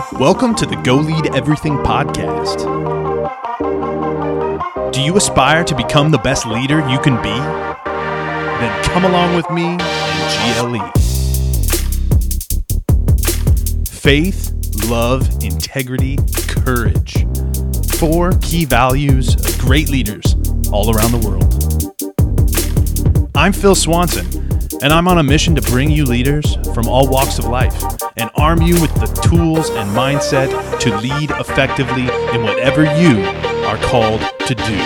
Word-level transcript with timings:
Welcome 0.00 0.54
to 0.54 0.64
the 0.64 0.76
Go 0.76 0.96
Lead 0.96 1.34
Everything 1.34 1.76
podcast. 1.76 2.64
Do 4.92 5.02
you 5.02 5.14
aspire 5.18 5.62
to 5.62 5.76
become 5.76 6.10
the 6.10 6.16
best 6.16 6.46
leader 6.46 6.78
you 6.88 6.98
can 6.98 7.16
be? 7.22 7.28
Then 7.28 8.84
come 8.84 9.04
along 9.04 9.36
with 9.36 9.50
me 9.50 9.76
and 9.78 10.56
GLE. 10.56 10.90
Faith, 13.84 14.54
love, 14.88 15.28
integrity, 15.42 16.16
courage. 16.48 17.26
Four 17.98 18.32
key 18.40 18.64
values 18.64 19.34
of 19.34 19.58
great 19.58 19.90
leaders 19.90 20.34
all 20.72 20.96
around 20.96 21.12
the 21.12 21.18
world. 21.28 21.44
I'm 23.34 23.52
Phil 23.52 23.74
Swanson, 23.74 24.39
and 24.82 24.94
I'm 24.94 25.08
on 25.08 25.18
a 25.18 25.22
mission 25.22 25.54
to 25.56 25.62
bring 25.62 25.90
you 25.90 26.06
leaders 26.06 26.56
from 26.72 26.88
all 26.88 27.06
walks 27.06 27.38
of 27.38 27.44
life 27.44 27.82
and 28.16 28.30
arm 28.34 28.62
you 28.62 28.80
with 28.80 28.94
the 28.94 29.06
tools 29.28 29.68
and 29.68 29.90
mindset 29.90 30.48
to 30.80 30.96
lead 30.96 31.30
effectively 31.32 32.04
in 32.34 32.42
whatever 32.42 32.84
you 32.98 33.22
are 33.66 33.76
called 33.76 34.22
to 34.46 34.54
do. 34.54 34.80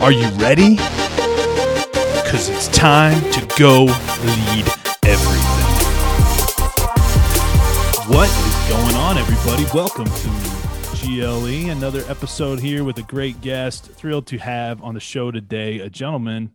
Are 0.00 0.12
you 0.12 0.28
ready? 0.38 0.76
Because 2.22 2.48
it's 2.48 2.68
time 2.68 3.20
to 3.32 3.44
go 3.58 3.86
lead 3.86 4.66
everything. 5.04 5.50
What 8.08 8.28
is 8.28 8.68
going 8.68 8.94
on, 8.94 9.18
everybody? 9.18 9.64
Welcome 9.74 10.06
to 10.06 10.28
GLE, 10.94 11.70
another 11.70 12.04
episode 12.06 12.60
here 12.60 12.84
with 12.84 12.98
a 12.98 13.02
great 13.02 13.40
guest. 13.40 13.86
Thrilled 13.86 14.28
to 14.28 14.38
have 14.38 14.80
on 14.80 14.94
the 14.94 15.00
show 15.00 15.32
today 15.32 15.80
a 15.80 15.90
gentleman 15.90 16.52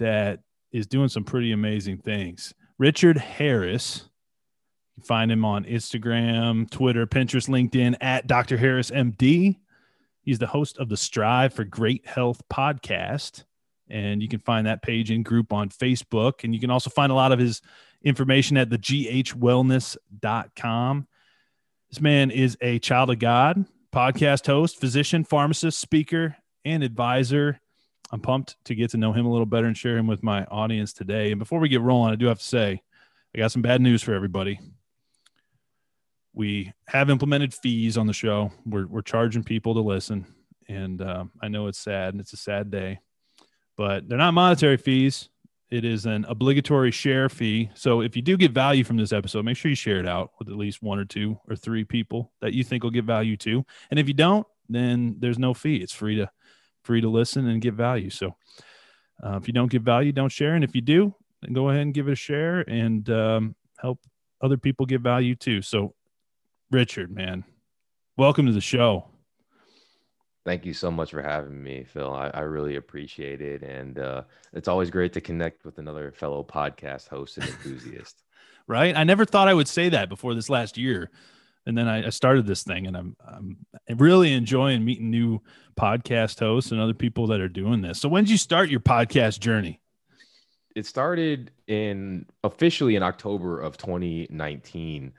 that 0.00 0.40
is 0.74 0.86
doing 0.88 1.08
some 1.08 1.24
pretty 1.24 1.52
amazing 1.52 1.98
things. 1.98 2.52
Richard 2.78 3.16
Harris. 3.16 4.08
You 4.96 5.04
find 5.04 5.30
him 5.30 5.44
on 5.44 5.64
Instagram, 5.64 6.68
Twitter, 6.70 7.06
Pinterest, 7.06 7.48
LinkedIn 7.48 7.94
at 8.00 8.26
Dr. 8.26 8.56
Harris 8.56 8.90
MD. 8.90 9.58
He's 10.22 10.40
the 10.40 10.48
host 10.48 10.78
of 10.78 10.88
the 10.88 10.96
Strive 10.96 11.54
for 11.54 11.62
Great 11.64 12.04
Health 12.06 12.42
podcast. 12.52 13.44
And 13.88 14.20
you 14.22 14.28
can 14.28 14.40
find 14.40 14.66
that 14.66 14.82
page 14.82 15.12
and 15.12 15.24
group 15.24 15.52
on 15.52 15.68
Facebook. 15.68 16.42
And 16.42 16.52
you 16.54 16.60
can 16.60 16.70
also 16.70 16.90
find 16.90 17.12
a 17.12 17.14
lot 17.14 17.30
of 17.32 17.38
his 17.38 17.62
information 18.02 18.56
at 18.56 18.70
the 18.70 18.78
ghwellness.com. 18.78 21.06
This 21.90 22.00
man 22.00 22.32
is 22.32 22.56
a 22.60 22.80
child 22.80 23.10
of 23.10 23.20
God, 23.20 23.64
podcast 23.92 24.46
host, 24.46 24.80
physician, 24.80 25.22
pharmacist, 25.24 25.78
speaker, 25.78 26.36
and 26.64 26.82
advisor. 26.82 27.60
I'm 28.14 28.20
pumped 28.20 28.64
to 28.66 28.76
get 28.76 28.92
to 28.92 28.96
know 28.96 29.12
him 29.12 29.26
a 29.26 29.30
little 29.30 29.44
better 29.44 29.66
and 29.66 29.76
share 29.76 29.98
him 29.98 30.06
with 30.06 30.22
my 30.22 30.44
audience 30.44 30.92
today. 30.92 31.32
And 31.32 31.38
before 31.40 31.58
we 31.58 31.68
get 31.68 31.80
rolling, 31.80 32.12
I 32.12 32.14
do 32.14 32.26
have 32.26 32.38
to 32.38 32.44
say, 32.44 32.80
I 33.34 33.38
got 33.38 33.50
some 33.50 33.60
bad 33.60 33.80
news 33.80 34.04
for 34.04 34.14
everybody. 34.14 34.60
We 36.32 36.72
have 36.86 37.10
implemented 37.10 37.52
fees 37.52 37.98
on 37.98 38.06
the 38.06 38.12
show. 38.12 38.52
We're, 38.64 38.86
we're 38.86 39.02
charging 39.02 39.42
people 39.42 39.74
to 39.74 39.80
listen. 39.80 40.32
And 40.68 41.02
uh, 41.02 41.24
I 41.42 41.48
know 41.48 41.66
it's 41.66 41.80
sad 41.80 42.14
and 42.14 42.20
it's 42.20 42.32
a 42.32 42.36
sad 42.36 42.70
day, 42.70 43.00
but 43.76 44.08
they're 44.08 44.16
not 44.16 44.32
monetary 44.32 44.76
fees. 44.76 45.28
It 45.72 45.84
is 45.84 46.06
an 46.06 46.24
obligatory 46.28 46.92
share 46.92 47.28
fee. 47.28 47.70
So 47.74 48.00
if 48.00 48.14
you 48.14 48.22
do 48.22 48.36
get 48.36 48.52
value 48.52 48.84
from 48.84 48.96
this 48.96 49.12
episode, 49.12 49.44
make 49.44 49.56
sure 49.56 49.70
you 49.70 49.74
share 49.74 49.98
it 49.98 50.06
out 50.06 50.30
with 50.38 50.48
at 50.48 50.56
least 50.56 50.84
one 50.84 51.00
or 51.00 51.04
two 51.04 51.40
or 51.48 51.56
three 51.56 51.82
people 51.82 52.30
that 52.40 52.52
you 52.52 52.62
think 52.62 52.84
will 52.84 52.92
get 52.92 53.06
value 53.06 53.36
to. 53.38 53.66
And 53.90 53.98
if 53.98 54.06
you 54.06 54.14
don't, 54.14 54.46
then 54.68 55.16
there's 55.18 55.38
no 55.38 55.52
fee. 55.52 55.78
It's 55.78 55.92
free 55.92 56.14
to 56.14 56.30
free 56.84 57.00
to 57.00 57.08
listen 57.08 57.48
and 57.48 57.60
get 57.60 57.74
value. 57.74 58.10
So 58.10 58.36
uh, 59.22 59.36
if 59.36 59.48
you 59.48 59.54
don't 59.54 59.70
get 59.70 59.82
value, 59.82 60.12
don't 60.12 60.30
share. 60.30 60.54
And 60.54 60.62
if 60.62 60.74
you 60.74 60.80
do, 60.80 61.14
then 61.42 61.52
go 61.52 61.70
ahead 61.70 61.82
and 61.82 61.94
give 61.94 62.08
it 62.08 62.12
a 62.12 62.16
share 62.16 62.60
and 62.60 63.08
um, 63.10 63.54
help 63.78 64.00
other 64.40 64.56
people 64.56 64.86
get 64.86 65.00
value 65.00 65.34
too. 65.34 65.62
So, 65.62 65.94
Richard, 66.70 67.10
man, 67.10 67.44
welcome 68.16 68.46
to 68.46 68.52
the 68.52 68.60
show. 68.60 69.06
Thank 70.44 70.66
you 70.66 70.74
so 70.74 70.90
much 70.90 71.10
for 71.10 71.22
having 71.22 71.62
me, 71.62 71.84
Phil. 71.84 72.12
I, 72.12 72.28
I 72.28 72.40
really 72.40 72.76
appreciate 72.76 73.40
it. 73.40 73.62
And 73.62 73.98
uh, 73.98 74.22
it's 74.52 74.68
always 74.68 74.90
great 74.90 75.14
to 75.14 75.22
connect 75.22 75.64
with 75.64 75.78
another 75.78 76.12
fellow 76.12 76.44
podcast 76.44 77.08
host 77.08 77.38
and 77.38 77.46
enthusiast. 77.46 78.22
right? 78.66 78.94
I 78.94 79.04
never 79.04 79.24
thought 79.24 79.48
I 79.48 79.54
would 79.54 79.68
say 79.68 79.88
that 79.88 80.10
before 80.10 80.34
this 80.34 80.50
last 80.50 80.76
year 80.76 81.10
and 81.66 81.76
then 81.76 81.88
I, 81.88 82.06
I, 82.06 82.10
started 82.10 82.46
this 82.46 82.62
thing 82.62 82.86
and 82.86 82.96
I'm, 82.96 83.16
I'm 83.26 83.56
really 83.96 84.32
enjoying 84.32 84.84
meeting 84.84 85.10
new 85.10 85.40
podcast 85.76 86.38
hosts 86.38 86.72
and 86.72 86.80
other 86.80 86.94
people 86.94 87.26
that 87.28 87.40
are 87.40 87.48
doing 87.48 87.80
this. 87.80 88.00
So 88.00 88.08
when 88.08 88.24
did 88.24 88.30
you 88.30 88.38
start 88.38 88.68
your 88.68 88.80
podcast 88.80 89.40
journey? 89.40 89.80
It 90.74 90.86
started 90.86 91.52
in 91.68 92.26
officially 92.42 92.96
in 92.96 93.02
october 93.02 93.60
of 93.60 93.76
2019 93.78 95.12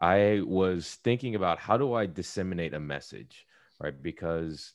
i 0.00 0.40
was 0.44 0.98
thinking 1.04 1.36
about 1.36 1.58
how 1.58 1.76
do 1.76 1.94
i 1.94 2.06
disseminate 2.06 2.74
a 2.74 2.80
message 2.80 3.46
right? 3.82 4.00
Because 4.02 4.72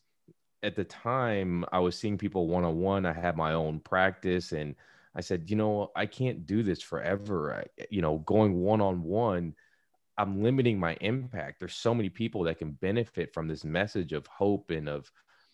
at 0.64 0.76
the 0.76 0.84
time 0.84 1.66
i 1.72 1.80
was 1.80 1.98
seeing 1.98 2.18
people 2.18 2.48
one-on-one. 2.48 3.06
I 3.06 3.14
had 3.14 3.38
my 3.38 3.54
own 3.54 3.80
practice 3.80 4.52
and 4.52 4.76
i 5.16 5.22
said 5.22 5.50
you 5.50 5.56
know 5.56 5.92
i 5.96 6.06
can't 6.06 6.46
do 6.46 6.64
this 6.64 6.82
forever. 6.82 7.56
I, 7.56 7.86
you 7.90 8.02
know 8.02 8.20
going 8.20 8.62
one-on-one 8.62 9.56
I'm 10.18 10.42
limiting 10.42 10.80
my 10.80 10.98
impact. 11.02 11.60
There's 11.60 11.76
so 11.76 11.94
many 11.94 12.10
people 12.10 12.44
that 12.44 12.58
can 12.58 12.72
benefit 12.72 13.34
from 13.34 13.48
this 13.48 13.64
message 13.64 14.14
of 14.14 14.26
hope 14.28 14.72
and 14.72 14.90
of 14.90 15.12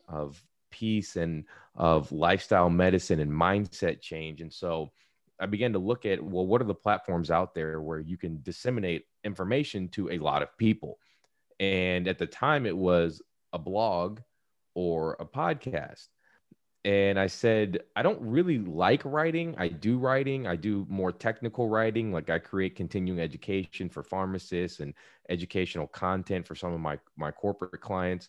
of 0.07 0.43
peace 0.71 1.15
and 1.15 1.45
of 1.75 2.11
lifestyle 2.11 2.69
medicine 2.69 3.19
and 3.19 3.31
mindset 3.31 4.01
change. 4.01 4.41
And 4.41 4.51
so 4.51 4.91
I 5.39 5.45
began 5.45 5.73
to 5.73 5.79
look 5.79 6.05
at 6.05 6.23
well, 6.23 6.45
what 6.45 6.61
are 6.61 6.65
the 6.65 6.73
platforms 6.73 7.29
out 7.29 7.53
there 7.53 7.81
where 7.81 7.99
you 7.99 8.17
can 8.17 8.41
disseminate 8.41 9.05
information 9.23 9.89
to 9.89 10.09
a 10.11 10.17
lot 10.17 10.41
of 10.41 10.57
people? 10.57 10.97
And 11.59 12.07
at 12.07 12.17
the 12.17 12.25
time, 12.25 12.65
it 12.65 12.75
was 12.75 13.21
a 13.51 13.59
blog 13.59 14.21
or 14.75 15.15
a 15.19 15.25
podcast 15.25 16.07
and 16.85 17.17
I 17.17 17.27
said, 17.27 17.79
I 17.95 18.01
don't 18.01 18.19
really 18.21 18.59
like 18.59 19.03
writing. 19.05 19.55
I 19.57 19.69
do 19.69 19.97
writing. 19.97 20.47
I 20.47 20.57
do 20.57 20.85
more 20.89 21.13
technical 21.13 21.69
writing. 21.69 22.11
Like 22.11 22.29
I 22.29 22.39
create 22.39 22.75
continuing 22.75 23.21
education 23.21 23.87
for 23.89 24.03
pharmacists 24.03 24.81
and 24.81 24.93
educational 25.29 25.87
content 25.87 26.45
for 26.45 26.55
some 26.55 26.73
of 26.73 26.81
my, 26.81 26.99
my 27.15 27.31
corporate 27.31 27.79
clients, 27.79 28.27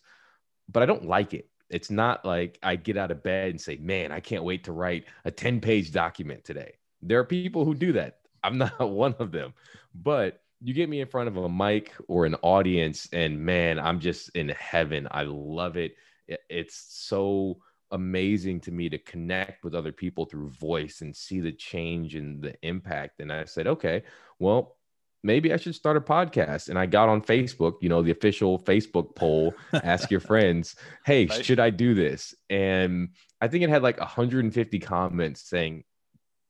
but 0.69 0.83
I 0.83 0.85
don't 0.85 1.05
like 1.05 1.33
it. 1.33 1.49
It's 1.69 1.91
not 1.91 2.23
like 2.23 2.57
I 2.63 2.77
get 2.77 2.95
out 2.95 3.11
of 3.11 3.23
bed 3.23 3.49
and 3.49 3.59
say, 3.59 3.75
man, 3.75 4.13
I 4.13 4.21
can't 4.21 4.43
wait 4.43 4.63
to 4.65 4.71
write 4.71 5.05
a 5.25 5.31
10 5.31 5.59
page 5.59 5.91
document 5.91 6.45
today. 6.45 6.75
There 7.01 7.19
are 7.19 7.25
people 7.25 7.65
who 7.65 7.75
do 7.75 7.91
that. 7.93 8.19
I'm 8.43 8.57
not 8.57 8.79
one 8.89 9.15
of 9.19 9.31
them, 9.33 9.53
but 9.93 10.41
you 10.61 10.73
get 10.73 10.87
me 10.87 11.01
in 11.01 11.07
front 11.07 11.27
of 11.27 11.35
a 11.35 11.49
mic 11.49 11.91
or 12.07 12.25
an 12.25 12.35
audience 12.35 13.09
and 13.11 13.37
man, 13.37 13.79
I'm 13.79 13.99
just 13.99 14.29
in 14.29 14.49
heaven. 14.49 15.09
I 15.11 15.23
love 15.23 15.75
it. 15.75 15.95
It's 16.27 16.85
so 16.89 17.57
amazing 17.91 18.59
to 18.61 18.71
me 18.71 18.89
to 18.89 18.97
connect 18.97 19.63
with 19.63 19.75
other 19.75 19.91
people 19.91 20.25
through 20.25 20.49
voice 20.49 21.01
and 21.01 21.15
see 21.15 21.39
the 21.39 21.51
change 21.51 22.15
and 22.15 22.41
the 22.41 22.55
impact. 22.61 23.19
And 23.19 23.31
I 23.31 23.45
said, 23.45 23.67
okay, 23.67 24.03
well, 24.39 24.77
maybe 25.23 25.51
I 25.51 25.57
should 25.57 25.75
start 25.75 25.97
a 25.97 26.01
podcast. 26.01 26.69
And 26.69 26.77
I 26.77 26.85
got 26.85 27.09
on 27.09 27.21
Facebook, 27.21 27.75
you 27.81 27.89
know, 27.89 28.01
the 28.01 28.11
official 28.11 28.59
Facebook 28.59 29.15
poll, 29.15 29.55
ask 29.73 30.11
your 30.11 30.19
friends, 30.31 30.75
hey, 31.05 31.27
should 31.27 31.59
I 31.59 31.71
do 31.71 31.95
this? 31.95 32.35
And 32.49 33.09
I 33.41 33.47
think 33.47 33.63
it 33.63 33.69
had 33.69 33.83
like 33.83 33.99
150 33.99 34.79
comments 34.79 35.49
saying, 35.49 35.83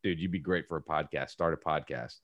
dude, 0.03 0.19
you'd 0.19 0.31
be 0.31 0.39
great 0.39 0.67
for 0.67 0.77
a 0.77 0.83
podcast, 0.83 1.29
start 1.29 1.53
a 1.53 1.57
podcast. 1.57 2.15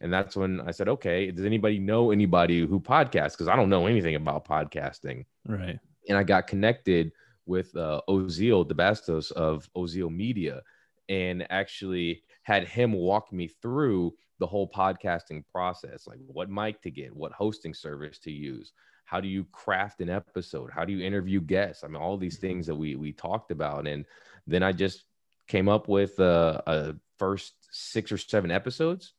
And 0.00 0.12
that's 0.12 0.36
when 0.36 0.60
I 0.60 0.70
said, 0.70 0.88
okay, 0.88 1.30
does 1.30 1.44
anybody 1.44 1.78
know 1.78 2.10
anybody 2.10 2.64
who 2.64 2.80
podcasts? 2.80 3.32
Because 3.32 3.48
I 3.48 3.56
don't 3.56 3.68
know 3.68 3.86
anything 3.86 4.14
about 4.14 4.46
podcasting. 4.46 5.24
Right. 5.46 5.78
And 6.08 6.16
I 6.16 6.22
got 6.22 6.46
connected 6.46 7.12
with 7.48 7.74
uh, 7.76 8.00
Ozil 8.08 8.68
DeBastos 8.68 9.32
of 9.32 9.68
Ozil 9.76 10.14
Media 10.14 10.62
and 11.08 11.46
actually 11.50 12.22
had 12.42 12.68
him 12.68 12.92
walk 12.92 13.32
me 13.32 13.48
through 13.48 14.14
the 14.38 14.46
whole 14.46 14.70
podcasting 14.70 15.44
process 15.48 16.06
like 16.06 16.18
what 16.26 16.50
mic 16.50 16.80
to 16.82 16.90
get, 16.90 17.14
what 17.14 17.32
hosting 17.32 17.74
service 17.74 18.18
to 18.20 18.30
use, 18.30 18.72
how 19.04 19.20
do 19.20 19.28
you 19.28 19.44
craft 19.52 20.00
an 20.00 20.10
episode, 20.10 20.70
how 20.70 20.84
do 20.84 20.92
you 20.92 21.04
interview 21.04 21.40
guests? 21.40 21.82
I 21.82 21.88
mean, 21.88 21.96
all 21.96 22.16
these 22.16 22.38
things 22.38 22.66
that 22.66 22.74
we 22.74 22.94
we 22.94 23.12
talked 23.12 23.50
about, 23.50 23.86
and 23.86 24.04
then 24.46 24.62
I 24.62 24.72
just 24.72 25.04
came 25.48 25.68
up 25.68 25.88
with 25.88 26.20
uh, 26.20 26.60
a 26.66 26.94
first 27.18 27.54
six 27.70 28.12
or 28.12 28.18
seven 28.18 28.50
episodes, 28.50 29.14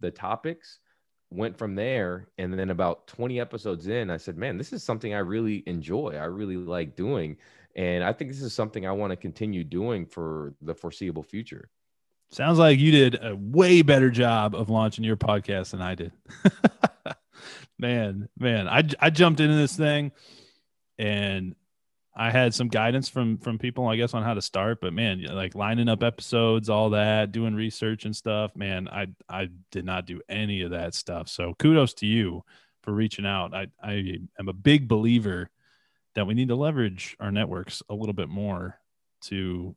the 0.00 0.10
topics, 0.10 0.78
went 1.30 1.58
from 1.58 1.74
there. 1.74 2.28
And 2.38 2.58
then 2.58 2.70
about 2.70 3.06
20 3.06 3.38
episodes 3.40 3.86
in 3.86 4.10
i 4.10 4.16
said 4.16 4.36
man 4.36 4.56
this 4.56 4.72
is 4.72 4.82
something 4.82 5.14
i 5.14 5.18
really 5.18 5.62
enjoy. 5.66 6.16
I 6.16 6.24
really 6.24 6.56
like 6.56 6.96
doing 6.96 7.36
and 7.76 8.04
I 8.04 8.12
think 8.12 8.30
this 8.30 8.42
is 8.42 8.54
something 8.54 8.86
I 8.86 8.92
want 8.92 9.10
to 9.10 9.16
continue 9.16 9.64
doing 9.64 10.06
for 10.06 10.54
the 10.62 10.74
foreseeable 10.74 11.22
future. 11.22 11.70
Sounds 12.30 12.58
like 12.58 12.78
you 12.78 12.90
did 12.90 13.18
a 13.22 13.36
way 13.36 13.82
better 13.82 14.10
job 14.10 14.54
of 14.54 14.70
launching 14.70 15.04
your 15.04 15.16
podcast 15.16 15.70
than 15.70 15.82
I 15.82 15.94
did. 15.94 16.12
man, 17.78 18.28
man, 18.38 18.68
I, 18.68 18.82
I 18.98 19.10
jumped 19.10 19.40
into 19.40 19.56
this 19.56 19.76
thing 19.76 20.12
and 20.98 21.54
I 22.16 22.30
had 22.30 22.54
some 22.54 22.68
guidance 22.68 23.08
from 23.08 23.38
from 23.38 23.58
people, 23.58 23.88
I 23.88 23.96
guess, 23.96 24.14
on 24.14 24.22
how 24.22 24.34
to 24.34 24.42
start. 24.42 24.80
But 24.80 24.92
man, 24.92 25.22
like 25.22 25.54
lining 25.54 25.88
up 25.88 26.02
episodes, 26.02 26.70
all 26.70 26.90
that, 26.90 27.32
doing 27.32 27.54
research 27.54 28.04
and 28.04 28.14
stuff. 28.14 28.54
Man, 28.54 28.88
I 28.88 29.08
I 29.28 29.48
did 29.72 29.84
not 29.84 30.06
do 30.06 30.20
any 30.28 30.62
of 30.62 30.70
that 30.70 30.94
stuff. 30.94 31.28
So 31.28 31.54
kudos 31.58 31.94
to 31.94 32.06
you 32.06 32.44
for 32.82 32.92
reaching 32.92 33.26
out. 33.26 33.52
I 33.52 33.66
I 33.82 34.18
am 34.38 34.48
a 34.48 34.52
big 34.52 34.86
believer 34.86 35.50
that 36.14 36.26
we 36.26 36.34
need 36.34 36.48
to 36.48 36.56
leverage 36.56 37.16
our 37.20 37.30
networks 37.30 37.82
a 37.88 37.94
little 37.94 38.12
bit 38.12 38.28
more 38.28 38.78
to 39.22 39.74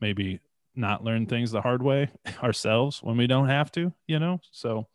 maybe 0.00 0.40
not 0.76 1.04
learn 1.04 1.26
things 1.26 1.50
the 1.50 1.60
hard 1.60 1.82
way 1.82 2.10
ourselves 2.42 3.02
when 3.02 3.16
we 3.16 3.26
don't 3.26 3.48
have 3.48 3.70
to, 3.72 3.92
you 4.06 4.18
know? 4.18 4.40
So, 4.50 4.86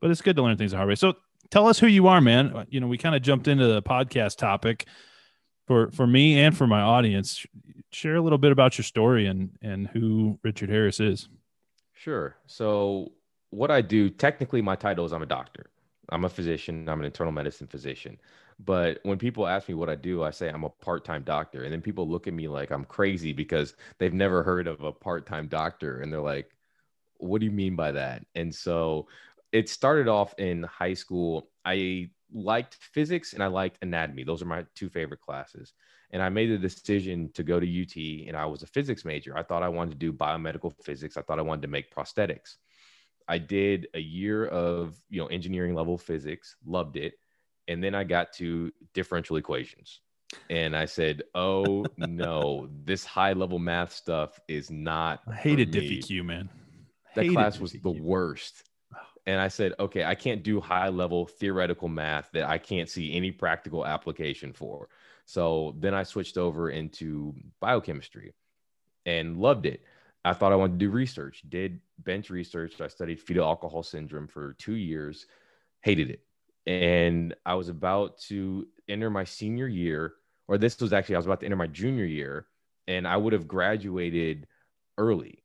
but 0.00 0.10
it's 0.10 0.22
good 0.22 0.36
to 0.36 0.42
learn 0.42 0.56
things 0.56 0.72
the 0.72 0.76
hard 0.76 0.88
way. 0.88 0.94
So 0.94 1.14
tell 1.50 1.68
us 1.68 1.78
who 1.78 1.86
you 1.86 2.08
are, 2.08 2.20
man. 2.20 2.66
You 2.70 2.80
know, 2.80 2.86
we 2.86 2.98
kind 2.98 3.14
of 3.14 3.22
jumped 3.22 3.48
into 3.48 3.66
the 3.66 3.82
podcast 3.82 4.36
topic 4.36 4.86
for, 5.66 5.90
for 5.90 6.06
me 6.06 6.40
and 6.40 6.56
for 6.56 6.66
my 6.66 6.80
audience. 6.80 7.46
Share 7.90 8.16
a 8.16 8.20
little 8.20 8.38
bit 8.38 8.52
about 8.52 8.78
your 8.78 8.84
story 8.84 9.26
and, 9.26 9.50
and 9.62 9.86
who 9.88 10.38
Richard 10.42 10.70
Harris 10.70 11.00
is. 11.00 11.28
Sure. 11.92 12.36
So 12.46 13.12
what 13.50 13.70
I 13.70 13.80
do, 13.80 14.10
technically 14.10 14.62
my 14.62 14.76
title 14.76 15.04
is 15.04 15.12
I'm 15.12 15.22
a 15.22 15.26
doctor. 15.26 15.66
I'm 16.08 16.24
a 16.24 16.28
physician. 16.28 16.88
I'm 16.88 17.00
an 17.00 17.06
internal 17.06 17.32
medicine 17.32 17.66
physician. 17.66 18.18
But 18.64 19.00
when 19.02 19.18
people 19.18 19.46
ask 19.46 19.68
me 19.68 19.74
what 19.74 19.88
I 19.88 19.96
do, 19.96 20.22
I 20.22 20.30
say 20.30 20.48
I'm 20.48 20.64
a 20.64 20.68
part 20.68 21.04
time 21.04 21.22
doctor. 21.22 21.64
And 21.64 21.72
then 21.72 21.80
people 21.80 22.08
look 22.08 22.26
at 22.26 22.34
me 22.34 22.48
like 22.48 22.70
I'm 22.70 22.84
crazy 22.84 23.32
because 23.32 23.74
they've 23.98 24.12
never 24.12 24.42
heard 24.42 24.66
of 24.66 24.82
a 24.82 24.92
part 24.92 25.26
time 25.26 25.48
doctor. 25.48 26.00
And 26.00 26.12
they're 26.12 26.20
like, 26.20 26.50
what 27.16 27.40
do 27.40 27.46
you 27.46 27.52
mean 27.52 27.76
by 27.76 27.92
that? 27.92 28.24
And 28.34 28.54
so 28.54 29.08
it 29.52 29.68
started 29.68 30.08
off 30.08 30.34
in 30.38 30.62
high 30.64 30.94
school. 30.94 31.50
I 31.64 32.10
liked 32.32 32.74
physics 32.74 33.32
and 33.32 33.42
I 33.42 33.48
liked 33.48 33.78
anatomy. 33.82 34.24
Those 34.24 34.42
are 34.42 34.46
my 34.46 34.64
two 34.74 34.88
favorite 34.88 35.20
classes. 35.20 35.72
And 36.10 36.22
I 36.22 36.28
made 36.28 36.50
the 36.50 36.58
decision 36.58 37.30
to 37.32 37.42
go 37.42 37.58
to 37.58 37.82
UT 37.82 38.28
and 38.28 38.36
I 38.36 38.44
was 38.46 38.62
a 38.62 38.66
physics 38.66 39.04
major. 39.04 39.36
I 39.36 39.42
thought 39.42 39.62
I 39.62 39.68
wanted 39.68 39.92
to 39.92 39.96
do 39.98 40.12
biomedical 40.12 40.72
physics. 40.84 41.16
I 41.16 41.22
thought 41.22 41.38
I 41.38 41.42
wanted 41.42 41.62
to 41.62 41.68
make 41.68 41.94
prosthetics. 41.94 42.56
I 43.26 43.38
did 43.38 43.88
a 43.94 44.00
year 44.00 44.46
of, 44.46 45.00
you 45.08 45.20
know, 45.20 45.28
engineering 45.28 45.74
level 45.74 45.96
physics, 45.96 46.56
loved 46.66 46.96
it 46.96 47.14
and 47.72 47.82
then 47.82 47.94
I 47.94 48.04
got 48.04 48.32
to 48.34 48.70
differential 48.92 49.36
equations. 49.36 50.00
And 50.48 50.76
I 50.76 50.84
said, 50.84 51.22
"Oh 51.34 51.84
no, 51.96 52.68
this 52.84 53.04
high 53.04 53.32
level 53.32 53.58
math 53.58 53.92
stuff 53.92 54.38
is 54.46 54.70
not." 54.70 55.20
I 55.26 55.34
hated 55.34 55.72
DiffyQ, 55.72 56.24
man. 56.24 56.48
That 57.16 57.30
class 57.30 57.58
was 57.58 57.72
the 57.72 57.90
worst. 57.90 58.62
And 59.26 59.40
I 59.40 59.48
said, 59.48 59.74
"Okay, 59.78 60.04
I 60.04 60.14
can't 60.14 60.42
do 60.42 60.60
high 60.60 60.88
level 60.88 61.26
theoretical 61.26 61.88
math 61.88 62.30
that 62.32 62.48
I 62.48 62.58
can't 62.58 62.88
see 62.88 63.14
any 63.14 63.30
practical 63.30 63.86
application 63.86 64.52
for." 64.52 64.88
So 65.24 65.74
then 65.78 65.94
I 65.94 66.02
switched 66.02 66.38
over 66.38 66.70
into 66.70 67.34
biochemistry 67.60 68.34
and 69.06 69.36
loved 69.38 69.66
it. 69.66 69.82
I 70.24 70.32
thought 70.32 70.52
I 70.52 70.56
wanted 70.56 70.78
to 70.78 70.86
do 70.86 70.90
research. 70.90 71.42
Did 71.48 71.80
bench 71.98 72.30
research. 72.30 72.80
I 72.80 72.88
studied 72.88 73.20
fetal 73.20 73.44
alcohol 73.44 73.82
syndrome 73.82 74.28
for 74.28 74.54
two 74.54 74.74
years. 74.74 75.26
Hated 75.82 76.10
it 76.10 76.20
and 76.66 77.34
I 77.44 77.54
was 77.54 77.68
about 77.68 78.18
to 78.28 78.66
enter 78.88 79.10
my 79.10 79.24
senior 79.24 79.66
year, 79.66 80.14
or 80.48 80.58
this 80.58 80.80
was 80.80 80.92
actually 80.92 81.16
I 81.16 81.18
was 81.18 81.26
about 81.26 81.40
to 81.40 81.46
enter 81.46 81.56
my 81.56 81.66
junior 81.66 82.04
year, 82.04 82.46
and 82.86 83.06
I 83.06 83.16
would 83.16 83.32
have 83.32 83.48
graduated 83.48 84.46
early. 84.98 85.42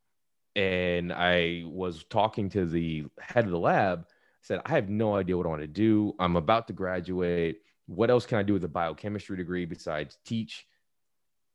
And 0.55 1.13
I 1.13 1.63
was 1.65 2.03
talking 2.09 2.49
to 2.49 2.65
the 2.65 3.05
head 3.19 3.45
of 3.45 3.51
the 3.51 3.59
lab, 3.59 4.07
said, 4.41 4.61
I 4.65 4.71
have 4.71 4.89
no 4.89 5.15
idea 5.15 5.37
what 5.37 5.45
I 5.45 5.49
want 5.49 5.61
to 5.61 5.67
do. 5.67 6.15
I'm 6.19 6.35
about 6.35 6.67
to 6.67 6.73
graduate. 6.73 7.61
What 7.85 8.09
else 8.09 8.25
can 8.25 8.37
I 8.37 8.43
do 8.43 8.53
with 8.53 8.63
a 8.63 8.69
biochemistry 8.69 9.37
degree 9.37 9.65
besides 9.65 10.17
teach 10.25 10.65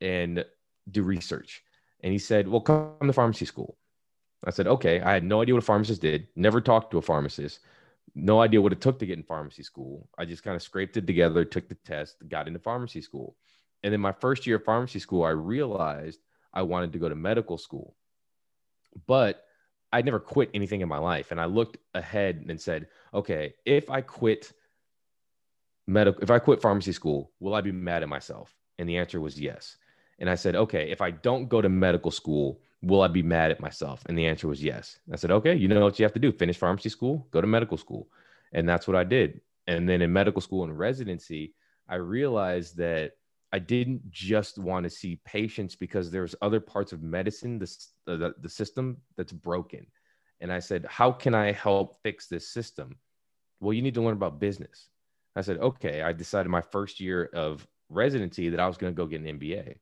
and 0.00 0.44
do 0.90 1.02
research? 1.02 1.62
And 2.00 2.12
he 2.12 2.18
said, 2.18 2.48
Well, 2.48 2.60
come 2.60 2.94
to 3.02 3.12
pharmacy 3.12 3.44
school. 3.44 3.76
I 4.44 4.50
said, 4.50 4.66
Okay. 4.66 5.00
I 5.00 5.12
had 5.12 5.24
no 5.24 5.42
idea 5.42 5.54
what 5.54 5.62
a 5.62 5.66
pharmacist 5.66 6.00
did, 6.00 6.28
never 6.36 6.60
talked 6.60 6.92
to 6.92 6.98
a 6.98 7.02
pharmacist 7.02 7.60
no 8.14 8.40
idea 8.40 8.60
what 8.60 8.72
it 8.72 8.80
took 8.80 8.98
to 8.98 9.06
get 9.06 9.18
in 9.18 9.24
pharmacy 9.24 9.62
school. 9.62 10.08
I 10.18 10.24
just 10.24 10.42
kind 10.42 10.56
of 10.56 10.62
scraped 10.62 10.96
it 10.96 11.06
together, 11.06 11.44
took 11.44 11.68
the 11.68 11.74
test, 11.76 12.16
got 12.28 12.46
into 12.46 12.58
pharmacy 12.58 13.00
school. 13.00 13.36
And 13.82 13.92
then 13.92 14.00
my 14.00 14.12
first 14.12 14.46
year 14.46 14.56
of 14.56 14.64
pharmacy 14.64 14.98
school, 14.98 15.24
I 15.24 15.30
realized 15.30 16.20
I 16.52 16.62
wanted 16.62 16.92
to 16.92 16.98
go 16.98 17.08
to 17.08 17.14
medical 17.14 17.58
school. 17.58 17.96
But 19.06 19.44
I 19.92 20.02
never 20.02 20.20
quit 20.20 20.50
anything 20.54 20.80
in 20.80 20.88
my 20.88 20.98
life. 20.98 21.30
And 21.30 21.40
I 21.40 21.46
looked 21.46 21.78
ahead 21.94 22.44
and 22.48 22.60
said, 22.60 22.88
okay, 23.12 23.54
if 23.64 23.90
I 23.90 24.00
quit 24.00 24.52
medical, 25.86 26.22
if 26.22 26.30
I 26.30 26.38
quit 26.38 26.62
pharmacy 26.62 26.92
school, 26.92 27.32
will 27.40 27.54
I 27.54 27.60
be 27.60 27.72
mad 27.72 28.02
at 28.02 28.08
myself? 28.08 28.54
And 28.78 28.88
the 28.88 28.98
answer 28.98 29.20
was 29.20 29.40
yes. 29.40 29.76
And 30.18 30.30
I 30.30 30.34
said, 30.34 30.54
okay, 30.54 30.90
if 30.90 31.00
I 31.00 31.10
don't 31.10 31.48
go 31.48 31.60
to 31.60 31.68
medical 31.68 32.10
school, 32.10 32.60
will 32.82 33.02
I 33.02 33.08
be 33.08 33.22
mad 33.22 33.50
at 33.50 33.60
myself? 33.60 34.02
And 34.06 34.18
the 34.18 34.26
answer 34.26 34.48
was 34.48 34.62
yes. 34.62 34.98
I 35.12 35.16
said, 35.16 35.30
okay, 35.30 35.54
you 35.54 35.68
know 35.68 35.80
what 35.80 35.98
you 35.98 36.04
have 36.04 36.12
to 36.14 36.18
do 36.18 36.32
finish 36.32 36.56
pharmacy 36.56 36.88
school, 36.88 37.26
go 37.30 37.40
to 37.40 37.46
medical 37.46 37.76
school. 37.76 38.08
And 38.52 38.68
that's 38.68 38.86
what 38.86 38.96
I 38.96 39.04
did. 39.04 39.40
And 39.66 39.88
then 39.88 40.02
in 40.02 40.12
medical 40.12 40.40
school 40.40 40.64
and 40.64 40.76
residency, 40.76 41.54
I 41.88 41.96
realized 41.96 42.76
that 42.78 43.12
I 43.52 43.58
didn't 43.58 44.10
just 44.10 44.58
want 44.58 44.84
to 44.84 44.90
see 44.90 45.20
patients 45.24 45.76
because 45.76 46.10
there's 46.10 46.34
other 46.42 46.60
parts 46.60 46.92
of 46.92 47.02
medicine, 47.02 47.58
the, 47.58 47.76
the, 48.06 48.34
the 48.40 48.48
system 48.48 48.98
that's 49.16 49.32
broken. 49.32 49.86
And 50.40 50.52
I 50.52 50.58
said, 50.58 50.86
how 50.88 51.12
can 51.12 51.34
I 51.34 51.52
help 51.52 52.02
fix 52.02 52.26
this 52.26 52.48
system? 52.48 52.96
Well, 53.60 53.74
you 53.74 53.82
need 53.82 53.94
to 53.94 54.02
learn 54.02 54.14
about 54.14 54.40
business. 54.40 54.88
I 55.36 55.42
said, 55.42 55.58
okay. 55.58 56.02
I 56.02 56.12
decided 56.12 56.48
my 56.48 56.62
first 56.62 56.98
year 56.98 57.30
of 57.32 57.66
residency 57.88 58.48
that 58.48 58.60
I 58.60 58.66
was 58.66 58.76
going 58.76 58.92
to 58.92 58.96
go 58.96 59.06
get 59.06 59.20
an 59.20 59.38
MBA. 59.38 59.76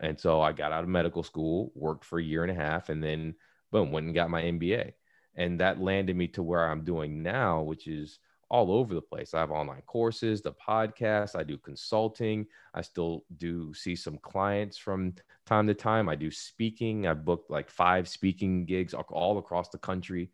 And 0.00 0.18
so 0.18 0.40
I 0.40 0.52
got 0.52 0.72
out 0.72 0.82
of 0.82 0.88
medical 0.88 1.22
school, 1.22 1.72
worked 1.74 2.04
for 2.04 2.18
a 2.18 2.24
year 2.24 2.42
and 2.42 2.50
a 2.50 2.54
half, 2.54 2.88
and 2.88 3.02
then 3.02 3.34
boom, 3.70 3.92
went 3.92 4.06
and 4.06 4.14
got 4.14 4.30
my 4.30 4.42
MBA. 4.42 4.92
And 5.36 5.60
that 5.60 5.80
landed 5.80 6.16
me 6.16 6.26
to 6.28 6.42
where 6.42 6.68
I'm 6.68 6.84
doing 6.84 7.22
now, 7.22 7.62
which 7.62 7.86
is 7.86 8.18
all 8.48 8.72
over 8.72 8.94
the 8.94 9.00
place. 9.00 9.32
I 9.32 9.40
have 9.40 9.52
online 9.52 9.82
courses, 9.86 10.42
the 10.42 10.52
podcast, 10.52 11.38
I 11.38 11.44
do 11.44 11.56
consulting. 11.56 12.46
I 12.74 12.82
still 12.82 13.24
do 13.36 13.72
see 13.72 13.94
some 13.94 14.18
clients 14.18 14.76
from 14.76 15.14
time 15.46 15.68
to 15.68 15.74
time. 15.74 16.08
I 16.08 16.16
do 16.16 16.30
speaking. 16.30 17.06
I 17.06 17.14
booked 17.14 17.50
like 17.50 17.70
five 17.70 18.08
speaking 18.08 18.64
gigs 18.64 18.92
all 18.92 19.38
across 19.38 19.68
the 19.68 19.78
country 19.78 20.30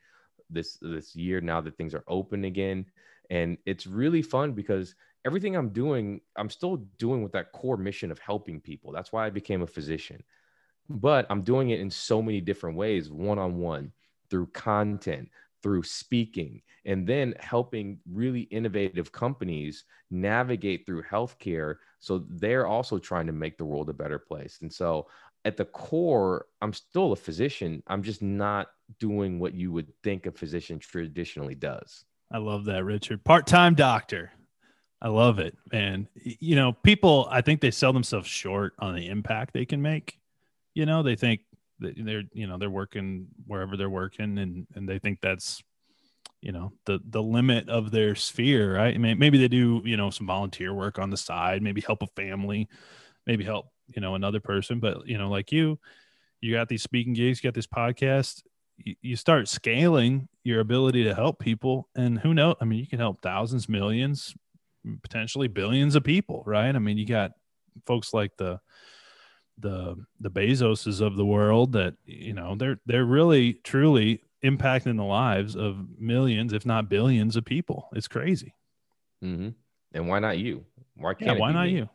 this 0.48 0.78
this 0.80 1.14
year 1.14 1.40
now 1.40 1.60
that 1.60 1.76
things 1.76 1.94
are 1.94 2.04
open 2.08 2.44
again. 2.44 2.86
And 3.28 3.58
it's 3.66 3.86
really 3.86 4.22
fun 4.22 4.52
because 4.52 4.94
everything 5.26 5.56
I'm 5.56 5.70
doing, 5.70 6.20
I'm 6.37 6.49
still 6.49 6.76
doing 6.99 7.23
with 7.23 7.32
that 7.32 7.52
core 7.52 7.76
mission 7.76 8.12
of 8.12 8.19
helping 8.20 8.61
people. 8.61 8.93
That's 8.93 9.12
why 9.12 9.26
I 9.26 9.31
became 9.31 9.62
a 9.62 9.67
physician. 9.67 10.23
But 10.88 11.26
I'm 11.28 11.43
doing 11.43 11.70
it 11.70 11.81
in 11.81 11.90
so 11.90 12.23
many 12.23 12.40
different 12.40 12.76
ways, 12.76 13.11
one 13.11 13.38
on 13.38 13.58
one, 13.58 13.93
through 14.31 14.46
content, 14.49 15.28
through 15.62 15.82
speaking, 15.82 16.62
and 16.84 17.05
then 17.06 17.34
helping 17.40 17.99
really 18.11 18.43
innovative 18.43 19.11
companies 19.11 19.85
navigate 20.12 20.87
through 20.87 21.02
healthcare. 21.02 21.76
So 21.99 22.25
they're 22.30 22.68
also 22.68 22.99
trying 22.99 23.26
to 23.26 23.33
make 23.33 23.59
the 23.59 23.64
world 23.64 23.90
a 23.90 23.95
better 23.95 24.21
place. 24.21 24.59
And 24.62 24.73
so 24.73 25.09
at 25.45 25.56
the 25.56 25.64
core, 25.64 26.47
I'm 26.62 26.73
still 26.73 27.11
a 27.11 27.16
physician. 27.16 27.83
I'm 27.88 28.04
just 28.04 28.23
not 28.23 28.68
doing 29.00 29.40
what 29.40 29.54
you 29.54 29.73
would 29.73 29.92
think 30.04 30.26
a 30.26 30.30
physician 30.30 30.78
traditionally 30.78 31.56
does. 31.56 32.04
I 32.30 32.38
love 32.38 32.64
that, 32.66 32.85
Richard. 32.85 33.25
Part 33.25 33.49
time 33.49 33.75
doctor. 33.75 34.30
I 35.00 35.09
love 35.09 35.38
it. 35.38 35.57
And, 35.73 36.07
you 36.15 36.57
know, 36.57 36.73
people, 36.73 37.29
I 37.31 37.43
think 37.43 37.61
they 37.61 37.71
sell 37.71 37.93
themselves 37.93 38.29
short 38.29 38.75
on 38.79 38.95
the 38.95 39.09
impact 39.09 39.53
they 39.53 39.67
can 39.67 39.83
make. 39.83 40.19
You 40.75 40.87
know, 40.87 41.03
they 41.03 41.17
think 41.17 41.41
that 41.81 41.95
they're, 41.97 42.25
you 42.33 42.47
know, 42.47 42.57
they're 42.57 42.71
working 42.71 43.26
wherever 43.47 43.76
they're 43.76 43.91
working 43.91 44.38
and, 44.38 44.67
and 44.75 44.88
they 44.88 44.99
think 44.99 45.21
that's, 45.21 45.62
you 46.41 46.53
know, 46.53 46.73
the, 46.87 47.00
the 47.11 47.23
limit 47.23 47.69
of 47.69 47.91
their 47.91 48.15
sphere, 48.15 48.76
right? 48.76 48.95
I 48.95 48.99
mean, 48.99 49.19
maybe 49.19 49.38
they 49.38 49.49
do, 49.49 49.83
you 49.85 49.97
know, 49.97 50.11
some 50.11 50.26
volunteer 50.26 50.73
work 50.73 50.99
on 50.99 51.11
the 51.11 51.17
side, 51.17 51.62
maybe 51.62 51.81
help 51.81 52.03
a 52.03 52.07
family, 52.09 52.69
maybe 53.26 53.45
help, 53.45 53.69
you 53.88 54.00
know, 54.00 54.15
another 54.15 54.41
person. 54.41 54.81
But, 54.81 55.07
you 55.07 55.19
know, 55.19 55.29
like 55.29 55.53
you, 55.53 55.79
you 56.41 56.55
got 56.55 56.69
these 56.69 56.83
speaking 56.83 57.12
gigs, 57.12 57.43
you 57.43 57.49
got 57.49 57.55
this 57.55 57.67
podcast, 57.67 58.43
you 58.79 59.17
start 59.17 59.49
scaling 59.49 60.29
your 60.45 60.61
ability 60.61 61.05
to 61.05 61.15
help 61.15 61.38
people 61.38 61.88
and 61.97 62.19
who 62.19 62.35
knows 62.35 62.55
i 62.61 62.65
mean 62.65 62.79
you 62.79 62.87
can 62.87 62.99
help 62.99 63.21
thousands 63.23 63.69
millions 63.69 64.35
potentially 65.02 65.49
billions 65.49 65.95
of 65.95 66.05
people, 66.05 66.43
right? 66.47 66.75
I 66.75 66.78
mean, 66.78 66.99
you 66.99 67.07
got 67.07 67.33
folks 67.87 68.14
like 68.14 68.37
the 68.37 68.61
the 69.59 69.97
the 70.21 70.31
Bezoses 70.31 71.00
of 71.00 71.16
the 71.16 71.25
world 71.25 71.73
that 71.73 71.95
you 72.05 72.33
know 72.33 72.55
they're 72.57 72.78
they're 72.87 73.05
really 73.05 73.55
truly 73.55 74.23
impacting 74.45 74.97
the 74.97 75.05
lives 75.05 75.57
of 75.57 75.99
millions, 75.99 76.52
if 76.52 76.66
not 76.66 76.88
billions, 76.88 77.37
of 77.37 77.45
people. 77.45 77.88
It's 77.93 78.09
crazy. 78.09 78.55
Mm-hmm. 79.25 79.50
And 79.95 80.09
why 80.09 80.19
not 80.19 80.38
you? 80.38 80.64
Why 80.97 81.14
can't 81.14 81.33
yeah, 81.33 81.40
why 81.40 81.52
not 81.52 81.66
me? 81.66 81.73
you? 81.73 81.88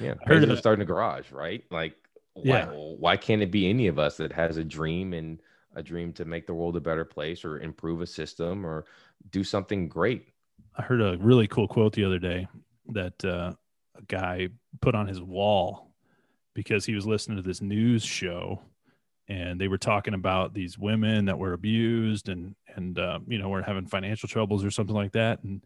Yeah, 0.00 0.14
I 0.24 0.28
heard 0.28 0.44
of 0.44 0.58
starting 0.58 0.82
a 0.82 0.86
garage, 0.86 1.30
right? 1.30 1.64
Like, 1.70 1.94
why, 2.34 2.42
yeah. 2.44 2.66
why 2.66 3.16
can't 3.16 3.42
it 3.42 3.52
be 3.52 3.68
any 3.68 3.86
of 3.86 3.98
us 3.98 4.16
that 4.16 4.32
has 4.32 4.56
a 4.56 4.64
dream 4.64 5.12
and 5.12 5.40
a 5.76 5.82
dream 5.82 6.12
to 6.14 6.24
make 6.24 6.46
the 6.46 6.54
world 6.54 6.76
a 6.76 6.80
better 6.80 7.04
place 7.04 7.44
or 7.44 7.60
improve 7.60 8.00
a 8.00 8.06
system 8.06 8.66
or 8.66 8.86
do 9.30 9.44
something 9.44 9.88
great? 9.88 10.33
I 10.76 10.82
heard 10.82 11.00
a 11.00 11.16
really 11.18 11.46
cool 11.46 11.68
quote 11.68 11.92
the 11.92 12.04
other 12.04 12.18
day 12.18 12.48
that 12.88 13.24
uh, 13.24 13.52
a 13.96 14.02
guy 14.06 14.48
put 14.80 14.94
on 14.94 15.06
his 15.06 15.22
wall 15.22 15.90
because 16.54 16.84
he 16.84 16.94
was 16.94 17.06
listening 17.06 17.36
to 17.36 17.42
this 17.42 17.60
news 17.60 18.04
show 18.04 18.60
and 19.28 19.60
they 19.60 19.68
were 19.68 19.78
talking 19.78 20.14
about 20.14 20.52
these 20.52 20.78
women 20.78 21.26
that 21.26 21.38
were 21.38 21.52
abused 21.52 22.28
and 22.28 22.54
and 22.76 22.98
uh, 22.98 23.18
you 23.26 23.38
know 23.38 23.48
were 23.48 23.62
having 23.62 23.86
financial 23.86 24.28
troubles 24.28 24.64
or 24.64 24.70
something 24.70 24.94
like 24.94 25.12
that. 25.12 25.42
And 25.42 25.64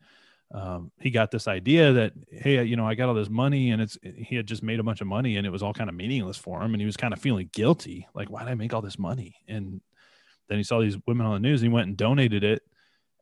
um, 0.52 0.90
he 1.00 1.10
got 1.10 1.30
this 1.30 1.48
idea 1.48 1.92
that 1.92 2.12
hey 2.30 2.62
you 2.64 2.76
know 2.76 2.86
i 2.86 2.94
got 2.94 3.08
all 3.08 3.14
this 3.14 3.28
money 3.28 3.70
and 3.70 3.82
it's 3.82 3.98
he 4.02 4.34
had 4.34 4.46
just 4.46 4.62
made 4.62 4.80
a 4.80 4.82
bunch 4.82 5.02
of 5.02 5.06
money 5.06 5.36
and 5.36 5.46
it 5.46 5.50
was 5.50 5.62
all 5.62 5.74
kind 5.74 5.90
of 5.90 5.96
meaningless 5.96 6.36
for 6.36 6.62
him. 6.62 6.74
And 6.74 6.80
he 6.80 6.86
was 6.86 6.96
kind 6.96 7.12
of 7.12 7.20
feeling 7.20 7.50
guilty. 7.52 8.06
Like 8.14 8.30
why 8.30 8.40
did 8.44 8.50
i 8.50 8.54
make 8.54 8.72
all 8.72 8.82
this 8.82 8.98
money? 8.98 9.36
And 9.48 9.80
then 10.48 10.58
he 10.58 10.64
saw 10.64 10.80
these 10.80 10.96
women 11.06 11.26
on 11.26 11.34
the 11.34 11.48
news 11.48 11.60
and 11.60 11.70
he 11.70 11.74
went 11.74 11.88
and 11.88 11.96
donated 11.96 12.44
it 12.44 12.62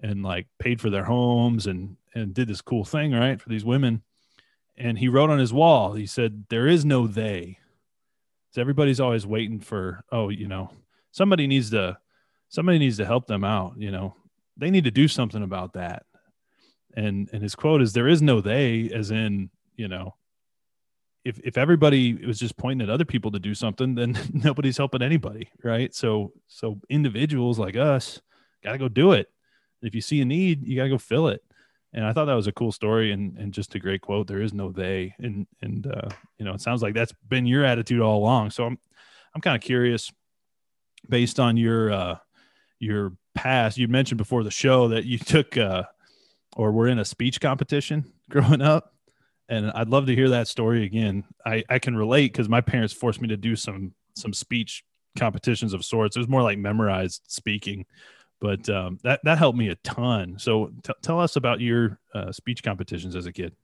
and 0.02 0.22
like 0.22 0.46
paid 0.58 0.80
for 0.80 0.90
their 0.90 1.04
homes 1.04 1.66
and 1.66 1.96
and 2.14 2.34
did 2.34 2.48
this 2.48 2.62
cool 2.62 2.84
thing 2.84 3.12
right 3.12 3.40
for 3.40 3.48
these 3.48 3.64
women. 3.64 4.02
And 4.78 4.98
he 4.98 5.08
wrote 5.08 5.30
on 5.30 5.38
his 5.38 5.52
wall 5.52 5.94
he 5.94 6.06
said 6.06 6.44
there 6.48 6.66
is 6.66 6.84
no 6.84 7.06
they. 7.06 7.58
So 8.50 8.60
everybody's 8.60 9.00
always 9.00 9.26
waiting 9.26 9.60
for 9.60 10.04
oh 10.12 10.28
you 10.28 10.48
know 10.48 10.70
somebody 11.12 11.46
needs 11.46 11.70
to 11.70 11.98
somebody 12.48 12.78
needs 12.78 12.96
to 12.98 13.06
help 13.06 13.26
them 13.26 13.44
out 13.44 13.74
you 13.78 13.90
know. 13.90 14.14
They 14.58 14.70
need 14.70 14.84
to 14.84 14.90
do 14.90 15.06
something 15.06 15.42
about 15.42 15.74
that. 15.74 16.04
And 16.94 17.28
and 17.32 17.42
his 17.42 17.54
quote 17.54 17.82
is 17.82 17.92
there 17.92 18.08
is 18.08 18.22
no 18.22 18.40
they 18.40 18.90
as 18.94 19.10
in 19.10 19.50
you 19.76 19.88
know 19.88 20.14
if 21.24 21.40
if 21.40 21.58
everybody 21.58 22.14
was 22.14 22.38
just 22.38 22.56
pointing 22.56 22.86
at 22.86 22.92
other 22.92 23.04
people 23.04 23.32
to 23.32 23.38
do 23.38 23.54
something 23.54 23.94
then 23.94 24.18
nobody's 24.32 24.76
helping 24.76 25.02
anybody 25.02 25.50
right? 25.62 25.94
So 25.94 26.32
so 26.48 26.80
individuals 26.88 27.58
like 27.58 27.76
us 27.76 28.20
got 28.62 28.72
to 28.72 28.78
go 28.78 28.88
do 28.88 29.12
it 29.12 29.30
if 29.86 29.94
you 29.94 30.00
see 30.00 30.20
a 30.20 30.24
need 30.24 30.66
you 30.66 30.76
got 30.76 30.84
to 30.84 30.90
go 30.90 30.98
fill 30.98 31.28
it 31.28 31.42
and 31.92 32.04
i 32.04 32.12
thought 32.12 32.26
that 32.26 32.34
was 32.34 32.46
a 32.46 32.52
cool 32.52 32.72
story 32.72 33.12
and 33.12 33.36
and 33.38 33.52
just 33.52 33.74
a 33.74 33.78
great 33.78 34.00
quote 34.00 34.26
there 34.26 34.42
is 34.42 34.52
no 34.52 34.70
they 34.70 35.14
and 35.18 35.46
and 35.62 35.86
uh 35.86 36.08
you 36.38 36.44
know 36.44 36.52
it 36.52 36.60
sounds 36.60 36.82
like 36.82 36.94
that's 36.94 37.12
been 37.28 37.46
your 37.46 37.64
attitude 37.64 38.00
all 38.00 38.18
along 38.18 38.50
so 38.50 38.64
i'm 38.64 38.78
i'm 39.34 39.40
kind 39.40 39.56
of 39.56 39.62
curious 39.62 40.12
based 41.08 41.40
on 41.40 41.56
your 41.56 41.92
uh 41.92 42.16
your 42.78 43.12
past 43.34 43.78
you 43.78 43.88
mentioned 43.88 44.18
before 44.18 44.42
the 44.42 44.50
show 44.50 44.88
that 44.88 45.04
you 45.04 45.18
took 45.18 45.56
uh 45.56 45.82
or 46.56 46.72
were 46.72 46.88
in 46.88 46.98
a 46.98 47.04
speech 47.04 47.40
competition 47.40 48.12
growing 48.30 48.62
up. 48.62 48.94
And 49.48 49.70
I'd 49.70 49.88
love 49.88 50.06
to 50.06 50.14
hear 50.14 50.30
that 50.30 50.48
story 50.48 50.84
again. 50.84 51.22
I, 51.44 51.62
I 51.68 51.78
can 51.78 51.96
relate 51.96 52.32
because 52.32 52.48
my 52.48 52.60
parents 52.60 52.92
forced 52.92 53.20
me 53.20 53.28
to 53.28 53.36
do 53.36 53.54
some 53.54 53.94
some 54.16 54.32
speech 54.32 54.82
competitions 55.16 55.72
of 55.72 55.84
sorts. 55.84 56.16
It 56.16 56.20
was 56.20 56.28
more 56.28 56.42
like 56.42 56.58
memorized 56.58 57.22
speaking, 57.28 57.84
but 58.40 58.68
um, 58.68 58.98
that 59.02 59.20
that 59.24 59.38
helped 59.38 59.58
me 59.58 59.68
a 59.68 59.76
ton. 59.76 60.38
So 60.38 60.70
t- 60.82 60.92
tell 61.02 61.20
us 61.20 61.36
about 61.36 61.60
your 61.60 61.98
uh, 62.14 62.32
speech 62.32 62.62
competitions 62.62 63.16
as 63.16 63.26
a 63.26 63.32
kid. 63.32 63.54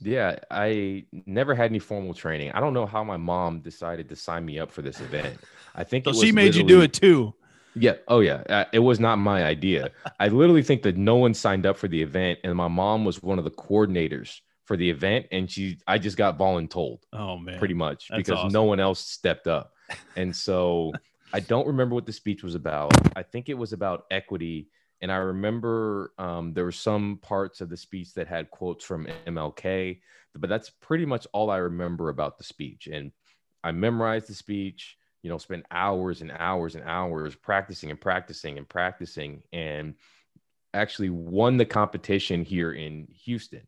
Yeah, 0.00 0.38
I 0.50 1.06
never 1.26 1.54
had 1.54 1.70
any 1.70 1.80
formal 1.80 2.14
training. 2.14 2.52
I 2.52 2.60
don't 2.60 2.72
know 2.72 2.86
how 2.86 3.02
my 3.02 3.16
mom 3.16 3.60
decided 3.60 4.08
to 4.10 4.16
sign 4.16 4.44
me 4.44 4.58
up 4.58 4.70
for 4.70 4.82
this 4.82 5.00
event. 5.00 5.38
I 5.74 5.82
think 5.82 6.04
so 6.04 6.12
she 6.12 6.30
made 6.30 6.54
you 6.54 6.62
do 6.62 6.80
it 6.82 6.92
too. 6.92 7.34
Yeah. 7.74 7.94
Oh, 8.08 8.20
yeah. 8.20 8.42
Uh, 8.48 8.64
it 8.72 8.78
was 8.80 8.98
not 8.98 9.16
my 9.16 9.44
idea. 9.44 9.90
I 10.18 10.28
literally 10.28 10.62
think 10.62 10.82
that 10.82 10.96
no 10.96 11.16
one 11.16 11.34
signed 11.34 11.66
up 11.66 11.76
for 11.76 11.88
the 11.88 12.02
event, 12.02 12.40
and 12.44 12.54
my 12.56 12.68
mom 12.68 13.04
was 13.04 13.22
one 13.22 13.38
of 13.38 13.44
the 13.44 13.50
coordinators 13.50 14.40
for 14.64 14.76
the 14.76 14.88
event, 14.88 15.26
and 15.32 15.50
she, 15.50 15.78
I 15.86 15.98
just 15.98 16.16
got 16.16 16.38
voluntold. 16.38 16.98
Oh 17.12 17.38
man, 17.38 17.58
pretty 17.58 17.74
much 17.74 18.08
That's 18.08 18.18
because 18.18 18.38
awesome. 18.38 18.52
no 18.52 18.64
one 18.64 18.80
else 18.80 19.00
stepped 19.00 19.46
up, 19.46 19.72
and 20.16 20.34
so 20.34 20.92
I 21.32 21.40
don't 21.40 21.66
remember 21.66 21.94
what 21.94 22.06
the 22.06 22.12
speech 22.12 22.42
was 22.42 22.54
about. 22.54 22.92
I 23.16 23.22
think 23.22 23.48
it 23.48 23.54
was 23.54 23.72
about 23.72 24.06
equity, 24.10 24.68
and 25.00 25.12
I 25.12 25.16
remember 25.16 26.12
um, 26.18 26.52
there 26.54 26.64
were 26.64 26.72
some 26.72 27.18
parts 27.22 27.60
of 27.60 27.68
the 27.68 27.76
speech 27.76 28.14
that 28.14 28.28
had 28.28 28.50
quotes 28.50 28.84
from 28.84 29.08
MLK, 29.26 30.00
but 30.34 30.48
that's 30.48 30.70
pretty 30.70 31.04
much 31.04 31.26
all 31.32 31.50
I 31.50 31.58
remember 31.58 32.08
about 32.08 32.38
the 32.38 32.44
speech, 32.44 32.88
and 32.90 33.12
I 33.62 33.72
memorized 33.72 34.28
the 34.28 34.34
speech 34.34 34.98
you 35.22 35.30
know, 35.30 35.38
spent 35.38 35.66
hours 35.70 36.20
and 36.20 36.32
hours 36.38 36.74
and 36.74 36.84
hours 36.84 37.34
practicing 37.34 37.90
and 37.90 38.00
practicing 38.00 38.56
and 38.58 38.68
practicing 38.68 39.42
and 39.52 39.94
actually 40.74 41.10
won 41.10 41.56
the 41.56 41.64
competition 41.64 42.44
here 42.44 42.72
in 42.72 43.08
Houston. 43.24 43.66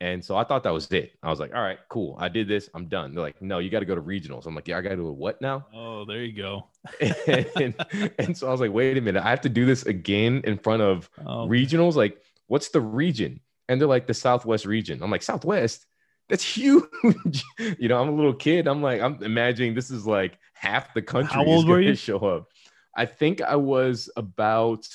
And 0.00 0.24
so 0.24 0.36
I 0.36 0.44
thought 0.44 0.64
that 0.64 0.72
was 0.72 0.90
it. 0.90 1.12
I 1.22 1.30
was 1.30 1.38
like, 1.40 1.54
all 1.54 1.62
right, 1.62 1.78
cool. 1.88 2.16
I 2.18 2.28
did 2.28 2.48
this. 2.48 2.68
I'm 2.74 2.86
done. 2.86 3.14
They're 3.14 3.22
like, 3.22 3.40
no, 3.40 3.58
you 3.58 3.70
got 3.70 3.80
to 3.80 3.86
go 3.86 3.94
to 3.94 4.02
regionals. 4.02 4.46
I'm 4.46 4.54
like, 4.54 4.68
yeah, 4.68 4.78
I 4.78 4.80
got 4.82 4.90
to 4.90 4.96
do 4.96 5.06
a 5.06 5.12
what 5.12 5.40
now? 5.40 5.66
Oh, 5.74 6.04
there 6.04 6.22
you 6.22 6.32
go. 6.32 6.66
and, 7.00 7.74
and, 8.18 8.36
so 8.36 8.48
I 8.48 8.50
was 8.50 8.60
like, 8.60 8.72
wait 8.72 8.98
a 8.98 9.00
minute. 9.00 9.24
I 9.24 9.30
have 9.30 9.40
to 9.42 9.48
do 9.48 9.64
this 9.64 9.86
again 9.86 10.42
in 10.44 10.58
front 10.58 10.82
of 10.82 11.08
oh, 11.24 11.46
regionals. 11.46 11.94
Like, 11.94 12.20
what's 12.48 12.68
the 12.68 12.80
region? 12.80 13.40
And 13.68 13.80
they're 13.80 13.88
like, 13.88 14.06
the 14.06 14.14
Southwest 14.14 14.66
region. 14.66 15.02
I'm 15.02 15.10
like, 15.10 15.22
Southwest? 15.22 15.86
That's 16.28 16.44
huge. 16.56 17.44
you 17.78 17.88
know, 17.88 18.02
I'm 18.02 18.08
a 18.08 18.14
little 18.14 18.34
kid. 18.34 18.66
I'm 18.66 18.82
like, 18.82 19.00
I'm 19.00 19.22
imagining 19.22 19.74
this 19.74 19.90
is 19.90 20.06
like 20.06 20.38
half 20.52 20.92
the 20.92 21.02
country 21.02 21.32
How 21.32 21.44
old 21.44 21.68
were 21.68 21.80
you? 21.80 21.94
show 21.94 22.18
up. 22.18 22.48
I 22.96 23.06
think 23.06 23.40
I 23.40 23.56
was 23.56 24.10
about 24.16 24.86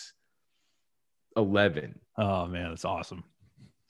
11. 1.35 1.99
Oh 2.17 2.45
man, 2.47 2.69
that's 2.69 2.85
awesome. 2.85 3.23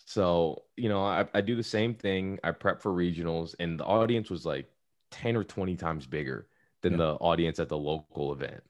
So, 0.10 0.64
you 0.76 0.90
know, 0.90 1.04
I, 1.04 1.28
I 1.36 1.42
do 1.42 1.56
the 1.56 1.62
same 1.62 1.94
thing. 1.94 2.40
I 2.44 2.52
prep 2.52 2.82
for 2.82 2.92
regionals, 2.92 3.54
and 3.60 3.80
the 3.80 3.86
audience 3.86 4.32
was 4.32 4.44
like 4.44 4.68
10 5.12 5.36
or 5.36 5.44
20 5.44 5.76
times 5.76 6.08
bigger 6.08 6.48
than 6.82 6.94
yeah. 6.94 6.98
the 6.98 7.14
audience 7.16 7.60
at 7.60 7.70
the 7.70 7.78
local 7.78 8.34
event. 8.34 8.64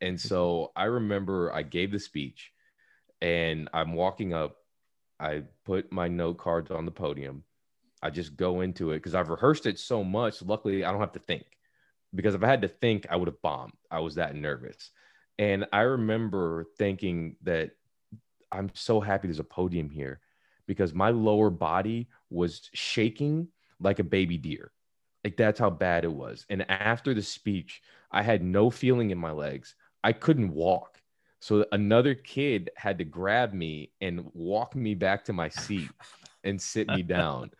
And 0.00 0.16
mm-hmm. 0.16 0.26
so 0.26 0.72
I 0.74 0.84
remember 0.84 1.52
I 1.52 1.64
gave 1.64 1.92
the 1.92 1.98
speech 1.98 2.52
and 3.20 3.68
I'm 3.74 3.92
walking 3.92 4.32
up. 4.32 4.56
I 5.18 5.42
put 5.66 5.92
my 5.92 6.08
note 6.08 6.38
cards 6.38 6.70
on 6.70 6.86
the 6.86 6.90
podium 6.90 7.44
I 8.02 8.10
just 8.10 8.36
go 8.36 8.62
into 8.62 8.92
it 8.92 8.96
because 8.96 9.14
I've 9.14 9.28
rehearsed 9.28 9.66
it 9.66 9.78
so 9.78 10.02
much. 10.02 10.42
Luckily, 10.42 10.84
I 10.84 10.90
don't 10.90 11.00
have 11.00 11.12
to 11.12 11.18
think 11.18 11.44
because 12.14 12.34
if 12.34 12.42
I 12.42 12.46
had 12.46 12.62
to 12.62 12.68
think, 12.68 13.06
I 13.10 13.16
would 13.16 13.28
have 13.28 13.42
bombed. 13.42 13.74
I 13.90 14.00
was 14.00 14.14
that 14.14 14.34
nervous. 14.34 14.90
And 15.38 15.66
I 15.72 15.82
remember 15.82 16.66
thinking 16.78 17.36
that 17.42 17.72
I'm 18.50 18.70
so 18.74 19.00
happy 19.00 19.28
there's 19.28 19.38
a 19.38 19.44
podium 19.44 19.90
here 19.90 20.20
because 20.70 20.94
my 20.94 21.10
lower 21.10 21.50
body 21.50 22.08
was 22.30 22.70
shaking 22.74 23.48
like 23.80 23.98
a 23.98 24.04
baby 24.04 24.38
deer. 24.38 24.70
Like 25.24 25.36
that's 25.36 25.58
how 25.58 25.68
bad 25.68 26.04
it 26.04 26.12
was. 26.12 26.46
And 26.48 26.64
after 26.70 27.12
the 27.12 27.22
speech, 27.22 27.82
I 28.12 28.22
had 28.22 28.40
no 28.40 28.70
feeling 28.70 29.10
in 29.10 29.18
my 29.18 29.32
legs. 29.32 29.74
I 30.04 30.12
couldn't 30.12 30.54
walk. 30.54 31.02
So 31.40 31.66
another 31.72 32.14
kid 32.14 32.70
had 32.76 32.98
to 32.98 33.04
grab 33.04 33.52
me 33.52 33.90
and 34.00 34.30
walk 34.32 34.76
me 34.76 34.94
back 34.94 35.24
to 35.24 35.32
my 35.32 35.48
seat 35.48 35.90
and 36.44 36.62
sit 36.62 36.86
me 36.86 37.02
down. 37.02 37.50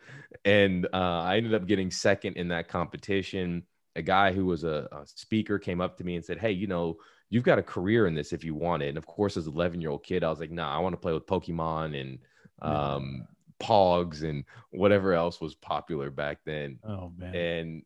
And 0.45 0.87
uh, 0.95 1.23
I 1.23 1.39
ended 1.39 1.55
up 1.55 1.67
getting 1.67 1.91
second 1.91 2.37
in 2.37 2.47
that 2.49 2.69
competition. 2.69 3.65
A 3.97 4.03
guy 4.03 4.33
who 4.33 4.47
was 4.47 4.63
a, 4.63 4.87
a, 4.93 5.05
speaker 5.05 5.59
came 5.59 5.81
up 5.81 5.97
to 5.99 6.05
me 6.05 6.15
and 6.15 6.25
said, 6.25 6.39
Hey, 6.39 6.53
you 6.53 6.69
know, 6.69 6.99
you've 7.29 7.43
got 7.43 7.59
a 7.59 7.63
career 7.63 8.07
in 8.07 8.15
this 8.15 8.33
if 8.33 8.45
you 8.45 8.55
want 8.55 8.85
it. 8.85 8.91
And 8.91 8.99
of 8.99 9.05
course, 9.05 9.37
as 9.37 9.49
an 9.49 9.55
11 9.55 9.81
year 9.81 9.91
old 9.91 10.05
kid, 10.05 10.23
I 10.23 10.31
was 10.31 10.39
like, 10.39 10.53
Nah, 10.53 10.73
I 10.73 10.79
want 10.79 10.93
to 10.93 11.01
play 11.01 11.13
with 11.13 11.27
Pokemon 11.27 12.01
and 12.01 12.21
um, 12.63 13.27
Pogs 13.61 14.23
and 14.23 14.45
whatever 14.71 15.13
else 15.13 15.41
was 15.41 15.55
popular 15.55 16.11
back 16.11 16.39
then. 16.45 16.79
Oh, 16.85 17.13
man. 17.17 17.35
And 17.35 17.83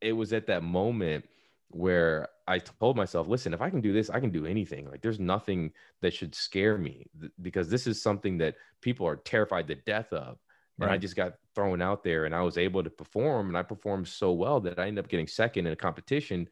it 0.00 0.12
was 0.12 0.32
at 0.32 0.46
that 0.46 0.62
moment 0.62 1.26
where 1.68 2.28
I 2.48 2.58
told 2.58 2.96
myself, 2.96 3.28
listen, 3.28 3.54
if 3.54 3.60
I 3.60 3.70
can 3.70 3.80
do 3.80 3.92
this, 3.92 4.10
I 4.10 4.18
can 4.18 4.30
do 4.30 4.46
anything. 4.46 4.90
Like 4.90 5.02
there's 5.02 5.20
nothing 5.20 5.72
that 6.00 6.12
should 6.12 6.34
scare 6.34 6.76
me 6.78 7.06
th- 7.20 7.32
because 7.40 7.68
this 7.68 7.86
is 7.86 8.02
something 8.02 8.38
that 8.38 8.56
people 8.80 9.06
are 9.06 9.16
terrified 9.16 9.68
to 9.68 9.76
death 9.76 10.12
of. 10.12 10.38
And. 10.78 10.90
I 10.90 10.98
just 10.98 11.14
got 11.14 11.34
thrown 11.54 11.82
out 11.82 12.02
there 12.02 12.24
and 12.24 12.34
I 12.34 12.42
was 12.42 12.58
able 12.58 12.82
to 12.82 12.90
perform 12.90 13.48
and 13.48 13.56
I 13.56 13.62
performed 13.62 14.08
so 14.08 14.32
well 14.32 14.60
that 14.60 14.78
I 14.78 14.88
ended 14.88 15.04
up 15.04 15.10
getting 15.10 15.26
second 15.26 15.66
in 15.66 15.72
a 15.72 15.76
competition 15.76 16.48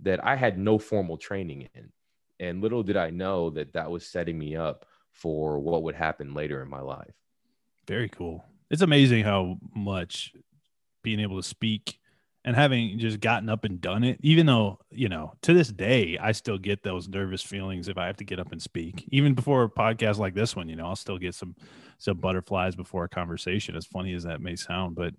that 0.00 0.24
I 0.24 0.34
had 0.34 0.58
no 0.58 0.78
formal 0.78 1.16
training 1.16 1.68
in. 1.74 1.92
And 2.40 2.60
little 2.60 2.82
did 2.82 2.96
I 2.96 3.10
know 3.10 3.50
that 3.50 3.74
that 3.74 3.90
was 3.90 4.06
setting 4.06 4.38
me 4.38 4.56
up 4.56 4.86
for 5.16 5.58
what 5.58 5.82
would 5.82 5.94
happen 5.94 6.34
later 6.34 6.62
in 6.62 6.68
my 6.68 6.80
life. 6.80 7.14
Very 7.88 8.08
cool. 8.08 8.44
It's 8.70 8.82
amazing 8.82 9.24
how 9.24 9.58
much 9.74 10.32
being 11.02 11.20
able 11.20 11.36
to 11.40 11.48
speak 11.48 11.98
and 12.44 12.54
having 12.54 12.98
just 12.98 13.18
gotten 13.18 13.48
up 13.48 13.64
and 13.64 13.80
done 13.80 14.04
it, 14.04 14.20
even 14.22 14.46
though, 14.46 14.78
you 14.90 15.08
know, 15.08 15.32
to 15.42 15.52
this 15.52 15.68
day, 15.68 16.16
I 16.20 16.32
still 16.32 16.58
get 16.58 16.82
those 16.82 17.08
nervous 17.08 17.42
feelings 17.42 17.88
if 17.88 17.98
I 17.98 18.06
have 18.06 18.18
to 18.18 18.24
get 18.24 18.38
up 18.38 18.52
and 18.52 18.62
speak. 18.62 19.04
Even 19.10 19.34
before 19.34 19.64
a 19.64 19.68
podcast 19.68 20.18
like 20.18 20.34
this 20.34 20.54
one, 20.54 20.68
you 20.68 20.76
know, 20.76 20.86
I'll 20.86 20.96
still 20.96 21.18
get 21.18 21.34
some 21.34 21.56
some 21.98 22.18
butterflies 22.18 22.76
before 22.76 23.04
a 23.04 23.08
conversation, 23.08 23.74
as 23.74 23.86
funny 23.86 24.14
as 24.14 24.24
that 24.24 24.40
may 24.40 24.54
sound. 24.54 24.94
But 24.94 25.14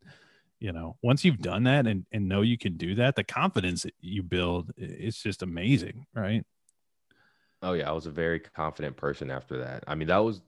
you 0.60 0.72
know, 0.72 0.98
once 1.04 1.26
you've 1.26 1.40
done 1.40 1.64
that 1.64 1.86
and, 1.86 2.06
and 2.12 2.30
know 2.30 2.42
you 2.42 2.58
can 2.58 2.78
do 2.78 2.96
that, 2.96 3.16
the 3.16 3.24
confidence 3.24 3.84
that 3.84 3.94
you 4.00 4.24
build, 4.24 4.72
it's 4.78 5.22
just 5.22 5.44
amazing, 5.44 6.06
right? 6.16 6.46
Oh 7.62 7.74
yeah, 7.74 7.90
I 7.90 7.92
was 7.94 8.06
a 8.06 8.12
very 8.12 8.40
confident 8.40 8.98
person 8.98 9.32
after 9.32 9.58
that. 9.60 9.84
I 9.88 9.96
mean, 9.96 10.08
that 10.10 10.18
was, 10.18 10.42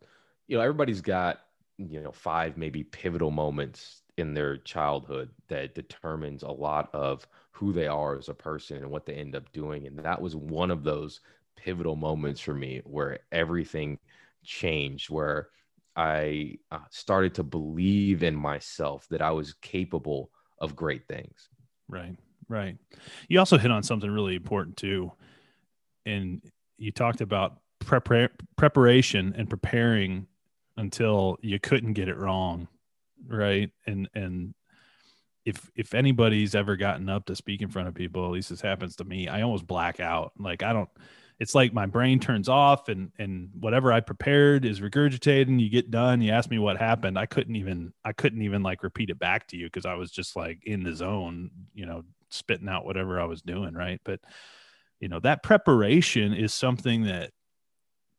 you 0.48 0.58
know, 0.58 0.64
everybody's 0.64 1.02
got, 1.02 1.42
you 1.78 2.02
know, 2.02 2.12
five 2.12 2.58
maybe 2.58 2.84
pivotal 2.84 3.32
moments 3.32 4.04
in 4.18 4.34
their 4.34 4.58
childhood 4.58 5.30
that 5.48 5.76
determines 5.76 6.44
a 6.44 6.52
lot 6.52 6.90
of 6.94 7.28
who 7.52 7.74
they 7.74 7.88
are 7.88 8.18
as 8.18 8.30
a 8.30 8.34
person 8.34 8.78
and 8.78 8.92
what 8.92 9.06
they 9.06 9.14
end 9.14 9.36
up 9.36 9.52
doing. 9.52 9.88
And 9.88 9.98
that 10.00 10.22
was 10.22 10.36
one 10.36 10.72
of 10.72 10.84
those 10.84 11.22
pivotal 11.56 11.96
moments 11.96 12.42
for 12.42 12.54
me 12.54 12.82
where 12.86 13.20
everything 13.32 13.98
changed, 14.44 15.10
where 15.10 15.50
I 15.96 16.58
uh, 16.72 16.80
started 16.92 17.34
to 17.36 17.44
believe 17.44 18.24
in 18.24 18.36
myself 18.36 19.08
that 19.10 19.22
I 19.22 19.32
was 19.32 19.54
capable 19.54 20.32
of 20.60 20.76
great 20.76 21.08
things. 21.08 21.50
Right, 21.88 22.16
right. 22.48 22.78
You 23.28 23.40
also 23.40 23.58
hit 23.58 23.72
on 23.72 23.84
something 23.84 24.10
really 24.10 24.36
important 24.36 24.78
too. 24.78 25.12
And 26.06 26.42
you 26.80 26.92
talked 26.92 27.22
about 27.22 27.60
prepar- 27.80 28.30
preparation 28.56 29.34
and 29.38 29.50
preparing 29.50 30.28
until 30.78 31.38
you 31.42 31.60
couldn't 31.60 31.94
get 31.94 32.08
it 32.08 32.18
wrong, 32.18 32.68
right? 33.28 33.72
And 33.86 34.10
and 34.14 34.54
if 35.46 35.70
if 35.76 35.94
anybody's 35.94 36.56
ever 36.56 36.76
gotten 36.76 37.10
up 37.10 37.26
to 37.26 37.36
speak 37.36 37.62
in 37.62 37.70
front 37.70 37.88
of 37.88 37.94
people, 37.94 38.26
at 38.26 38.32
least 38.32 38.50
this 38.50 38.62
happens 38.62 38.96
to 38.98 39.04
me, 39.04 39.28
I 39.28 39.42
almost 39.42 39.68
black 39.68 40.00
out. 40.00 40.34
Like 40.38 40.64
I 40.64 40.74
don't 40.74 40.90
it's 41.40 41.56
like 41.56 41.74
my 41.74 41.86
brain 41.86 42.20
turns 42.20 42.50
off 42.50 42.90
and 42.90 43.12
and 43.18 43.50
whatever 43.58 43.92
I 43.92 44.02
prepared 44.02 44.66
is 44.66 44.82
regurgitating. 44.82 45.60
you 45.60 45.70
get 45.70 45.90
done, 45.90 46.22
you 46.22 46.32
ask 46.32 46.50
me 46.50 46.60
what 46.60 46.78
happened. 46.78 47.18
I 47.18 47.26
couldn't 47.26 47.56
even 47.56 47.94
I 48.04 48.12
couldn't 48.14 48.42
even 48.42 48.62
like 48.62 48.84
repeat 48.84 49.10
it 49.10 49.20
back 49.20 49.48
to 49.48 49.58
you 49.58 49.68
because 49.68 49.86
I 49.86 49.96
was 49.96 50.12
just 50.12 50.36
like 50.36 50.60
in 50.66 50.84
the 50.84 50.94
zone, 50.94 51.52
you 51.74 51.86
know, 51.86 52.04
spitting 52.30 52.70
out 52.70 52.86
whatever 52.86 53.20
I 53.20 53.26
was 53.26 53.42
doing, 53.42 53.74
right? 53.74 54.02
But 54.04 54.20
you 55.00 55.08
know, 55.08 55.20
that 55.22 55.44
preparation 55.44 56.34
is 56.34 56.54
something 56.54 57.04
that 57.04 57.32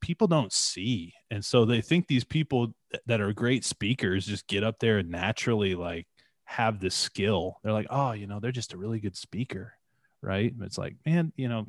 people 0.00 0.26
don't 0.26 0.52
see. 0.52 1.12
And 1.30 1.44
so 1.44 1.64
they 1.64 1.80
think 1.80 2.06
these 2.06 2.24
people 2.24 2.74
that 3.06 3.20
are 3.20 3.32
great 3.32 3.64
speakers 3.64 4.26
just 4.26 4.46
get 4.46 4.64
up 4.64 4.78
there 4.78 4.98
and 4.98 5.10
naturally 5.10 5.74
like 5.74 6.06
have 6.44 6.80
the 6.80 6.90
skill. 6.90 7.58
They're 7.62 7.72
like, 7.72 7.86
"Oh, 7.90 8.12
you 8.12 8.26
know, 8.26 8.40
they're 8.40 8.52
just 8.52 8.72
a 8.72 8.78
really 8.78 8.98
good 9.00 9.16
speaker." 9.16 9.74
Right? 10.22 10.52
It's 10.62 10.78
like, 10.78 10.96
man, 11.06 11.32
you 11.36 11.48
know, 11.48 11.66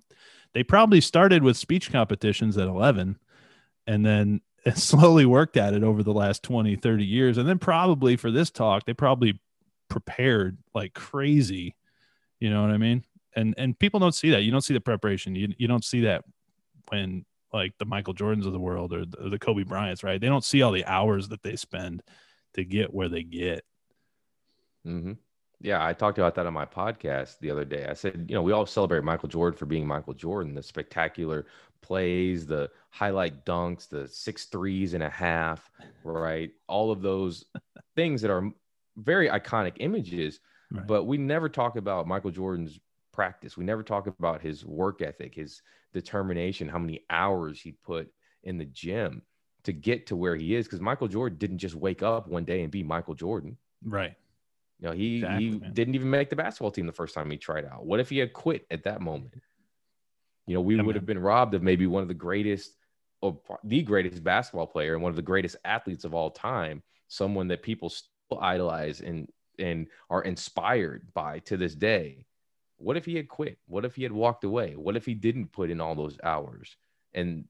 they 0.53 0.63
probably 0.63 1.01
started 1.01 1.44
with 1.44 1.56
speech 1.58 1.91
competitions 1.91 2.58
at 2.58 2.68
11 2.68 3.18
and 3.88 4.06
then 4.06 4.41
slowly 4.75 5.25
worked 5.25 5.58
at 5.58 5.74
it 5.74 5.84
over 5.84 6.03
the 6.03 6.13
last 6.13 6.44
20 6.44 6.75
30 6.75 7.06
years 7.06 7.38
and 7.38 7.48
then 7.48 7.58
probably 7.60 8.15
for 8.15 8.32
this 8.32 8.51
talk 8.51 8.86
they 8.86 8.94
probably 8.94 9.39
prepared 9.89 10.58
like 10.75 10.94
crazy 10.94 11.75
you 12.39 12.50
know 12.50 12.62
what 12.62 12.72
i 12.72 12.77
mean 12.77 13.03
and 13.35 13.53
and 13.57 13.77
people 13.77 14.00
don't 14.00 14.15
see 14.15 14.31
that 14.31 14.43
you 14.43 14.51
don't 14.51 14.63
see 14.63 14.73
the 14.73 14.81
preparation 14.81 15.35
you, 15.35 15.53
you 15.57 15.67
don't 15.67 15.85
see 15.85 16.01
that 16.01 16.23
when 16.89 17.25
like 17.53 17.73
the 17.77 17.85
michael 17.85 18.13
jordans 18.13 18.45
of 18.45 18.53
the 18.53 18.59
world 18.59 18.93
or 18.93 19.05
the, 19.05 19.29
the 19.29 19.39
kobe 19.39 19.63
bryants 19.63 20.03
right 20.03 20.21
they 20.21 20.27
don't 20.27 20.43
see 20.43 20.61
all 20.61 20.71
the 20.71 20.85
hours 20.85 21.29
that 21.29 21.43
they 21.43 21.55
spend 21.55 22.01
to 22.53 22.63
get 22.63 22.93
where 22.93 23.09
they 23.09 23.23
get 23.23 23.63
mm-hmm. 24.85 25.13
Yeah, 25.63 25.85
I 25.85 25.93
talked 25.93 26.17
about 26.17 26.33
that 26.35 26.47
on 26.47 26.53
my 26.53 26.65
podcast 26.65 27.38
the 27.39 27.51
other 27.51 27.65
day. 27.65 27.85
I 27.88 27.93
said, 27.93 28.25
you 28.27 28.33
know, 28.33 28.41
we 28.41 28.51
all 28.51 28.65
celebrate 28.65 29.03
Michael 29.03 29.29
Jordan 29.29 29.57
for 29.57 29.67
being 29.67 29.85
Michael 29.85 30.15
Jordan, 30.15 30.55
the 30.55 30.63
spectacular 30.63 31.45
plays, 31.81 32.47
the 32.47 32.69
highlight 32.89 33.45
dunks, 33.45 33.88
the 33.88 34.07
six 34.07 34.45
threes 34.45 34.95
and 34.95 35.03
a 35.03 35.09
half, 35.09 35.69
right? 36.03 36.51
All 36.67 36.91
of 36.91 37.01
those 37.01 37.45
things 37.95 38.21
that 38.21 38.31
are 38.31 38.50
very 38.97 39.29
iconic 39.29 39.73
images. 39.77 40.39
Right. 40.71 40.88
But 40.88 41.03
we 41.03 41.17
never 41.17 41.47
talk 41.47 41.75
about 41.75 42.07
Michael 42.07 42.31
Jordan's 42.31 42.79
practice. 43.12 43.58
We 43.58 43.65
never 43.65 43.84
talk 43.84 44.08
about 44.08 44.41
his 44.41 44.65
work 44.65 45.01
ethic, 45.01 45.36
his 45.36 45.62
determination, 45.94 46.70
how 46.70 46.80
many 46.80 47.03
hours 47.10 47.62
he 47.62 47.72
put 47.72 48.12
in 48.44 48.58
the 48.58 48.65
gym 48.65 49.22
to 49.63 49.74
get 49.74 50.08
to 50.08 50.15
where 50.15 50.36
he 50.36 50.56
is. 50.56 50.65
Because 50.65 50.82
Michael 50.82 51.08
Jordan 51.08 51.38
didn't 51.38 51.60
just 51.60 51.75
wake 51.75 52.03
up 52.03 52.27
one 52.27 52.46
day 52.46 52.63
and 52.63 52.72
be 52.72 52.84
Michael 52.84 53.15
Jordan. 53.15 53.58
Right. 53.84 54.15
You 54.80 54.88
know, 54.88 54.94
he 54.94 55.18
exactly, 55.18 55.46
he 55.46 55.60
man. 55.60 55.74
didn't 55.74 55.96
even 55.96 56.10
make 56.10 56.30
the 56.30 56.36
basketball 56.36 56.72
team 56.72 56.88
the 56.88 56.91
first 56.91 57.13
time 57.13 57.30
he 57.30 57.38
tried 57.38 57.65
out. 57.65 57.86
What 57.86 58.00
if 58.00 58.10
he 58.10 58.18
had 58.18 58.34
quit 58.34 58.65
at 58.72 58.84
that 58.84 59.01
moment? 59.01 59.36
You 60.48 60.56
know, 60.56 60.62
we 60.62 60.75
yeah, 60.75 60.82
would 60.82 60.96
man. 60.96 61.01
have 61.01 61.06
been 61.06 61.20
robbed 61.20 61.53
of 61.53 61.62
maybe 61.62 61.86
one 61.86 62.01
of 62.01 62.08
the 62.08 62.13
greatest 62.15 62.75
or 63.22 63.39
the 63.63 63.84
greatest 63.84 64.24
basketball 64.24 64.65
player 64.65 64.96
and 64.96 65.03
one 65.03 65.12
of 65.12 65.15
the 65.15 65.22
greatest 65.22 65.56
athletes 65.63 66.03
of 66.03 66.15
all 66.15 66.32
time, 66.32 66.82
someone 67.08 67.48
that 67.50 67.62
people 67.62 67.89
still 67.89 68.39
idolize 68.39 69.01
and 69.01 69.27
and 69.60 69.88
are 70.10 70.24
inspired 70.24 71.13
by 71.13 71.39
to 71.39 71.58
this 71.58 71.75
day. 71.75 72.25
What 72.81 72.97
if 72.97 73.05
he 73.05 73.15
had 73.15 73.27
quit? 73.27 73.57
What 73.67 73.85
if 73.85 73.95
he 73.95 74.03
had 74.03 74.11
walked 74.11 74.43
away? 74.43 74.75
What 74.75 74.95
if 74.95 75.05
he 75.05 75.13
didn't 75.13 75.51
put 75.51 75.69
in 75.69 75.79
all 75.81 75.95
those 75.95 76.17
hours? 76.23 76.75
And 77.13 77.45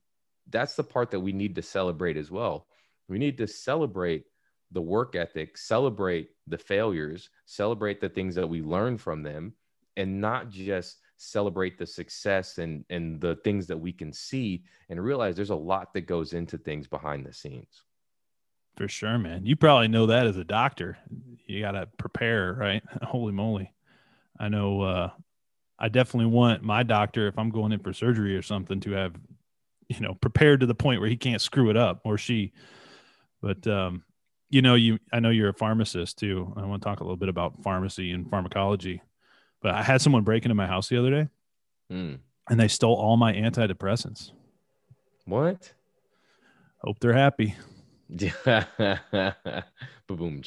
that's 0.48 0.74
the 0.74 0.84
part 0.84 1.10
that 1.10 1.20
we 1.20 1.32
need 1.32 1.54
to 1.56 1.62
celebrate 1.62 2.16
as 2.16 2.30
well. 2.30 2.66
We 3.08 3.18
need 3.18 3.38
to 3.38 3.46
celebrate 3.46 4.24
the 4.70 4.82
work 4.82 5.14
ethic, 5.14 5.56
celebrate 5.58 6.30
the 6.46 6.58
failures, 6.58 7.30
celebrate 7.46 8.00
the 8.00 8.08
things 8.08 8.34
that 8.34 8.48
we 8.48 8.62
learn 8.62 8.98
from 8.98 9.22
them, 9.22 9.54
and 9.96 10.20
not 10.20 10.50
just 10.50 10.98
celebrate 11.16 11.78
the 11.78 11.86
success 11.86 12.58
and 12.58 12.84
and 12.90 13.20
the 13.20 13.36
things 13.36 13.66
that 13.68 13.78
we 13.78 13.92
can 13.92 14.12
see 14.12 14.64
and 14.88 15.02
realize 15.02 15.36
there's 15.36 15.50
a 15.50 15.54
lot 15.54 15.92
that 15.94 16.02
goes 16.02 16.32
into 16.32 16.58
things 16.58 16.88
behind 16.88 17.24
the 17.24 17.32
scenes. 17.32 17.84
For 18.76 18.88
sure, 18.88 19.18
man. 19.18 19.44
You 19.44 19.54
probably 19.54 19.88
know 19.88 20.06
that 20.06 20.26
as 20.26 20.36
a 20.36 20.44
doctor. 20.44 20.98
You 21.46 21.60
got 21.60 21.72
to 21.72 21.86
prepare, 21.98 22.54
right? 22.54 22.82
Holy 23.02 23.32
moly. 23.32 23.72
I 24.42 24.48
know 24.48 24.82
uh 24.82 25.10
I 25.78 25.88
definitely 25.88 26.30
want 26.30 26.62
my 26.62 26.82
doctor 26.82 27.26
if 27.28 27.38
I'm 27.38 27.50
going 27.50 27.72
in 27.72 27.80
for 27.80 27.92
surgery 27.92 28.36
or 28.36 28.42
something 28.42 28.80
to 28.80 28.90
have 28.92 29.14
you 29.88 30.00
know 30.00 30.14
prepared 30.14 30.60
to 30.60 30.66
the 30.66 30.74
point 30.74 31.00
where 31.00 31.08
he 31.08 31.16
can't 31.16 31.40
screw 31.40 31.70
it 31.70 31.76
up 31.76 32.00
or 32.04 32.18
she. 32.18 32.52
But 33.40 33.66
um 33.66 34.04
you 34.50 34.60
know, 34.60 34.74
you 34.74 34.98
I 35.12 35.20
know 35.20 35.30
you're 35.30 35.48
a 35.48 35.54
pharmacist 35.54 36.18
too. 36.18 36.52
I 36.56 36.66
want 36.66 36.82
to 36.82 36.86
talk 36.86 37.00
a 37.00 37.04
little 37.04 37.16
bit 37.16 37.30
about 37.30 37.62
pharmacy 37.62 38.10
and 38.10 38.28
pharmacology. 38.28 39.00
But 39.62 39.74
I 39.74 39.82
had 39.82 40.02
someone 40.02 40.24
break 40.24 40.44
into 40.44 40.54
my 40.54 40.66
house 40.66 40.88
the 40.88 40.98
other 40.98 41.10
day, 41.10 41.28
mm. 41.90 42.18
and 42.50 42.60
they 42.60 42.68
stole 42.68 42.96
all 42.96 43.16
my 43.16 43.32
antidepressants. 43.32 44.32
What? 45.24 45.72
Hope 46.78 46.98
they're 46.98 47.12
happy. 47.14 47.54
Boom. 50.06 50.42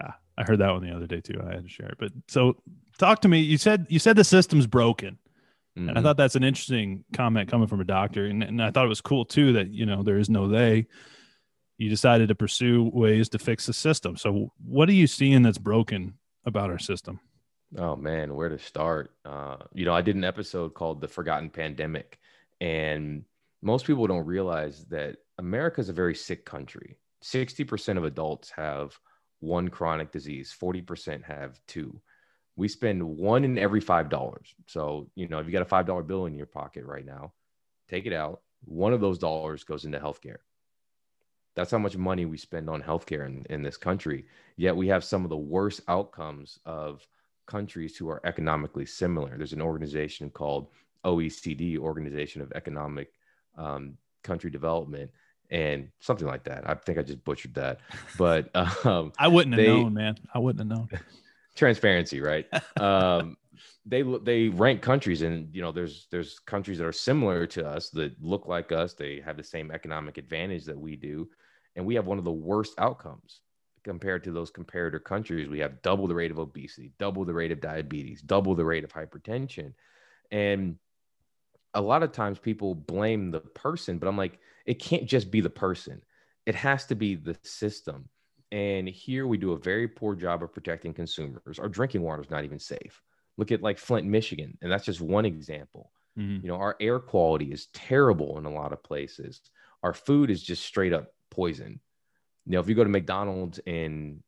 Ah, 0.00 0.16
I 0.38 0.44
heard 0.44 0.60
that 0.60 0.70
one 0.70 0.82
the 0.82 0.94
other 0.94 1.06
day 1.06 1.20
too. 1.20 1.42
I 1.44 1.52
had 1.52 1.64
to 1.64 1.68
share 1.68 1.88
it. 1.88 1.98
But 1.98 2.12
so 2.28 2.56
talk 2.98 3.20
to 3.22 3.28
me. 3.28 3.40
You 3.40 3.58
said 3.58 3.86
you 3.88 3.98
said 3.98 4.16
the 4.16 4.24
system's 4.24 4.66
broken. 4.66 5.18
Mm-hmm. 5.76 5.88
And 5.88 5.90
I 5.90 5.92
mm-hmm. 5.94 6.06
thought 6.06 6.16
that's 6.16 6.36
an 6.36 6.44
interesting 6.44 7.04
comment 7.12 7.50
coming 7.50 7.68
from 7.68 7.80
a 7.80 7.84
doctor. 7.84 8.26
And, 8.26 8.42
and 8.42 8.62
I 8.62 8.70
thought 8.70 8.84
it 8.84 8.88
was 8.88 9.00
cool 9.00 9.24
too 9.24 9.52
that, 9.54 9.70
you 9.70 9.86
know, 9.86 10.02
there 10.02 10.18
is 10.18 10.28
no 10.28 10.48
they 10.48 10.86
you 11.78 11.88
decided 11.88 12.28
to 12.28 12.34
pursue 12.34 12.90
ways 12.92 13.28
to 13.30 13.38
fix 13.38 13.66
the 13.66 13.72
system. 13.72 14.16
So, 14.16 14.52
what 14.62 14.88
are 14.88 14.94
you 14.94 15.06
seeing 15.06 15.42
that's 15.42 15.58
broken 15.58 16.14
about 16.44 16.70
our 16.70 16.78
system? 16.78 17.20
Oh 17.76 17.96
man, 17.96 18.34
where 18.34 18.48
to 18.48 18.58
start? 18.58 19.12
Uh, 19.24 19.56
you 19.72 19.84
know, 19.84 19.94
I 19.94 20.02
did 20.02 20.16
an 20.16 20.24
episode 20.24 20.74
called 20.74 21.00
"The 21.00 21.08
Forgotten 21.08 21.50
Pandemic," 21.50 22.18
and 22.60 23.24
most 23.62 23.86
people 23.86 24.06
don't 24.06 24.26
realize 24.26 24.84
that 24.86 25.16
America 25.38 25.80
is 25.80 25.88
a 25.88 25.94
very 25.94 26.14
sick 26.14 26.44
country. 26.44 26.98
Sixty 27.22 27.64
percent 27.64 27.98
of 27.98 28.04
adults 28.04 28.50
have 28.50 28.98
one 29.40 29.68
chronic 29.68 30.10
disease. 30.10 30.52
Forty 30.52 30.82
percent 30.82 31.24
have 31.24 31.60
two. 31.68 32.00
We 32.58 32.66
spend 32.66 33.00
one 33.02 33.44
in 33.44 33.56
every 33.56 33.80
five 33.80 34.10
dollars. 34.10 34.52
So, 34.66 35.08
you 35.14 35.28
know, 35.28 35.38
if 35.38 35.46
you 35.46 35.52
got 35.52 35.62
a 35.62 35.64
five 35.64 35.86
dollar 35.86 36.02
bill 36.02 36.26
in 36.26 36.34
your 36.34 36.46
pocket 36.46 36.84
right 36.84 37.06
now, 37.06 37.32
take 37.88 38.04
it 38.04 38.12
out. 38.12 38.40
One 38.64 38.92
of 38.92 39.00
those 39.00 39.16
dollars 39.16 39.62
goes 39.62 39.84
into 39.84 40.00
healthcare. 40.00 40.38
That's 41.54 41.70
how 41.70 41.78
much 41.78 41.96
money 41.96 42.26
we 42.26 42.36
spend 42.36 42.68
on 42.68 42.82
healthcare 42.82 43.26
in, 43.26 43.46
in 43.48 43.62
this 43.62 43.76
country. 43.76 44.26
Yet 44.56 44.74
we 44.74 44.88
have 44.88 45.04
some 45.04 45.22
of 45.22 45.30
the 45.30 45.36
worst 45.36 45.82
outcomes 45.86 46.58
of 46.66 47.06
countries 47.46 47.96
who 47.96 48.08
are 48.08 48.20
economically 48.24 48.86
similar. 48.86 49.36
There's 49.36 49.52
an 49.52 49.62
organization 49.62 50.28
called 50.28 50.66
OECD, 51.04 51.78
Organization 51.78 52.42
of 52.42 52.50
Economic 52.56 53.12
um, 53.56 53.96
Country 54.24 54.50
Development, 54.50 55.12
and 55.50 55.90
something 56.00 56.26
like 56.26 56.42
that. 56.44 56.68
I 56.68 56.74
think 56.74 56.98
I 56.98 57.02
just 57.02 57.24
butchered 57.24 57.54
that, 57.54 57.78
but 58.18 58.50
um, 58.84 59.12
I 59.16 59.28
wouldn't 59.28 59.54
have 59.54 59.64
they, 59.64 59.68
known, 59.68 59.94
man. 59.94 60.16
I 60.34 60.40
wouldn't 60.40 60.68
have 60.68 60.78
known. 60.78 60.88
transparency, 61.58 62.20
right? 62.20 62.46
um, 62.80 63.36
they 63.84 64.02
they 64.22 64.48
rank 64.48 64.82
countries, 64.82 65.22
and 65.22 65.54
you 65.54 65.62
know, 65.62 65.72
there's 65.72 66.06
there's 66.10 66.38
countries 66.38 66.78
that 66.78 66.86
are 66.86 66.92
similar 66.92 67.46
to 67.48 67.66
us 67.66 67.90
that 67.90 68.20
look 68.22 68.46
like 68.46 68.72
us. 68.72 68.94
They 68.94 69.20
have 69.20 69.36
the 69.36 69.44
same 69.44 69.70
economic 69.70 70.18
advantage 70.18 70.64
that 70.66 70.78
we 70.78 70.96
do, 70.96 71.28
and 71.76 71.84
we 71.84 71.94
have 71.94 72.06
one 72.06 72.18
of 72.18 72.24
the 72.24 72.32
worst 72.32 72.74
outcomes 72.78 73.40
compared 73.84 74.24
to 74.24 74.32
those 74.32 74.50
comparator 74.50 75.02
countries. 75.02 75.48
We 75.48 75.60
have 75.60 75.82
double 75.82 76.06
the 76.06 76.14
rate 76.14 76.30
of 76.30 76.38
obesity, 76.38 76.92
double 76.98 77.24
the 77.24 77.34
rate 77.34 77.52
of 77.52 77.60
diabetes, 77.60 78.20
double 78.20 78.54
the 78.54 78.64
rate 78.64 78.84
of 78.84 78.92
hypertension. 78.92 79.72
And 80.30 80.76
a 81.74 81.80
lot 81.80 82.02
of 82.02 82.12
times 82.12 82.38
people 82.38 82.74
blame 82.74 83.30
the 83.30 83.40
person, 83.40 83.98
but 83.98 84.08
I'm 84.08 84.16
like, 84.16 84.38
it 84.66 84.74
can't 84.74 85.06
just 85.06 85.30
be 85.30 85.40
the 85.40 85.50
person, 85.50 86.02
it 86.46 86.54
has 86.54 86.86
to 86.86 86.94
be 86.94 87.14
the 87.14 87.36
system. 87.42 88.08
And 88.50 88.88
here 88.88 89.26
we 89.26 89.36
do 89.36 89.52
a 89.52 89.58
very 89.58 89.88
poor 89.88 90.14
job 90.14 90.42
of 90.42 90.52
protecting 90.52 90.94
consumers. 90.94 91.58
Our 91.58 91.68
drinking 91.68 92.02
water 92.02 92.22
is 92.22 92.30
not 92.30 92.44
even 92.44 92.58
safe. 92.58 93.02
Look 93.36 93.52
at 93.52 93.62
like 93.62 93.78
Flint, 93.78 94.06
Michigan, 94.06 94.56
and 94.62 94.72
that's 94.72 94.86
just 94.86 95.00
one 95.00 95.24
example. 95.24 95.92
Mm-hmm. 96.18 96.44
You 96.44 96.48
know, 96.48 96.56
our 96.56 96.76
air 96.80 96.98
quality 96.98 97.52
is 97.52 97.68
terrible 97.72 98.38
in 98.38 98.46
a 98.46 98.52
lot 98.52 98.72
of 98.72 98.82
places. 98.82 99.40
Our 99.82 99.94
food 99.94 100.30
is 100.30 100.42
just 100.42 100.64
straight 100.64 100.92
up 100.92 101.12
poison. 101.30 101.80
You 102.46 102.52
know, 102.52 102.60
if 102.60 102.68
you 102.68 102.74
go 102.74 102.82
to 102.82 102.90
McDonald's 102.90 103.60
in 103.66 104.22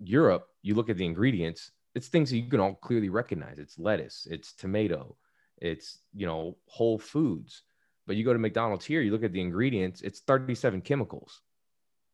Europe, 0.00 0.48
you 0.62 0.74
look 0.74 0.88
at 0.88 0.96
the 0.96 1.04
ingredients, 1.04 1.70
it's 1.94 2.08
things 2.08 2.30
that 2.30 2.38
you 2.38 2.48
can 2.48 2.60
all 2.60 2.74
clearly 2.74 3.10
recognize. 3.10 3.58
It's 3.58 3.78
lettuce, 3.78 4.26
it's 4.30 4.54
tomato, 4.54 5.16
it's, 5.58 5.98
you 6.14 6.26
know, 6.26 6.56
whole 6.66 6.98
foods. 6.98 7.62
But 8.06 8.16
you 8.16 8.24
go 8.24 8.32
to 8.32 8.38
McDonald's 8.38 8.84
here, 8.84 9.02
you 9.02 9.12
look 9.12 9.22
at 9.22 9.32
the 9.32 9.40
ingredients, 9.40 10.00
it's 10.00 10.20
37 10.20 10.80
chemicals. 10.80 11.40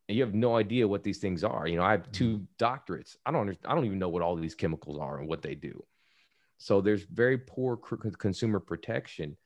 You 0.09 0.23
have 0.23 0.33
no 0.33 0.55
idea 0.55 0.87
what 0.87 1.03
these 1.03 1.19
things 1.19 1.43
are. 1.43 1.67
You 1.67 1.77
know, 1.77 1.83
I 1.83 1.91
have 1.91 2.11
two 2.11 2.39
mm-hmm. 2.39 2.63
doctorates. 2.63 3.15
I 3.25 3.31
don't 3.31 3.57
I 3.65 3.75
don't 3.75 3.85
even 3.85 3.99
know 3.99 4.09
what 4.09 4.23
all 4.23 4.35
these 4.35 4.55
chemicals 4.55 4.97
are 4.97 5.19
and 5.19 5.27
what 5.27 5.41
they 5.41 5.55
do. 5.55 5.83
So 6.57 6.81
there's 6.81 7.03
very 7.03 7.37
poor 7.37 7.77
consumer 7.77 8.59
protection. 8.59 9.37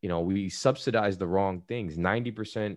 You 0.00 0.08
know, 0.08 0.20
we 0.20 0.48
subsidize 0.48 1.18
the 1.18 1.26
wrong 1.26 1.62
things. 1.66 1.96
90% 1.96 2.76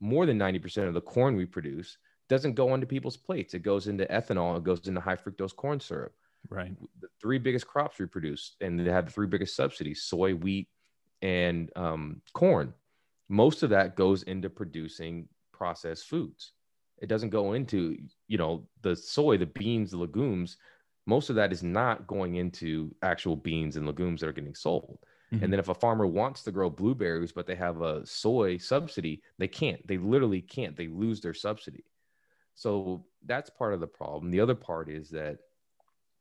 more 0.00 0.26
than 0.26 0.38
90% 0.38 0.88
of 0.88 0.94
the 0.94 1.00
corn 1.00 1.36
we 1.36 1.44
produce 1.44 1.98
doesn't 2.28 2.54
go 2.54 2.70
onto 2.70 2.86
people's 2.86 3.16
plates. 3.16 3.54
It 3.54 3.62
goes 3.62 3.88
into 3.88 4.04
ethanol, 4.06 4.56
it 4.56 4.64
goes 4.64 4.86
into 4.86 5.00
high 5.00 5.16
fructose 5.16 5.54
corn 5.54 5.80
syrup. 5.80 6.12
Right. 6.48 6.72
The 7.00 7.08
three 7.20 7.38
biggest 7.38 7.66
crops 7.66 7.98
we 7.98 8.06
produce, 8.06 8.56
and 8.60 8.78
they 8.78 8.90
have 8.90 9.06
the 9.06 9.12
three 9.12 9.26
biggest 9.26 9.56
subsidies 9.56 10.02
soy, 10.02 10.34
wheat, 10.34 10.68
and 11.20 11.70
um, 11.76 12.22
corn. 12.32 12.72
Most 13.28 13.62
of 13.62 13.70
that 13.70 13.96
goes 13.96 14.22
into 14.22 14.48
producing 14.48 15.28
processed 15.60 16.06
foods. 16.06 16.52
It 17.02 17.08
doesn't 17.08 17.28
go 17.28 17.52
into, 17.52 17.98
you 18.28 18.38
know, 18.38 18.66
the 18.80 18.96
soy, 18.96 19.36
the 19.36 19.44
beans, 19.44 19.90
the 19.90 19.98
legumes. 19.98 20.56
Most 21.06 21.28
of 21.28 21.36
that 21.36 21.52
is 21.52 21.62
not 21.62 22.06
going 22.06 22.36
into 22.36 22.94
actual 23.02 23.36
beans 23.36 23.76
and 23.76 23.86
legumes 23.86 24.20
that 24.20 24.28
are 24.28 24.38
getting 24.40 24.54
sold. 24.54 24.98
Mm-hmm. 25.02 25.44
And 25.44 25.52
then 25.52 25.60
if 25.60 25.68
a 25.68 25.74
farmer 25.74 26.06
wants 26.06 26.42
to 26.44 26.50
grow 26.50 26.70
blueberries, 26.70 27.32
but 27.32 27.46
they 27.46 27.56
have 27.56 27.82
a 27.82 28.06
soy 28.06 28.56
subsidy, 28.56 29.22
they 29.38 29.48
can't. 29.48 29.86
They 29.86 29.98
literally 29.98 30.40
can't. 30.40 30.76
They 30.76 30.88
lose 30.88 31.20
their 31.20 31.34
subsidy. 31.34 31.84
So 32.54 33.04
that's 33.26 33.50
part 33.50 33.74
of 33.74 33.80
the 33.80 33.86
problem. 33.86 34.30
The 34.30 34.40
other 34.40 34.54
part 34.54 34.88
is 34.88 35.10
that 35.10 35.38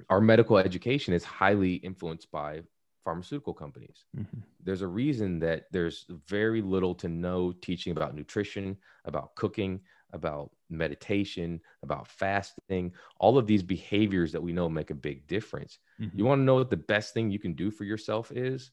our 0.10 0.22
medical 0.22 0.58
education 0.58 1.14
is 1.14 1.24
highly 1.24 1.76
influenced 1.76 2.30
by 2.30 2.62
pharmaceutical 3.04 3.54
companies. 3.54 4.06
Mm-hmm. 4.18 4.40
There's 4.64 4.82
a 4.82 4.88
reason 4.88 5.40
that 5.40 5.66
there's 5.72 6.06
very 6.28 6.62
little 6.62 6.96
to 6.96 7.08
no 7.08 7.52
teaching 7.52 7.92
about 7.92 8.16
nutrition, 8.16 8.78
about 9.06 9.36
cooking, 9.36 9.82
about 10.14 10.52
meditation, 10.70 11.62
about 11.84 12.08
fasting, 12.08 12.94
all 13.20 13.38
of 13.38 13.48
these 13.48 13.64
behaviors 13.64 14.32
that 14.32 14.42
we 14.42 14.54
know 14.54 14.70
make 14.70 14.90
a 14.90 14.96
big 14.96 15.28
difference. 15.28 15.80
Mm-hmm. 16.00 16.18
You 16.18 16.26
want 16.26 16.40
to 16.40 16.44
know 16.44 16.56
what 16.56 16.70
the 16.70 16.78
best 16.78 17.14
thing 17.14 17.30
you 17.30 17.40
can 17.40 17.54
do 17.54 17.72
for 17.72 17.84
yourself 17.84 18.32
is? 18.32 18.72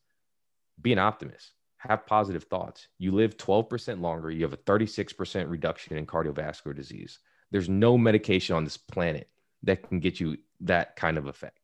Be 0.81 0.93
an 0.93 0.99
optimist. 0.99 1.53
Have 1.79 2.07
positive 2.07 2.45
thoughts. 2.45 2.89
You 2.99 3.13
live 3.13 3.37
12% 3.37 4.01
longer. 4.01 4.31
You 4.31 4.43
have 4.43 4.53
a 4.53 4.59
36% 4.59 5.49
reduction 5.49 5.97
in 5.97 6.07
cardiovascular 6.07 6.75
disease. 6.75 7.19
There's 7.51 7.69
no 7.69 7.97
medication 7.97 8.57
on 8.57 8.65
this 8.65 8.77
planet 8.77 9.29
that 9.63 9.89
can 9.89 10.01
get 10.01 10.21
you 10.21 10.39
that 10.61 10.97
kind 10.97 11.19
of 11.19 11.27
effect. 11.27 11.61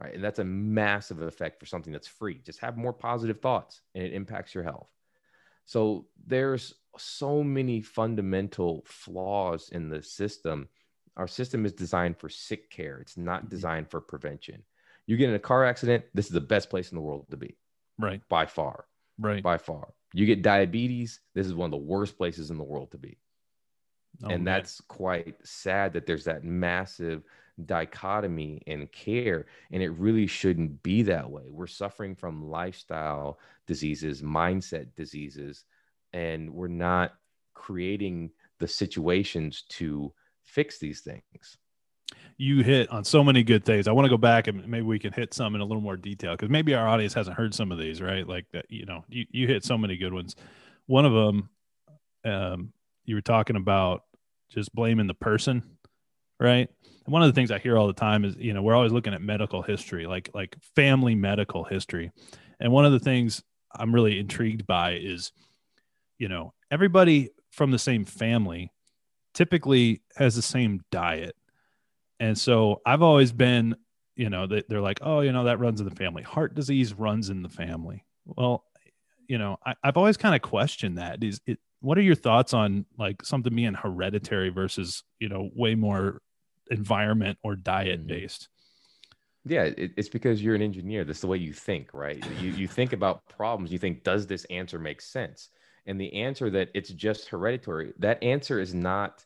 Right. 0.00 0.14
And 0.14 0.24
that's 0.24 0.38
a 0.38 0.44
massive 0.44 1.20
effect 1.20 1.60
for 1.60 1.66
something 1.66 1.92
that's 1.92 2.08
free. 2.08 2.40
Just 2.44 2.60
have 2.60 2.76
more 2.76 2.92
positive 2.92 3.40
thoughts 3.40 3.82
and 3.94 4.02
it 4.02 4.14
impacts 4.14 4.54
your 4.54 4.64
health. 4.64 4.88
So 5.66 6.06
there's 6.26 6.74
so 6.96 7.44
many 7.44 7.82
fundamental 7.82 8.82
flaws 8.86 9.68
in 9.70 9.90
the 9.90 10.02
system. 10.02 10.68
Our 11.16 11.28
system 11.28 11.66
is 11.66 11.72
designed 11.72 12.16
for 12.16 12.28
sick 12.28 12.70
care. 12.70 12.98
It's 12.98 13.18
not 13.18 13.40
mm-hmm. 13.40 13.50
designed 13.50 13.90
for 13.90 14.00
prevention. 14.00 14.62
You 15.06 15.16
get 15.16 15.28
in 15.28 15.34
a 15.34 15.40
car 15.40 15.64
accident, 15.64 16.04
this 16.14 16.26
is 16.26 16.32
the 16.32 16.40
best 16.40 16.70
place 16.70 16.90
in 16.90 16.96
the 16.96 17.02
world 17.02 17.26
to 17.30 17.36
be. 17.36 17.56
Right. 17.98 18.22
By 18.28 18.46
far. 18.46 18.86
Right. 19.18 19.42
By 19.42 19.58
far. 19.58 19.92
You 20.14 20.24
get 20.24 20.42
diabetes, 20.42 21.20
this 21.34 21.46
is 21.46 21.54
one 21.54 21.66
of 21.66 21.72
the 21.72 21.76
worst 21.76 22.16
places 22.16 22.50
in 22.50 22.56
the 22.56 22.64
world 22.64 22.90
to 22.92 22.98
be. 22.98 23.18
Oh, 24.24 24.28
and 24.28 24.44
man. 24.44 24.44
that's 24.44 24.80
quite 24.82 25.36
sad 25.44 25.92
that 25.92 26.06
there's 26.06 26.24
that 26.24 26.42
massive 26.42 27.22
dichotomy 27.66 28.62
in 28.66 28.86
care 28.88 29.46
and 29.70 29.82
it 29.82 29.90
really 29.90 30.26
shouldn't 30.26 30.82
be 30.82 31.02
that 31.02 31.30
way. 31.30 31.44
We're 31.48 31.66
suffering 31.66 32.14
from 32.14 32.50
lifestyle 32.50 33.38
diseases 33.66 34.22
mindset 34.22 34.88
diseases 34.96 35.64
and 36.12 36.52
we're 36.52 36.68
not 36.68 37.14
creating 37.54 38.30
the 38.58 38.68
situations 38.68 39.64
to 39.68 40.12
fix 40.42 40.78
these 40.78 41.00
things. 41.00 41.56
You 42.36 42.62
hit 42.62 42.90
on 42.90 43.04
so 43.04 43.22
many 43.22 43.42
good 43.42 43.64
things. 43.64 43.86
I 43.86 43.92
want 43.92 44.06
to 44.06 44.10
go 44.10 44.16
back 44.16 44.46
and 44.46 44.66
maybe 44.66 44.84
we 44.84 44.98
can 44.98 45.12
hit 45.12 45.32
some 45.34 45.54
in 45.54 45.60
a 45.60 45.64
little 45.64 45.82
more 45.82 45.96
detail 45.96 46.32
because 46.32 46.48
maybe 46.48 46.74
our 46.74 46.88
audience 46.88 47.14
hasn't 47.14 47.36
heard 47.36 47.54
some 47.54 47.70
of 47.70 47.78
these 47.78 48.00
right? 48.00 48.26
Like 48.26 48.46
that 48.52 48.66
you 48.68 48.86
know 48.86 49.04
you, 49.08 49.26
you 49.30 49.46
hit 49.46 49.64
so 49.64 49.78
many 49.78 49.96
good 49.96 50.12
ones. 50.12 50.36
One 50.86 51.04
of 51.04 51.12
them 51.12 51.50
um, 52.24 52.72
you 53.04 53.14
were 53.14 53.20
talking 53.20 53.56
about 53.56 54.04
just 54.50 54.74
blaming 54.74 55.06
the 55.06 55.14
person, 55.14 55.62
right? 56.40 56.68
And 57.04 57.12
one 57.12 57.22
of 57.22 57.28
the 57.28 57.34
things 57.34 57.50
I 57.50 57.58
hear 57.58 57.76
all 57.76 57.86
the 57.86 57.92
time 57.92 58.24
is, 58.24 58.36
you 58.36 58.54
know, 58.54 58.62
we're 58.62 58.74
always 58.74 58.92
looking 58.92 59.14
at 59.14 59.22
medical 59.22 59.62
history, 59.62 60.06
like 60.06 60.30
like 60.34 60.56
family 60.74 61.14
medical 61.14 61.64
history. 61.64 62.10
And 62.58 62.72
one 62.72 62.84
of 62.84 62.92
the 62.92 62.98
things 62.98 63.42
I'm 63.74 63.94
really 63.94 64.18
intrigued 64.18 64.66
by 64.66 64.92
is, 64.94 65.32
you 66.18 66.28
know, 66.28 66.54
everybody 66.70 67.30
from 67.50 67.70
the 67.70 67.78
same 67.78 68.04
family 68.04 68.72
typically 69.34 70.02
has 70.16 70.34
the 70.34 70.42
same 70.42 70.80
diet. 70.90 71.36
And 72.18 72.36
so 72.36 72.80
I've 72.84 73.02
always 73.02 73.32
been, 73.32 73.76
you 74.16 74.28
know, 74.28 74.46
they're 74.46 74.80
like, 74.80 74.98
oh, 75.02 75.20
you 75.20 75.32
know, 75.32 75.44
that 75.44 75.60
runs 75.60 75.80
in 75.80 75.88
the 75.88 75.94
family. 75.94 76.22
Heart 76.22 76.54
disease 76.54 76.92
runs 76.92 77.30
in 77.30 77.42
the 77.42 77.48
family. 77.48 78.04
Well, 78.26 78.64
you 79.26 79.38
know, 79.38 79.56
I, 79.64 79.74
have 79.84 79.96
always 79.96 80.16
kind 80.16 80.34
of 80.34 80.42
questioned 80.42 80.98
that. 80.98 81.22
Is 81.22 81.40
it 81.46 81.58
what 81.80 81.96
are 81.96 82.02
your 82.02 82.14
thoughts 82.14 82.52
on 82.52 82.84
like 82.98 83.24
something 83.24 83.54
being 83.54 83.74
hereditary 83.74 84.50
versus 84.50 85.02
you 85.18 85.28
know 85.28 85.50
way 85.54 85.74
more 85.74 86.20
environment 86.70 87.38
or 87.42 87.56
diet 87.56 88.00
mm-hmm. 88.00 88.08
based. 88.08 88.48
Yeah 89.44 89.64
it, 89.64 89.92
it's 89.96 90.08
because 90.08 90.42
you're 90.42 90.54
an 90.54 90.62
engineer. 90.62 91.04
That's 91.04 91.20
the 91.20 91.26
way 91.26 91.38
you 91.38 91.52
think 91.52 91.90
right? 91.92 92.22
You, 92.40 92.50
you 92.50 92.68
think 92.68 92.92
about 92.92 93.26
problems. 93.28 93.72
You 93.72 93.78
think 93.78 94.04
does 94.04 94.26
this 94.26 94.44
answer 94.46 94.78
make 94.78 95.00
sense? 95.00 95.48
And 95.86 96.00
the 96.00 96.12
answer 96.14 96.50
that 96.50 96.68
it's 96.74 96.90
just 96.90 97.28
hereditary 97.28 97.92
that 97.98 98.22
answer 98.22 98.60
is 98.60 98.74
not 98.74 99.24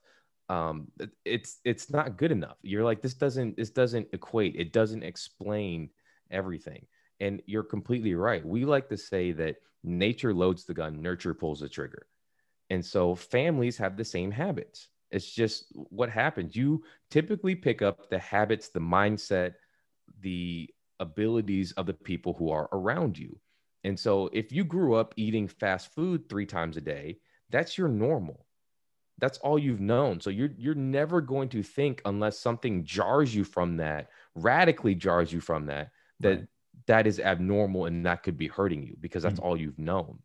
um 0.49 0.89
it's 1.25 1.59
it's 1.65 1.91
not 1.91 2.17
good 2.17 2.33
enough. 2.33 2.57
You're 2.63 2.85
like 2.85 3.03
this 3.03 3.15
doesn't 3.15 3.57
this 3.57 3.71
doesn't 3.71 4.09
equate. 4.13 4.57
It 4.57 4.73
doesn't 4.73 5.03
explain 5.03 5.91
everything. 6.31 6.87
And 7.21 7.43
you're 7.47 7.63
completely 7.63 8.15
right. 8.15 8.45
We 8.45 8.65
like 8.65 8.89
to 8.89 8.97
say 8.97 9.33
that 9.33 9.57
nature 9.83 10.35
loads 10.35 10.65
the 10.65 10.75
gun 10.75 11.01
nurture 11.03 11.35
pulls 11.35 11.61
the 11.61 11.69
trigger. 11.69 12.07
And 12.71 12.85
so 12.85 13.15
families 13.15 13.77
have 13.79 13.97
the 13.97 14.05
same 14.05 14.31
habits. 14.31 14.89
It's 15.15 15.31
just 15.31 15.67
what 15.75 16.11
happens. 16.11 16.57
You 16.57 16.83
typically 17.09 17.55
pick 17.55 17.83
up 17.83 18.11
the 18.11 18.19
habits, 18.19 18.69
the 18.69 18.81
mindset, 18.81 19.55
the 20.21 20.69
abilities 20.99 21.73
of 21.73 21.87
the 21.87 21.95
people 21.95 22.35
who 22.35 22.51
are 22.51 22.69
around 22.73 23.17
you. 23.17 23.39
And 23.85 23.99
so 23.99 24.29
if 24.33 24.51
you 24.51 24.65
grew 24.65 24.95
up 24.95 25.15
eating 25.17 25.47
fast 25.47 25.95
food 25.95 26.29
three 26.29 26.47
times 26.47 26.77
a 26.77 26.81
day, 26.81 27.19
that's 27.51 27.79
your 27.79 27.87
normal. 27.89 28.45
That's 29.19 29.39
all 29.39 29.57
you've 29.57 29.81
known. 29.81 30.21
So 30.21 30.31
you're 30.31 30.51
you're 30.59 30.75
never 30.75 31.21
going 31.21 31.49
to 31.51 31.63
think 31.63 32.03
unless 32.05 32.41
something 32.41 32.85
jars 32.85 33.33
you 33.33 33.45
from 33.45 33.77
that, 33.77 34.09
radically 34.35 34.97
jars 34.97 35.33
you 35.33 35.41
from 35.41 35.67
that, 35.67 35.93
that 36.21 36.39
right. 36.39 36.49
that 36.87 37.07
is 37.07 37.21
abnormal 37.21 37.87
and 37.87 38.05
that 38.07 38.25
could 38.25 38.37
be 38.37 38.49
hurting 38.49 38.83
you 38.83 38.97
because 39.01 39.23
that's 39.23 39.37
mm-hmm. 39.37 39.47
all 39.47 39.57
you've 39.57 39.79
known. 39.79 40.19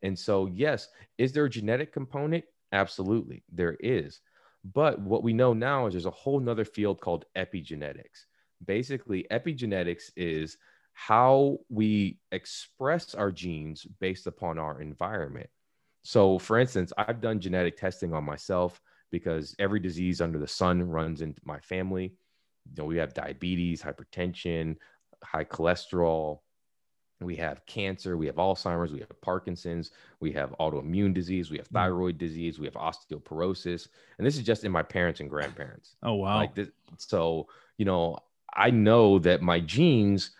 And 0.00 0.18
so, 0.18 0.46
yes, 0.46 0.88
is 1.18 1.32
there 1.32 1.44
a 1.44 1.50
genetic 1.50 1.92
component? 1.92 2.44
Absolutely, 2.74 3.42
there 3.50 3.78
is. 3.80 4.20
But 4.64 5.00
what 5.00 5.22
we 5.22 5.32
know 5.32 5.54
now 5.54 5.86
is 5.86 5.94
there's 5.94 6.06
a 6.06 6.10
whole 6.10 6.40
nother 6.40 6.66
field 6.66 7.00
called 7.00 7.24
epigenetics. 7.36 8.26
Basically, 8.66 9.26
epigenetics 9.30 10.10
is 10.16 10.58
how 10.94 11.60
we 11.70 12.18
express 12.32 13.14
our 13.14 13.32
genes 13.32 13.84
based 14.00 14.26
upon 14.26 14.58
our 14.58 14.80
environment. 14.82 15.50
So, 16.02 16.38
for 16.38 16.58
instance, 16.58 16.92
I've 16.98 17.22
done 17.22 17.40
genetic 17.40 17.78
testing 17.78 18.12
on 18.14 18.24
myself 18.24 18.80
because 19.12 19.56
every 19.58 19.80
disease 19.80 20.20
under 20.20 20.38
the 20.38 20.48
sun 20.48 20.82
runs 20.82 21.22
into 21.22 21.40
my 21.46 21.60
family. 21.60 22.14
You 22.66 22.82
know, 22.82 22.86
we 22.86 22.98
have 22.98 23.14
diabetes, 23.14 23.82
hypertension, 23.82 24.76
high 25.24 25.44
cholesterol, 25.46 26.40
we 27.20 27.36
have 27.36 27.64
cancer, 27.66 28.16
we 28.16 28.26
have 28.26 28.36
Alzheimer's, 28.36 28.92
we 28.92 29.00
have 29.00 29.20
Parkinson's, 29.20 29.90
we 30.20 30.32
have 30.32 30.54
autoimmune 30.60 31.14
disease, 31.14 31.50
we 31.50 31.58
have 31.58 31.66
hmm. 31.68 31.74
thyroid 31.74 32.18
disease, 32.18 32.58
we 32.58 32.66
have 32.66 32.74
osteoporosis, 32.74 33.88
and 34.18 34.26
this 34.26 34.36
is 34.36 34.42
just 34.42 34.64
in 34.64 34.72
my 34.72 34.82
parents 34.82 35.20
and 35.20 35.30
grandparents. 35.30 35.96
Oh 36.02 36.14
wow! 36.14 36.36
Like 36.36 36.54
this, 36.54 36.68
so 36.98 37.48
you 37.78 37.84
know, 37.84 38.18
I 38.54 38.70
know 38.70 39.18
that 39.20 39.42
my 39.42 39.60
genes 39.60 40.30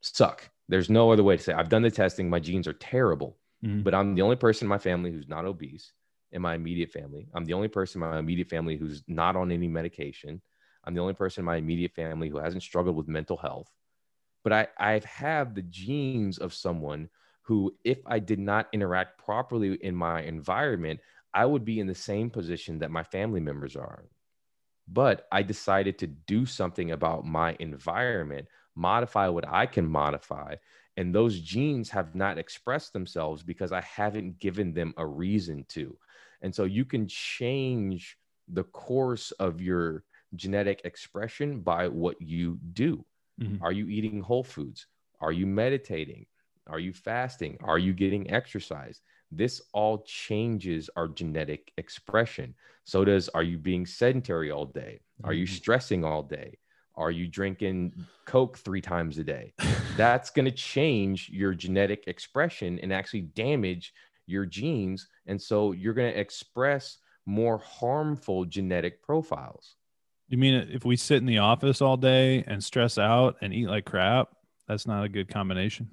suck. 0.00 0.48
There's 0.68 0.90
no 0.90 1.10
other 1.10 1.22
way 1.22 1.36
to 1.36 1.42
say. 1.42 1.52
It. 1.52 1.58
I've 1.58 1.70
done 1.70 1.82
the 1.82 1.90
testing. 1.90 2.28
My 2.28 2.40
genes 2.40 2.68
are 2.68 2.74
terrible, 2.74 3.36
mm-hmm. 3.64 3.82
but 3.82 3.94
I'm 3.94 4.14
the 4.14 4.22
only 4.22 4.36
person 4.36 4.66
in 4.66 4.70
my 4.70 4.78
family 4.78 5.10
who's 5.10 5.28
not 5.28 5.44
obese. 5.44 5.92
In 6.30 6.42
my 6.42 6.54
immediate 6.54 6.90
family, 6.90 7.26
I'm 7.32 7.46
the 7.46 7.54
only 7.54 7.68
person 7.68 8.02
in 8.02 8.10
my 8.10 8.18
immediate 8.18 8.50
family 8.50 8.76
who's 8.76 9.02
not 9.08 9.34
on 9.34 9.50
any 9.50 9.66
medication. 9.66 10.42
I'm 10.84 10.92
the 10.92 11.00
only 11.00 11.14
person 11.14 11.40
in 11.40 11.46
my 11.46 11.56
immediate 11.56 11.94
family 11.94 12.28
who 12.28 12.38
hasn't 12.38 12.62
struggled 12.62 12.96
with 12.96 13.08
mental 13.08 13.38
health 13.38 13.70
but 14.42 14.52
I, 14.52 14.68
I 14.78 15.00
have 15.04 15.54
the 15.54 15.62
genes 15.62 16.38
of 16.38 16.54
someone 16.54 17.08
who, 17.42 17.74
if 17.84 17.98
I 18.06 18.18
did 18.18 18.38
not 18.38 18.68
interact 18.72 19.18
properly 19.24 19.74
in 19.74 19.94
my 19.94 20.22
environment, 20.22 21.00
I 21.34 21.46
would 21.46 21.64
be 21.64 21.80
in 21.80 21.86
the 21.86 21.94
same 21.94 22.30
position 22.30 22.78
that 22.80 22.90
my 22.90 23.02
family 23.02 23.40
members 23.40 23.76
are. 23.76 24.04
But 24.88 25.26
I 25.30 25.42
decided 25.42 25.98
to 25.98 26.06
do 26.06 26.46
something 26.46 26.90
about 26.92 27.26
my 27.26 27.56
environment, 27.60 28.48
modify 28.74 29.28
what 29.28 29.46
I 29.46 29.66
can 29.66 29.86
modify. 29.86 30.56
And 30.96 31.14
those 31.14 31.40
genes 31.40 31.90
have 31.90 32.14
not 32.14 32.38
expressed 32.38 32.92
themselves 32.92 33.42
because 33.42 33.72
I 33.72 33.82
haven't 33.82 34.38
given 34.38 34.72
them 34.72 34.94
a 34.96 35.06
reason 35.06 35.64
to. 35.70 35.96
And 36.42 36.54
so 36.54 36.64
you 36.64 36.84
can 36.84 37.06
change 37.06 38.18
the 38.48 38.64
course 38.64 39.30
of 39.32 39.60
your 39.60 40.04
genetic 40.34 40.82
expression 40.84 41.60
by 41.60 41.88
what 41.88 42.20
you 42.20 42.58
do. 42.72 43.04
Mm-hmm. 43.40 43.62
Are 43.62 43.72
you 43.72 43.88
eating 43.88 44.20
whole 44.20 44.44
foods? 44.44 44.86
Are 45.20 45.32
you 45.32 45.46
meditating? 45.46 46.26
Are 46.66 46.78
you 46.78 46.92
fasting? 46.92 47.58
Are 47.62 47.78
you 47.78 47.92
getting 47.92 48.30
exercise? 48.30 49.00
this 49.30 49.60
all 49.72 50.02
changes 50.06 50.88
our 50.96 51.08
genetic 51.08 51.72
expression. 51.76 52.54
So 52.84 53.04
does 53.04 53.28
are 53.30 53.42
you 53.42 53.58
being 53.58 53.86
sedentary 53.86 54.50
all 54.50 54.66
day? 54.66 55.00
Are 55.24 55.32
you 55.32 55.44
mm-hmm. 55.44 55.54
stressing 55.54 56.04
all 56.04 56.22
day? 56.22 56.58
Are 56.94 57.10
you 57.10 57.28
drinking 57.28 57.92
Coke 58.24 58.58
three 58.58 58.80
times 58.80 59.18
a 59.18 59.24
day? 59.24 59.52
That's 59.96 60.30
going 60.30 60.46
to 60.46 60.50
change 60.50 61.28
your 61.28 61.54
genetic 61.54 62.04
expression 62.06 62.78
and 62.82 62.92
actually 62.92 63.22
damage 63.22 63.92
your 64.26 64.46
genes. 64.46 65.08
And 65.26 65.40
so 65.40 65.72
you're 65.72 65.94
going 65.94 66.12
to 66.12 66.18
express 66.18 66.98
more 67.26 67.58
harmful 67.58 68.44
genetic 68.46 69.02
profiles. 69.02 69.76
You 70.28 70.36
mean 70.38 70.68
if 70.72 70.84
we 70.84 70.96
sit 70.96 71.18
in 71.18 71.26
the 71.26 71.38
office 71.38 71.80
all 71.80 71.96
day 71.96 72.44
and 72.46 72.62
stress 72.62 72.98
out 72.98 73.36
and 73.40 73.52
eat 73.52 73.66
like 73.66 73.86
crap, 73.86 74.28
that's 74.66 74.86
not 74.86 75.04
a 75.04 75.08
good 75.08 75.28
combination? 75.28 75.88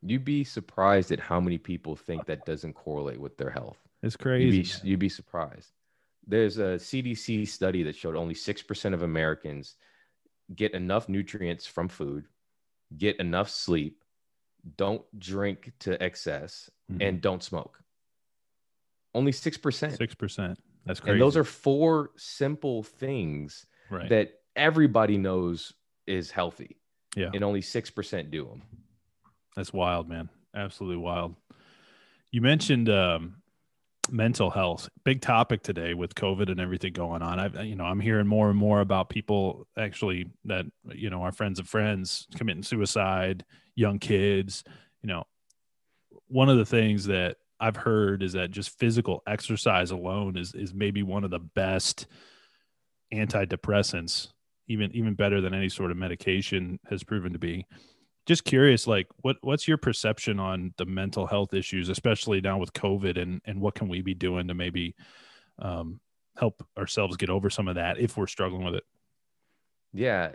You'd 0.00 0.24
be 0.24 0.44
surprised 0.44 1.10
at 1.10 1.18
how 1.18 1.40
many 1.40 1.58
people 1.58 1.96
think 1.96 2.26
that 2.26 2.46
doesn't 2.46 2.74
correlate 2.74 3.20
with 3.20 3.36
their 3.36 3.50
health. 3.50 3.78
It's 4.02 4.16
crazy. 4.16 4.58
You'd 4.58 4.82
be, 4.82 4.88
you'd 4.88 4.98
be 5.00 5.08
surprised. 5.08 5.72
There's 6.24 6.58
a 6.58 6.76
CDC 6.76 7.48
study 7.48 7.82
that 7.84 7.96
showed 7.96 8.14
only 8.14 8.34
6% 8.34 8.94
of 8.94 9.02
Americans 9.02 9.74
get 10.54 10.72
enough 10.72 11.08
nutrients 11.08 11.66
from 11.66 11.88
food, 11.88 12.26
get 12.96 13.18
enough 13.18 13.50
sleep, 13.50 14.04
don't 14.76 15.02
drink 15.18 15.72
to 15.80 16.00
excess, 16.02 16.70
mm-hmm. 16.90 17.02
and 17.02 17.20
don't 17.20 17.42
smoke. 17.42 17.80
Only 19.14 19.32
6%. 19.32 19.98
6%. 19.98 20.56
That's 20.84 21.00
crazy. 21.00 21.12
And 21.12 21.22
those 21.22 21.36
are 21.36 21.44
four 21.44 22.10
simple 22.16 22.82
things 22.82 23.66
right. 23.90 24.08
that 24.08 24.32
everybody 24.56 25.18
knows 25.18 25.72
is 26.06 26.30
healthy. 26.30 26.76
Yeah. 27.16 27.30
And 27.32 27.42
only 27.44 27.60
6% 27.60 28.30
do 28.30 28.44
them. 28.46 28.62
That's 29.56 29.72
wild, 29.72 30.08
man. 30.08 30.28
Absolutely 30.54 30.98
wild. 30.98 31.34
You 32.30 32.42
mentioned 32.42 32.88
um, 32.88 33.36
mental 34.10 34.50
health, 34.50 34.88
big 35.04 35.20
topic 35.20 35.62
today 35.62 35.94
with 35.94 36.14
COVID 36.14 36.50
and 36.50 36.60
everything 36.60 36.92
going 36.92 37.22
on. 37.22 37.38
I've, 37.38 37.64
you 37.64 37.74
know, 37.74 37.84
I'm 37.84 38.00
hearing 38.00 38.26
more 38.26 38.50
and 38.50 38.58
more 38.58 38.80
about 38.80 39.08
people 39.08 39.66
actually 39.76 40.26
that, 40.44 40.66
you 40.92 41.10
know, 41.10 41.22
our 41.22 41.32
friends 41.32 41.58
of 41.58 41.68
friends 41.68 42.26
committing 42.36 42.62
suicide, 42.62 43.44
young 43.74 43.98
kids. 43.98 44.64
You 45.02 45.08
know, 45.08 45.24
one 46.28 46.48
of 46.48 46.58
the 46.58 46.66
things 46.66 47.06
that 47.06 47.36
I've 47.60 47.76
heard 47.76 48.22
is 48.22 48.32
that 48.34 48.50
just 48.50 48.78
physical 48.78 49.22
exercise 49.26 49.90
alone 49.90 50.36
is 50.36 50.54
is 50.54 50.74
maybe 50.74 51.02
one 51.02 51.24
of 51.24 51.30
the 51.30 51.38
best 51.38 52.06
antidepressants, 53.12 54.28
even 54.68 54.90
even 54.92 55.14
better 55.14 55.40
than 55.40 55.54
any 55.54 55.68
sort 55.68 55.90
of 55.90 55.96
medication 55.96 56.78
has 56.88 57.02
proven 57.02 57.32
to 57.32 57.38
be. 57.38 57.66
Just 58.26 58.44
curious 58.44 58.86
like 58.86 59.06
what 59.22 59.36
what's 59.40 59.66
your 59.66 59.78
perception 59.78 60.38
on 60.38 60.74
the 60.76 60.86
mental 60.86 61.26
health 61.26 61.54
issues 61.54 61.88
especially 61.88 62.40
now 62.40 62.58
with 62.58 62.72
covid 62.74 63.20
and 63.20 63.40
and 63.46 63.60
what 63.60 63.74
can 63.74 63.88
we 63.88 64.02
be 64.02 64.14
doing 64.14 64.48
to 64.48 64.54
maybe 64.54 64.94
um, 65.58 66.00
help 66.36 66.62
ourselves 66.76 67.16
get 67.16 67.30
over 67.30 67.48
some 67.50 67.68
of 67.68 67.76
that 67.76 67.98
if 67.98 68.16
we're 68.16 68.26
struggling 68.26 68.64
with 68.64 68.74
it? 68.74 68.84
Yeah 69.94 70.32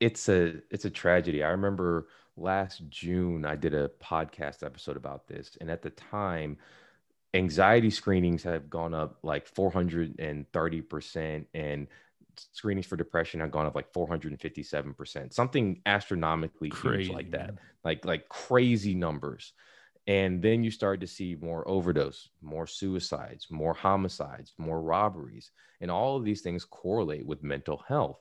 it's 0.00 0.28
a 0.28 0.54
it's 0.70 0.86
a 0.86 0.90
tragedy. 0.90 1.44
I 1.44 1.50
remember 1.50 2.08
last 2.40 2.82
june 2.88 3.44
i 3.44 3.54
did 3.54 3.74
a 3.74 3.90
podcast 4.02 4.64
episode 4.64 4.96
about 4.96 5.28
this 5.28 5.56
and 5.60 5.70
at 5.70 5.82
the 5.82 5.90
time 5.90 6.56
anxiety 7.34 7.90
screenings 7.90 8.42
have 8.42 8.68
gone 8.68 8.94
up 8.94 9.18
like 9.22 9.52
430% 9.52 11.46
and 11.54 11.86
screenings 12.52 12.86
for 12.86 12.96
depression 12.96 13.40
have 13.40 13.50
gone 13.50 13.66
up 13.66 13.74
like 13.74 13.92
457%, 13.92 15.32
something 15.32 15.80
astronomically 15.86 16.70
crazy, 16.70 17.04
huge 17.04 17.14
like 17.14 17.30
that, 17.32 17.48
man. 17.48 17.58
like 17.84 18.04
like 18.04 18.28
crazy 18.28 18.94
numbers. 18.94 19.52
And 20.06 20.42
then 20.42 20.64
you 20.64 20.70
start 20.70 21.00
to 21.02 21.06
see 21.06 21.36
more 21.40 21.66
overdose, 21.68 22.30
more 22.40 22.66
suicides, 22.66 23.46
more 23.50 23.74
homicides, 23.74 24.54
more 24.58 24.80
robberies, 24.80 25.50
and 25.80 25.90
all 25.90 26.16
of 26.16 26.24
these 26.24 26.40
things 26.40 26.64
correlate 26.64 27.26
with 27.26 27.42
mental 27.44 27.84
health. 27.86 28.18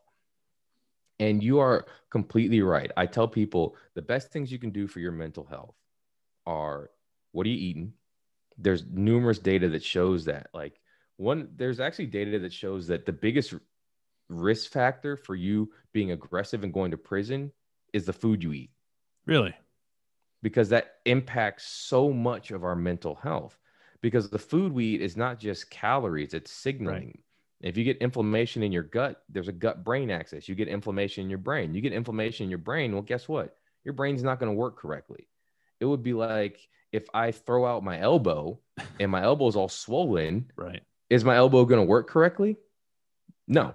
And 1.20 1.44
you 1.44 1.60
are 1.60 1.86
completely 2.10 2.62
right. 2.62 2.92
I 2.96 3.06
tell 3.06 3.28
people 3.28 3.76
the 3.94 4.02
best 4.02 4.32
things 4.32 4.52
you 4.52 4.60
can 4.60 4.72
do 4.72 4.88
for 4.88 5.00
your 5.00 5.12
mental 5.12 5.46
health 5.46 5.76
are 6.46 6.90
what 7.32 7.46
are 7.46 7.50
you 7.50 7.58
eating? 7.58 7.94
There's 8.58 8.86
numerous 8.90 9.40
data 9.40 9.70
that 9.70 9.84
shows 9.84 10.26
that. 10.26 10.48
Like 10.54 10.80
one, 11.18 11.50
there's 11.56 11.80
actually 11.80 12.08
data 12.08 12.40
that 12.40 12.54
shows 12.54 12.88
that 12.88 13.06
the 13.06 13.14
biggest 13.14 13.54
risk 14.30 14.72
factor 14.72 15.18
for 15.18 15.36
you 15.36 15.72
being 15.92 16.12
aggressive 16.12 16.64
and 16.64 16.74
going 16.74 16.92
to 16.92 16.98
prison 16.98 17.52
is 17.94 18.06
the 18.06 18.14
food 18.14 18.44
you 18.44 18.54
eat. 18.54 18.72
Really? 19.26 19.54
Because 20.42 20.70
that 20.70 20.96
impacts 21.06 21.68
so 21.68 22.14
much 22.14 22.52
of 22.52 22.64
our 22.64 22.76
mental 22.76 23.16
health. 23.16 23.58
Because 24.02 24.30
the 24.30 24.40
food 24.40 24.72
we 24.72 24.86
eat 24.86 25.02
is 25.02 25.18
not 25.18 25.40
just 25.40 25.70
calories, 25.70 26.34
it's 26.34 26.52
signaling. 26.52 27.08
Right. 27.08 27.20
If 27.62 27.78
you 27.78 27.84
get 27.84 27.98
inflammation 27.98 28.64
in 28.64 28.72
your 28.72 28.84
gut, 28.84 29.22
there's 29.30 29.50
a 29.50 29.54
gut 29.54 29.84
brain 29.84 30.10
axis. 30.10 30.48
You 30.48 30.56
get 30.56 30.68
inflammation 30.68 31.24
in 31.24 31.30
your 31.30 31.40
brain. 31.40 31.74
You 31.74 31.82
get 31.82 31.94
inflammation 31.94 32.46
in 32.46 32.50
your 32.50 32.60
brain. 32.60 32.94
Well, 32.94 33.02
guess 33.02 33.28
what? 33.28 33.58
Your 33.84 33.94
brain's 33.94 34.24
not 34.24 34.40
going 34.40 34.52
to 34.52 34.58
work 34.58 34.78
correctly. 34.78 35.28
It 35.80 35.86
would 35.86 36.04
be 36.04 36.14
like 36.14 36.60
if 36.92 37.06
I 37.14 37.32
throw 37.32 37.66
out 37.66 37.84
my 37.84 38.00
elbow 38.00 38.60
and 39.00 39.12
my 39.12 39.24
elbow 39.24 39.48
is 39.48 39.56
all 39.56 39.70
swollen. 39.70 40.52
Right. 40.56 40.82
Is 41.10 41.26
my 41.26 41.36
elbow 41.36 41.66
going 41.66 41.82
to 41.82 41.86
work 41.86 42.08
correctly? 42.08 42.58
No, 43.48 43.74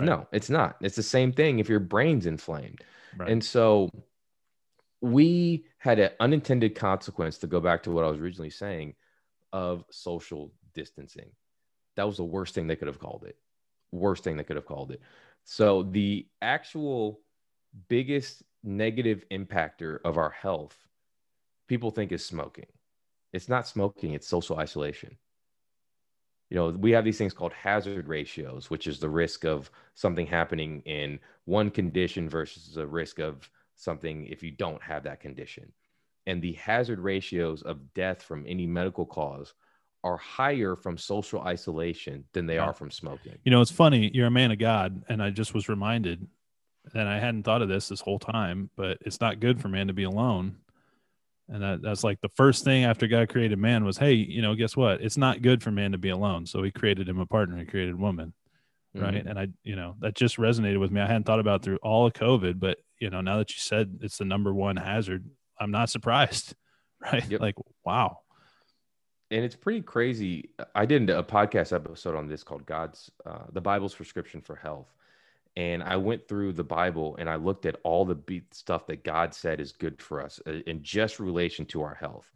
Right. 0.00 0.06
No, 0.06 0.26
it's 0.32 0.50
not. 0.50 0.76
It's 0.80 0.96
the 0.96 1.02
same 1.02 1.32
thing 1.32 1.58
if 1.58 1.68
your 1.68 1.80
brain's 1.80 2.26
inflamed. 2.26 2.82
Right. 3.16 3.30
And 3.30 3.44
so 3.44 3.90
we 5.00 5.66
had 5.78 5.98
an 5.98 6.10
unintended 6.20 6.74
consequence 6.74 7.38
to 7.38 7.46
go 7.46 7.60
back 7.60 7.82
to 7.82 7.90
what 7.90 8.04
I 8.04 8.08
was 8.08 8.20
originally 8.20 8.50
saying 8.50 8.94
of 9.52 9.84
social 9.90 10.52
distancing. 10.74 11.30
That 11.96 12.06
was 12.06 12.16
the 12.16 12.24
worst 12.24 12.54
thing 12.54 12.66
they 12.66 12.76
could 12.76 12.88
have 12.88 12.98
called 12.98 13.24
it. 13.26 13.36
Worst 13.92 14.24
thing 14.24 14.36
they 14.36 14.44
could 14.44 14.56
have 14.56 14.66
called 14.66 14.92
it. 14.92 15.00
So 15.44 15.82
the 15.82 16.26
actual 16.42 17.20
biggest 17.88 18.42
negative 18.62 19.24
impactor 19.30 19.98
of 20.04 20.16
our 20.18 20.30
health, 20.30 20.76
people 21.68 21.90
think 21.90 22.12
is 22.12 22.24
smoking. 22.24 22.66
It's 23.32 23.48
not 23.48 23.66
smoking, 23.66 24.12
it's 24.12 24.26
social 24.26 24.58
isolation 24.58 25.16
you 26.50 26.56
know 26.56 26.70
we 26.70 26.90
have 26.90 27.04
these 27.04 27.16
things 27.16 27.32
called 27.32 27.52
hazard 27.52 28.08
ratios 28.08 28.68
which 28.68 28.86
is 28.86 28.98
the 28.98 29.08
risk 29.08 29.44
of 29.44 29.70
something 29.94 30.26
happening 30.26 30.82
in 30.84 31.18
one 31.44 31.70
condition 31.70 32.28
versus 32.28 32.74
the 32.74 32.86
risk 32.86 33.18
of 33.18 33.48
something 33.76 34.26
if 34.26 34.42
you 34.42 34.50
don't 34.50 34.82
have 34.82 35.04
that 35.04 35.20
condition 35.20 35.72
and 36.26 36.42
the 36.42 36.52
hazard 36.54 36.98
ratios 36.98 37.62
of 37.62 37.94
death 37.94 38.22
from 38.22 38.44
any 38.46 38.66
medical 38.66 39.06
cause 39.06 39.54
are 40.02 40.16
higher 40.16 40.76
from 40.76 40.96
social 40.96 41.40
isolation 41.42 42.24
than 42.32 42.46
they 42.46 42.58
are 42.58 42.72
from 42.72 42.90
smoking 42.90 43.36
you 43.44 43.50
know 43.50 43.60
it's 43.60 43.70
funny 43.70 44.10
you're 44.14 44.26
a 44.26 44.30
man 44.30 44.50
of 44.50 44.58
god 44.58 45.02
and 45.08 45.22
i 45.22 45.30
just 45.30 45.54
was 45.54 45.68
reminded 45.68 46.26
and 46.94 47.08
i 47.08 47.18
hadn't 47.18 47.42
thought 47.42 47.62
of 47.62 47.68
this 47.68 47.88
this 47.88 48.00
whole 48.00 48.18
time 48.18 48.70
but 48.76 48.98
it's 49.02 49.20
not 49.20 49.40
good 49.40 49.60
for 49.60 49.68
man 49.68 49.88
to 49.88 49.92
be 49.92 50.04
alone 50.04 50.56
and 51.50 51.62
that, 51.62 51.82
that's 51.82 52.04
like 52.04 52.20
the 52.20 52.28
first 52.28 52.64
thing 52.64 52.84
after 52.84 53.08
God 53.08 53.28
created 53.28 53.58
man 53.58 53.84
was, 53.84 53.98
hey, 53.98 54.12
you 54.12 54.40
know, 54.40 54.54
guess 54.54 54.76
what? 54.76 55.00
It's 55.00 55.16
not 55.16 55.42
good 55.42 55.62
for 55.62 55.72
man 55.72 55.92
to 55.92 55.98
be 55.98 56.10
alone. 56.10 56.46
So 56.46 56.62
he 56.62 56.70
created 56.70 57.08
him 57.08 57.18
a 57.18 57.26
partner. 57.26 57.58
He 57.58 57.64
created 57.64 57.98
woman, 57.98 58.32
right? 58.94 59.14
Mm-hmm. 59.14 59.28
And 59.28 59.38
I, 59.38 59.48
you 59.64 59.74
know, 59.74 59.96
that 59.98 60.14
just 60.14 60.36
resonated 60.36 60.78
with 60.78 60.92
me. 60.92 61.00
I 61.00 61.06
hadn't 61.06 61.24
thought 61.24 61.40
about 61.40 61.62
through 61.62 61.78
all 61.82 62.06
of 62.06 62.12
COVID, 62.12 62.60
but 62.60 62.78
you 63.00 63.10
know, 63.10 63.20
now 63.20 63.38
that 63.38 63.50
you 63.50 63.56
said 63.58 63.98
it's 64.00 64.18
the 64.18 64.24
number 64.24 64.54
one 64.54 64.76
hazard, 64.76 65.28
I'm 65.58 65.72
not 65.72 65.90
surprised, 65.90 66.54
right? 67.00 67.28
Yep. 67.28 67.40
Like, 67.40 67.56
wow. 67.84 68.18
And 69.30 69.44
it's 69.44 69.56
pretty 69.56 69.82
crazy. 69.82 70.50
I 70.74 70.86
did 70.86 71.08
a 71.08 71.22
podcast 71.22 71.72
episode 71.72 72.16
on 72.16 72.26
this 72.26 72.42
called 72.42 72.66
God's, 72.66 73.10
uh, 73.24 73.44
the 73.52 73.60
Bible's 73.60 73.94
prescription 73.94 74.40
for 74.40 74.56
health 74.56 74.92
and 75.56 75.82
I 75.82 75.96
went 75.96 76.28
through 76.28 76.52
the 76.52 76.64
Bible 76.64 77.16
and 77.18 77.28
I 77.28 77.36
looked 77.36 77.66
at 77.66 77.76
all 77.82 78.04
the 78.04 78.42
stuff 78.52 78.86
that 78.86 79.04
God 79.04 79.34
said 79.34 79.60
is 79.60 79.72
good 79.72 80.00
for 80.00 80.22
us 80.22 80.40
uh, 80.46 80.60
in 80.66 80.82
just 80.82 81.18
relation 81.18 81.66
to 81.66 81.82
our 81.82 81.94
health. 81.94 82.30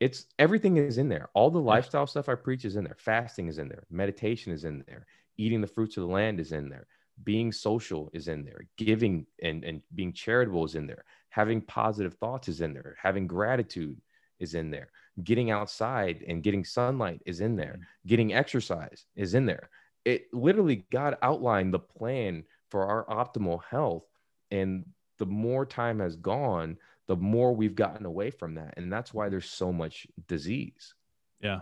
It's 0.00 0.26
everything 0.38 0.76
is 0.76 0.98
in 0.98 1.08
there. 1.08 1.30
All 1.34 1.50
the 1.50 1.60
lifestyle 1.60 2.06
stuff 2.06 2.28
I 2.28 2.34
preach 2.34 2.64
is 2.64 2.76
in 2.76 2.84
there. 2.84 2.96
Fasting 2.98 3.48
is 3.48 3.58
in 3.58 3.68
there. 3.68 3.84
Meditation 3.90 4.52
is 4.52 4.64
in 4.64 4.84
there. 4.86 5.06
Eating 5.36 5.60
the 5.60 5.66
fruits 5.66 5.96
of 5.96 6.02
the 6.02 6.12
land 6.12 6.40
is 6.40 6.52
in 6.52 6.68
there. 6.68 6.86
Being 7.22 7.52
social 7.52 8.10
is 8.12 8.26
in 8.26 8.44
there. 8.44 8.66
Giving 8.76 9.26
and, 9.40 9.62
and 9.64 9.80
being 9.94 10.12
charitable 10.12 10.64
is 10.64 10.74
in 10.74 10.88
there. 10.88 11.04
Having 11.30 11.62
positive 11.62 12.14
thoughts 12.14 12.48
is 12.48 12.60
in 12.60 12.74
there. 12.74 12.96
Having 13.00 13.28
gratitude 13.28 14.00
is 14.40 14.54
in 14.54 14.70
there. 14.70 14.90
Getting 15.22 15.50
outside 15.50 16.24
and 16.26 16.42
getting 16.42 16.64
sunlight 16.64 17.22
is 17.24 17.40
in 17.40 17.56
there. 17.56 17.74
Mm-hmm. 17.74 18.08
Getting 18.08 18.34
exercise 18.34 19.06
is 19.14 19.34
in 19.34 19.46
there 19.46 19.70
it 20.04 20.26
literally 20.32 20.84
God 20.90 21.16
outlined 21.22 21.72
the 21.72 21.78
plan 21.78 22.44
for 22.70 22.86
our 22.86 23.04
optimal 23.06 23.62
health. 23.64 24.04
And 24.50 24.84
the 25.18 25.26
more 25.26 25.64
time 25.64 26.00
has 26.00 26.16
gone, 26.16 26.76
the 27.06 27.16
more 27.16 27.54
we've 27.54 27.74
gotten 27.74 28.06
away 28.06 28.30
from 28.30 28.54
that. 28.54 28.74
And 28.76 28.92
that's 28.92 29.14
why 29.14 29.28
there's 29.28 29.48
so 29.48 29.72
much 29.72 30.06
disease. 30.28 30.94
Yeah. 31.40 31.60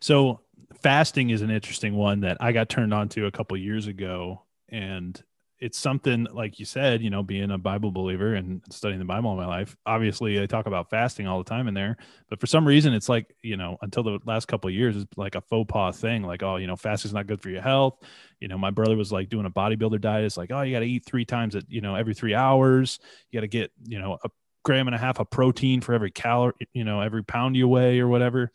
So 0.00 0.40
fasting 0.82 1.30
is 1.30 1.42
an 1.42 1.50
interesting 1.50 1.94
one 1.94 2.20
that 2.20 2.36
I 2.40 2.52
got 2.52 2.68
turned 2.68 2.94
on 2.94 3.08
to 3.10 3.26
a 3.26 3.30
couple 3.30 3.56
years 3.56 3.86
ago. 3.86 4.42
And 4.68 5.20
it's 5.60 5.78
something 5.78 6.26
like 6.32 6.58
you 6.58 6.64
said, 6.64 7.02
you 7.02 7.10
know, 7.10 7.22
being 7.22 7.50
a 7.50 7.58
Bible 7.58 7.90
believer 7.90 8.34
and 8.34 8.62
studying 8.70 8.98
the 8.98 9.04
Bible 9.04 9.28
all 9.28 9.36
my 9.36 9.46
life. 9.46 9.76
Obviously, 9.84 10.42
I 10.42 10.46
talk 10.46 10.66
about 10.66 10.88
fasting 10.88 11.26
all 11.26 11.36
the 11.36 11.48
time 11.48 11.68
in 11.68 11.74
there, 11.74 11.98
but 12.30 12.40
for 12.40 12.46
some 12.46 12.66
reason, 12.66 12.94
it's 12.94 13.10
like 13.10 13.34
you 13.42 13.58
know, 13.58 13.76
until 13.82 14.02
the 14.02 14.18
last 14.24 14.48
couple 14.48 14.70
years, 14.70 14.96
it's 14.96 15.06
like 15.16 15.34
a 15.34 15.42
faux 15.42 15.70
pas 15.70 16.00
thing. 16.00 16.22
Like, 16.22 16.42
oh, 16.42 16.56
you 16.56 16.66
know, 16.66 16.76
fasting's 16.76 17.12
not 17.12 17.26
good 17.26 17.42
for 17.42 17.50
your 17.50 17.60
health. 17.60 17.98
You 18.40 18.48
know, 18.48 18.56
my 18.56 18.70
brother 18.70 18.96
was 18.96 19.12
like 19.12 19.28
doing 19.28 19.44
a 19.44 19.50
bodybuilder 19.50 20.00
diet. 20.00 20.24
It's 20.24 20.38
like, 20.38 20.50
oh, 20.50 20.62
you 20.62 20.74
got 20.74 20.80
to 20.80 20.86
eat 20.86 21.04
three 21.04 21.26
times 21.26 21.54
at 21.54 21.64
you 21.68 21.82
know 21.82 21.94
every 21.94 22.14
three 22.14 22.34
hours. 22.34 22.98
You 23.30 23.36
got 23.38 23.42
to 23.42 23.48
get 23.48 23.70
you 23.86 23.98
know 23.98 24.18
a 24.24 24.30
gram 24.62 24.88
and 24.88 24.94
a 24.94 24.98
half 24.98 25.20
of 25.20 25.30
protein 25.30 25.82
for 25.82 25.94
every 25.94 26.10
calorie, 26.10 26.54
you 26.72 26.84
know, 26.84 27.00
every 27.00 27.24
pound 27.24 27.56
you 27.56 27.68
weigh 27.68 28.00
or 28.00 28.08
whatever. 28.08 28.50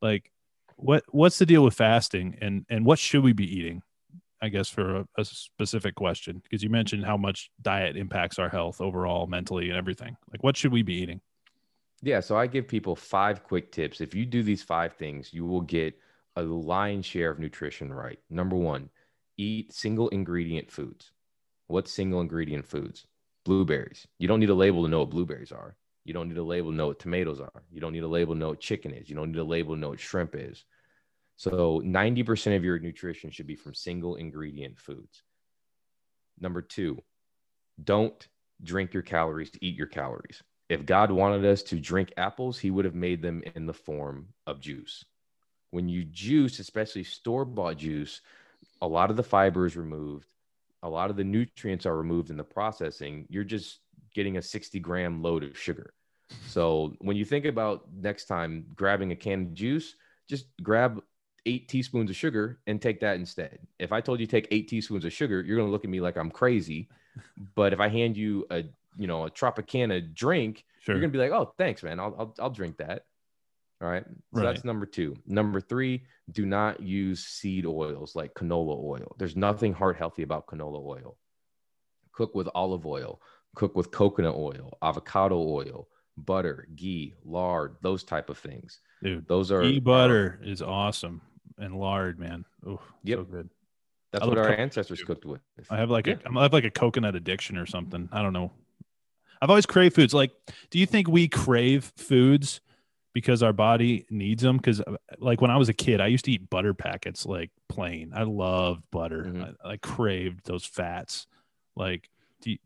Like, 0.00 0.30
what 0.76 1.04
what's 1.10 1.38
the 1.38 1.46
deal 1.46 1.62
with 1.62 1.74
fasting, 1.74 2.36
and 2.40 2.66
and 2.68 2.84
what 2.84 2.98
should 2.98 3.22
we 3.22 3.32
be 3.32 3.46
eating? 3.46 3.82
I 4.42 4.48
guess, 4.48 4.68
for 4.68 4.96
a, 4.96 5.06
a 5.16 5.24
specific 5.24 5.94
question, 5.94 6.40
because 6.42 6.64
you 6.64 6.68
mentioned 6.68 7.06
how 7.06 7.16
much 7.16 7.50
diet 7.62 7.96
impacts 7.96 8.40
our 8.40 8.48
health 8.48 8.80
overall, 8.80 9.28
mentally, 9.28 9.68
and 9.68 9.78
everything. 9.78 10.16
Like, 10.32 10.42
what 10.42 10.56
should 10.56 10.72
we 10.72 10.82
be 10.82 10.94
eating? 10.94 11.20
Yeah. 12.02 12.18
So 12.18 12.36
I 12.36 12.48
give 12.48 12.66
people 12.66 12.96
five 12.96 13.44
quick 13.44 13.70
tips. 13.70 14.00
If 14.00 14.14
you 14.14 14.26
do 14.26 14.42
these 14.42 14.62
five 14.62 14.94
things, 14.94 15.32
you 15.32 15.46
will 15.46 15.60
get 15.60 15.94
a 16.34 16.42
lion's 16.42 17.06
share 17.06 17.30
of 17.30 17.38
nutrition 17.38 17.92
right. 17.92 18.18
Number 18.28 18.56
one, 18.56 18.90
eat 19.36 19.72
single 19.72 20.08
ingredient 20.08 20.70
foods. 20.70 21.12
What 21.68 21.86
single 21.86 22.20
ingredient 22.20 22.66
foods? 22.66 23.06
Blueberries. 23.44 24.06
You 24.18 24.26
don't 24.26 24.40
need 24.40 24.50
a 24.50 24.54
label 24.54 24.82
to 24.82 24.88
know 24.88 25.00
what 25.00 25.10
blueberries 25.10 25.52
are. 25.52 25.76
You 26.04 26.12
don't 26.12 26.28
need 26.28 26.38
a 26.38 26.42
label 26.42 26.72
to 26.72 26.76
know 26.76 26.88
what 26.88 26.98
tomatoes 26.98 27.40
are. 27.40 27.62
You 27.70 27.80
don't 27.80 27.92
need 27.92 28.02
a 28.02 28.08
label 28.08 28.34
to 28.34 28.40
know 28.40 28.48
what 28.48 28.60
chicken 28.60 28.92
is. 28.92 29.08
You 29.08 29.14
don't 29.14 29.30
need 29.30 29.38
a 29.38 29.44
label 29.44 29.74
to 29.74 29.80
know 29.80 29.90
what 29.90 30.00
shrimp 30.00 30.34
is. 30.34 30.64
So 31.36 31.80
90% 31.80 32.56
of 32.56 32.64
your 32.64 32.78
nutrition 32.78 33.30
should 33.30 33.46
be 33.46 33.56
from 33.56 33.74
single 33.74 34.16
ingredient 34.16 34.78
foods. 34.78 35.22
Number 36.40 36.62
two, 36.62 37.02
don't 37.82 38.26
drink 38.62 38.94
your 38.94 39.02
calories, 39.02 39.50
eat 39.60 39.76
your 39.76 39.86
calories. 39.86 40.42
If 40.68 40.86
God 40.86 41.10
wanted 41.10 41.44
us 41.44 41.62
to 41.64 41.80
drink 41.80 42.12
apples, 42.16 42.58
he 42.58 42.70
would 42.70 42.84
have 42.84 42.94
made 42.94 43.22
them 43.22 43.42
in 43.54 43.66
the 43.66 43.74
form 43.74 44.28
of 44.46 44.60
juice. 44.60 45.04
When 45.70 45.88
you 45.88 46.04
juice, 46.04 46.58
especially 46.58 47.04
store 47.04 47.44
bought 47.44 47.78
juice, 47.78 48.20
a 48.80 48.86
lot 48.86 49.10
of 49.10 49.16
the 49.16 49.22
fiber 49.22 49.66
is 49.66 49.76
removed, 49.76 50.26
a 50.82 50.88
lot 50.88 51.10
of 51.10 51.16
the 51.16 51.24
nutrients 51.24 51.86
are 51.86 51.96
removed 51.96 52.30
in 52.30 52.36
the 52.36 52.44
processing. 52.44 53.26
You're 53.28 53.44
just 53.44 53.80
getting 54.14 54.36
a 54.36 54.42
60 54.42 54.80
gram 54.80 55.22
load 55.22 55.44
of 55.44 55.58
sugar. 55.58 55.94
So 56.46 56.94
when 57.00 57.16
you 57.16 57.24
think 57.24 57.44
about 57.44 57.86
next 57.94 58.24
time 58.26 58.66
grabbing 58.74 59.12
a 59.12 59.16
can 59.16 59.42
of 59.42 59.54
juice, 59.54 59.94
just 60.28 60.46
grab 60.62 61.02
eight 61.46 61.68
teaspoons 61.68 62.10
of 62.10 62.16
sugar 62.16 62.60
and 62.66 62.80
take 62.80 63.00
that 63.00 63.16
instead. 63.16 63.58
If 63.78 63.92
I 63.92 64.00
told 64.00 64.20
you 64.20 64.26
take 64.26 64.48
eight 64.50 64.68
teaspoons 64.68 65.04
of 65.04 65.12
sugar, 65.12 65.42
you're 65.42 65.56
going 65.56 65.68
to 65.68 65.72
look 65.72 65.84
at 65.84 65.90
me 65.90 66.00
like 66.00 66.16
I'm 66.16 66.30
crazy. 66.30 66.88
But 67.54 67.72
if 67.72 67.80
I 67.80 67.88
hand 67.88 68.16
you 68.16 68.46
a, 68.50 68.64
you 68.96 69.06
know, 69.06 69.26
a 69.26 69.30
Tropicana 69.30 70.14
drink, 70.14 70.64
sure. 70.80 70.94
you're 70.94 71.00
going 71.00 71.12
to 71.12 71.18
be 71.18 71.22
like, 71.22 71.32
oh, 71.32 71.52
thanks, 71.58 71.82
man. 71.82 72.00
I'll, 72.00 72.14
I'll, 72.18 72.34
I'll 72.38 72.50
drink 72.50 72.78
that. 72.78 73.06
All 73.82 73.88
right. 73.88 74.04
So 74.34 74.40
right. 74.40 74.44
that's 74.44 74.64
number 74.64 74.86
two. 74.86 75.16
Number 75.26 75.60
three, 75.60 76.04
do 76.30 76.46
not 76.46 76.80
use 76.80 77.24
seed 77.24 77.66
oils 77.66 78.14
like 78.14 78.34
canola 78.34 78.80
oil. 78.82 79.16
There's 79.18 79.36
nothing 79.36 79.72
heart 79.72 79.96
healthy 79.96 80.22
about 80.22 80.46
canola 80.46 80.84
oil. 80.84 81.16
Cook 82.12 82.34
with 82.34 82.48
olive 82.54 82.86
oil, 82.86 83.20
cook 83.56 83.74
with 83.74 83.90
coconut 83.90 84.36
oil, 84.36 84.78
avocado 84.82 85.36
oil, 85.36 85.88
butter, 86.16 86.68
ghee, 86.76 87.14
lard, 87.24 87.76
those 87.80 88.04
type 88.04 88.30
of 88.30 88.38
things. 88.38 88.80
Dude, 89.02 89.26
those 89.26 89.50
are 89.50 89.62
ghee 89.62 89.80
butter 89.80 90.38
is 90.44 90.62
awesome 90.62 91.22
and 91.58 91.78
lard, 91.78 92.18
man. 92.18 92.44
Oh, 92.66 92.80
yep. 93.02 93.18
so 93.18 93.24
good. 93.24 93.50
That's 94.12 94.24
I 94.24 94.28
what 94.28 94.38
our 94.38 94.48
co- 94.48 94.52
ancestors 94.52 95.02
cooked 95.02 95.24
with. 95.24 95.40
I 95.70 95.78
have 95.78 95.90
like 95.90 96.06
yeah. 96.06 96.16
a 96.24 96.38
I 96.38 96.42
have 96.42 96.52
like 96.52 96.64
a 96.64 96.70
coconut 96.70 97.14
addiction 97.14 97.56
or 97.56 97.66
something. 97.66 98.08
I 98.12 98.22
don't 98.22 98.32
know. 98.32 98.52
I've 99.40 99.50
always 99.50 99.66
craved 99.66 99.96
foods. 99.96 100.14
Like, 100.14 100.30
do 100.70 100.78
you 100.78 100.86
think 100.86 101.08
we 101.08 101.28
crave 101.28 101.92
foods 101.96 102.60
because 103.12 103.42
our 103.42 103.52
body 103.52 104.06
needs 104.10 104.42
them? 104.42 104.58
Because 104.58 104.80
uh, 104.80 104.96
like 105.18 105.40
when 105.40 105.50
I 105.50 105.56
was 105.56 105.68
a 105.68 105.72
kid, 105.72 106.00
I 106.00 106.06
used 106.06 106.26
to 106.26 106.32
eat 106.32 106.48
butter 106.48 106.74
packets 106.74 107.26
like 107.26 107.50
plain. 107.68 108.12
I 108.14 108.22
loved 108.22 108.84
butter. 108.92 109.24
Mm-hmm. 109.24 109.66
I, 109.66 109.72
I, 109.72 109.76
craved 109.78 110.46
those 110.46 110.64
fats. 110.64 111.26
Like, 111.74 112.08
do 112.42 112.52
you, 112.52 112.58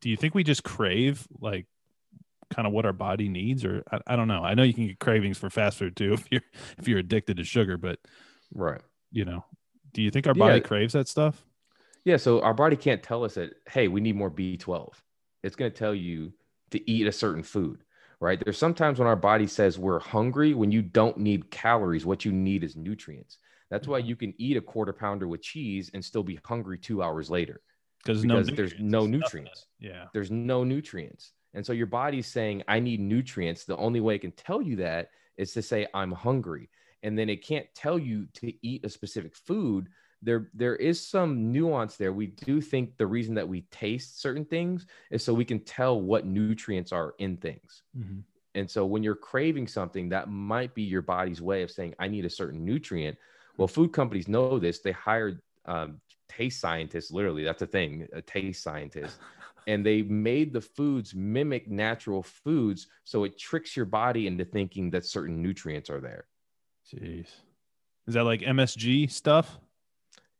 do 0.00 0.10
you 0.10 0.16
think 0.16 0.34
we 0.34 0.42
just 0.42 0.64
crave 0.64 1.26
like 1.40 1.66
kind 2.50 2.66
of 2.66 2.72
what 2.72 2.84
our 2.84 2.92
body 2.92 3.28
needs 3.28 3.64
or 3.64 3.82
I, 3.90 4.00
I, 4.06 4.16
don't 4.16 4.28
know 4.28 4.44
i 4.44 4.54
know 4.54 4.62
you 4.62 4.74
can 4.74 4.86
get 4.86 5.00
cravings 5.00 5.38
for 5.38 5.50
fast 5.50 5.78
food 5.78 5.96
too 5.96 6.12
if 6.14 6.26
you're 6.30 6.42
if 6.78 6.86
you're 6.86 6.98
addicted 6.98 7.38
to 7.38 7.44
sugar 7.44 7.76
but 7.76 7.98
right. 8.52 8.80
You 9.10 9.24
know 9.24 9.44
do 9.92 10.02
you 10.02 10.10
think 10.10 10.26
our 10.26 10.34
body 10.34 10.56
yeah. 10.56 10.60
craves 10.60 10.92
that 10.94 11.08
stuff? 11.08 11.44
Yeah 12.04 12.16
so 12.16 12.42
our 12.42 12.54
body 12.54 12.76
can't 12.76 13.02
tell 13.02 13.24
us 13.24 13.34
that 13.34 13.54
hey 13.68 13.88
we 13.88 14.00
need 14.00 14.16
more 14.16 14.30
b12 14.30 14.92
it's 15.42 15.56
going 15.56 15.70
to 15.70 15.76
tell 15.76 15.94
you 15.94 16.32
to 16.70 16.90
eat 16.90 17.06
a 17.06 17.12
certain 17.12 17.42
food 17.42 17.84
right? 18.24 18.40
There's 18.42 18.58
sometimes 18.58 18.98
when 18.98 19.06
our 19.06 19.16
body 19.16 19.46
says 19.46 19.78
we're 19.78 20.00
hungry 20.00 20.54
when 20.54 20.72
you 20.72 20.80
don't 20.80 21.18
need 21.18 21.50
calories 21.50 22.06
what 22.06 22.24
you 22.24 22.32
need 22.32 22.64
is 22.64 22.74
nutrients. 22.74 23.38
That's 23.70 23.86
why 23.86 23.98
you 23.98 24.16
can 24.16 24.32
eat 24.38 24.56
a 24.56 24.62
quarter 24.62 24.94
pounder 24.94 25.28
with 25.28 25.42
cheese 25.42 25.90
and 25.92 26.02
still 26.02 26.22
be 26.22 26.38
hungry 26.44 26.78
two 26.78 27.02
hours 27.02 27.28
later. 27.28 27.60
Because 28.02 28.24
no 28.24 28.42
there's 28.42 28.74
no 28.78 29.06
nutrients. 29.06 29.66
Yeah. 29.78 30.06
There's 30.12 30.30
no 30.30 30.64
nutrients. 30.64 31.32
And 31.54 31.64
so 31.64 31.72
your 31.72 31.86
body's 31.86 32.26
saying, 32.26 32.62
I 32.66 32.80
need 32.80 33.00
nutrients. 33.00 33.64
The 33.64 33.76
only 33.76 34.00
way 34.00 34.16
it 34.16 34.20
can 34.20 34.32
tell 34.32 34.60
you 34.60 34.76
that 34.76 35.10
is 35.36 35.52
to 35.52 35.62
say, 35.62 35.86
I'm 35.92 36.12
hungry. 36.12 36.70
And 37.04 37.16
then 37.16 37.28
it 37.28 37.46
can't 37.46 37.66
tell 37.74 37.98
you 37.98 38.26
to 38.34 38.52
eat 38.66 38.84
a 38.84 38.88
specific 38.88 39.36
food. 39.36 39.88
There, 40.22 40.48
there 40.54 40.74
is 40.76 41.06
some 41.06 41.52
nuance 41.52 41.96
there. 41.96 42.12
We 42.12 42.28
do 42.28 42.60
think 42.62 42.96
the 42.96 43.06
reason 43.06 43.34
that 43.34 43.46
we 43.46 43.60
taste 43.70 44.20
certain 44.20 44.46
things 44.46 44.86
is 45.10 45.22
so 45.22 45.34
we 45.34 45.44
can 45.44 45.60
tell 45.60 46.00
what 46.00 46.26
nutrients 46.26 46.92
are 46.92 47.14
in 47.18 47.36
things. 47.36 47.82
Mm-hmm. 47.96 48.20
And 48.56 48.70
so 48.70 48.86
when 48.86 49.02
you're 49.02 49.14
craving 49.14 49.68
something, 49.68 50.08
that 50.08 50.30
might 50.30 50.74
be 50.74 50.82
your 50.82 51.02
body's 51.02 51.42
way 51.42 51.62
of 51.62 51.70
saying, 51.70 51.94
I 51.98 52.08
need 52.08 52.24
a 52.24 52.30
certain 52.30 52.64
nutrient. 52.64 53.18
Well, 53.58 53.68
food 53.68 53.92
companies 53.92 54.26
know 54.26 54.58
this. 54.58 54.78
They 54.78 54.92
hired 54.92 55.42
um, 55.66 56.00
taste 56.28 56.60
scientists, 56.60 57.10
literally, 57.10 57.44
that's 57.44 57.62
a 57.62 57.66
thing, 57.66 58.08
a 58.14 58.22
taste 58.22 58.62
scientist 58.62 59.18
and 59.66 59.84
they 59.84 60.02
made 60.02 60.52
the 60.52 60.60
foods 60.60 61.14
mimic 61.14 61.68
natural 61.70 62.22
foods 62.22 62.88
so 63.04 63.24
it 63.24 63.38
tricks 63.38 63.76
your 63.76 63.86
body 63.86 64.26
into 64.26 64.44
thinking 64.44 64.90
that 64.90 65.06
certain 65.06 65.42
nutrients 65.42 65.88
are 65.88 66.00
there 66.00 66.26
jeez 66.94 67.28
is 68.06 68.14
that 68.14 68.24
like 68.24 68.40
msg 68.40 69.10
stuff 69.10 69.58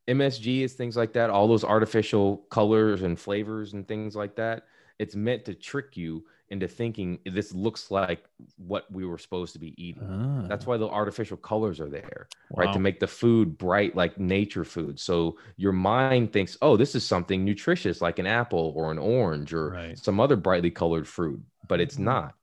msg 0.08 0.60
is 0.62 0.74
things 0.74 0.96
like 0.96 1.12
that 1.12 1.30
all 1.30 1.48
those 1.48 1.64
artificial 1.64 2.38
colors 2.50 3.02
and 3.02 3.18
flavors 3.18 3.72
and 3.72 3.88
things 3.88 4.14
like 4.14 4.36
that 4.36 4.64
it's 4.98 5.16
meant 5.16 5.44
to 5.44 5.54
trick 5.54 5.96
you 5.96 6.24
into 6.50 6.68
thinking 6.68 7.18
this 7.24 7.52
looks 7.52 7.90
like 7.90 8.24
what 8.58 8.90
we 8.92 9.04
were 9.04 9.18
supposed 9.18 9.54
to 9.54 9.58
be 9.58 9.74
eating. 9.82 10.08
Ah. 10.08 10.46
That's 10.46 10.66
why 10.66 10.76
the 10.76 10.88
artificial 10.88 11.36
colors 11.36 11.80
are 11.80 11.88
there, 11.88 12.28
wow. 12.50 12.64
right? 12.64 12.72
To 12.72 12.78
make 12.78 13.00
the 13.00 13.06
food 13.06 13.56
bright 13.56 13.96
like 13.96 14.18
nature 14.18 14.64
food. 14.64 15.00
So 15.00 15.38
your 15.56 15.72
mind 15.72 16.32
thinks, 16.32 16.56
oh, 16.60 16.76
this 16.76 16.94
is 16.94 17.04
something 17.04 17.44
nutritious 17.44 18.00
like 18.00 18.18
an 18.18 18.26
apple 18.26 18.72
or 18.76 18.92
an 18.92 18.98
orange 18.98 19.54
or 19.54 19.70
right. 19.70 19.98
some 19.98 20.20
other 20.20 20.36
brightly 20.36 20.70
colored 20.70 21.08
fruit, 21.08 21.42
but 21.66 21.80
it's 21.80 21.96
mm-hmm. 21.96 22.04
not. 22.04 22.34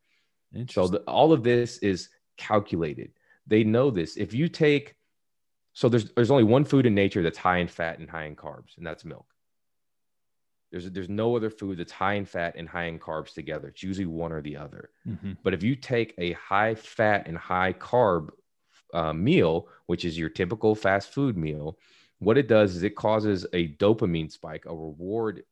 So 0.69 0.87
the, 0.87 0.99
all 1.01 1.31
of 1.31 1.43
this 1.43 1.77
is 1.77 2.09
calculated. 2.37 3.11
They 3.51 3.65
know 3.65 3.91
this. 3.91 4.15
If 4.15 4.33
you 4.33 4.47
take, 4.47 4.95
so 5.73 5.89
there's 5.89 6.09
there's 6.13 6.31
only 6.31 6.45
one 6.45 6.63
food 6.63 6.85
in 6.85 6.95
nature 6.95 7.21
that's 7.21 7.37
high 7.37 7.57
in 7.57 7.67
fat 7.67 7.99
and 7.99 8.09
high 8.09 8.23
in 8.23 8.37
carbs, 8.37 8.77
and 8.77 8.87
that's 8.87 9.03
milk. 9.03 9.25
There's 10.71 10.89
there's 10.89 11.09
no 11.09 11.35
other 11.35 11.49
food 11.49 11.77
that's 11.77 11.91
high 11.91 12.13
in 12.13 12.23
fat 12.23 12.55
and 12.55 12.69
high 12.69 12.85
in 12.85 12.97
carbs 12.97 13.33
together. 13.33 13.67
It's 13.67 13.83
usually 13.83 14.05
one 14.05 14.31
or 14.31 14.39
the 14.39 14.55
other. 14.55 14.91
Mm-hmm. 15.05 15.33
But 15.43 15.53
if 15.53 15.63
you 15.63 15.75
take 15.75 16.13
a 16.17 16.31
high 16.31 16.75
fat 16.75 17.27
and 17.27 17.37
high 17.37 17.73
carb 17.73 18.29
uh, 18.93 19.11
meal, 19.11 19.67
which 19.87 20.05
is 20.05 20.17
your 20.17 20.29
typical 20.29 20.73
fast 20.73 21.13
food 21.13 21.35
meal, 21.35 21.77
what 22.19 22.37
it 22.37 22.47
does 22.47 22.77
is 22.77 22.83
it 22.83 22.95
causes 22.95 23.45
a 23.51 23.67
dopamine 23.73 24.31
spike, 24.31 24.63
a 24.65 24.73
reward 24.73 25.43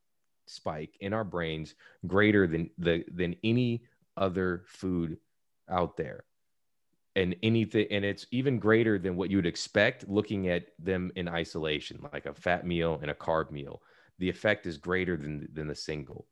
spike 0.46 0.96
in 1.00 1.12
our 1.12 1.24
brains 1.24 1.74
greater 2.06 2.46
than 2.46 2.70
the 2.78 3.04
than 3.12 3.36
any 3.44 3.82
other 4.16 4.62
food 4.68 5.18
out 5.68 5.98
there 5.98 6.24
and 7.16 7.34
anything 7.42 7.86
and 7.90 8.04
it's 8.04 8.26
even 8.30 8.58
greater 8.58 8.98
than 8.98 9.16
what 9.16 9.30
you 9.30 9.36
would 9.36 9.46
expect 9.46 10.08
looking 10.08 10.48
at 10.48 10.66
them 10.78 11.10
in 11.16 11.28
isolation 11.28 11.98
like 12.12 12.26
a 12.26 12.34
fat 12.34 12.64
meal 12.64 12.98
and 13.02 13.10
a 13.10 13.14
carb 13.14 13.50
meal 13.50 13.82
the 14.20 14.28
effect 14.28 14.66
is 14.66 14.78
greater 14.78 15.16
than 15.16 15.48
than 15.52 15.66
the 15.66 15.74
single. 15.74 16.26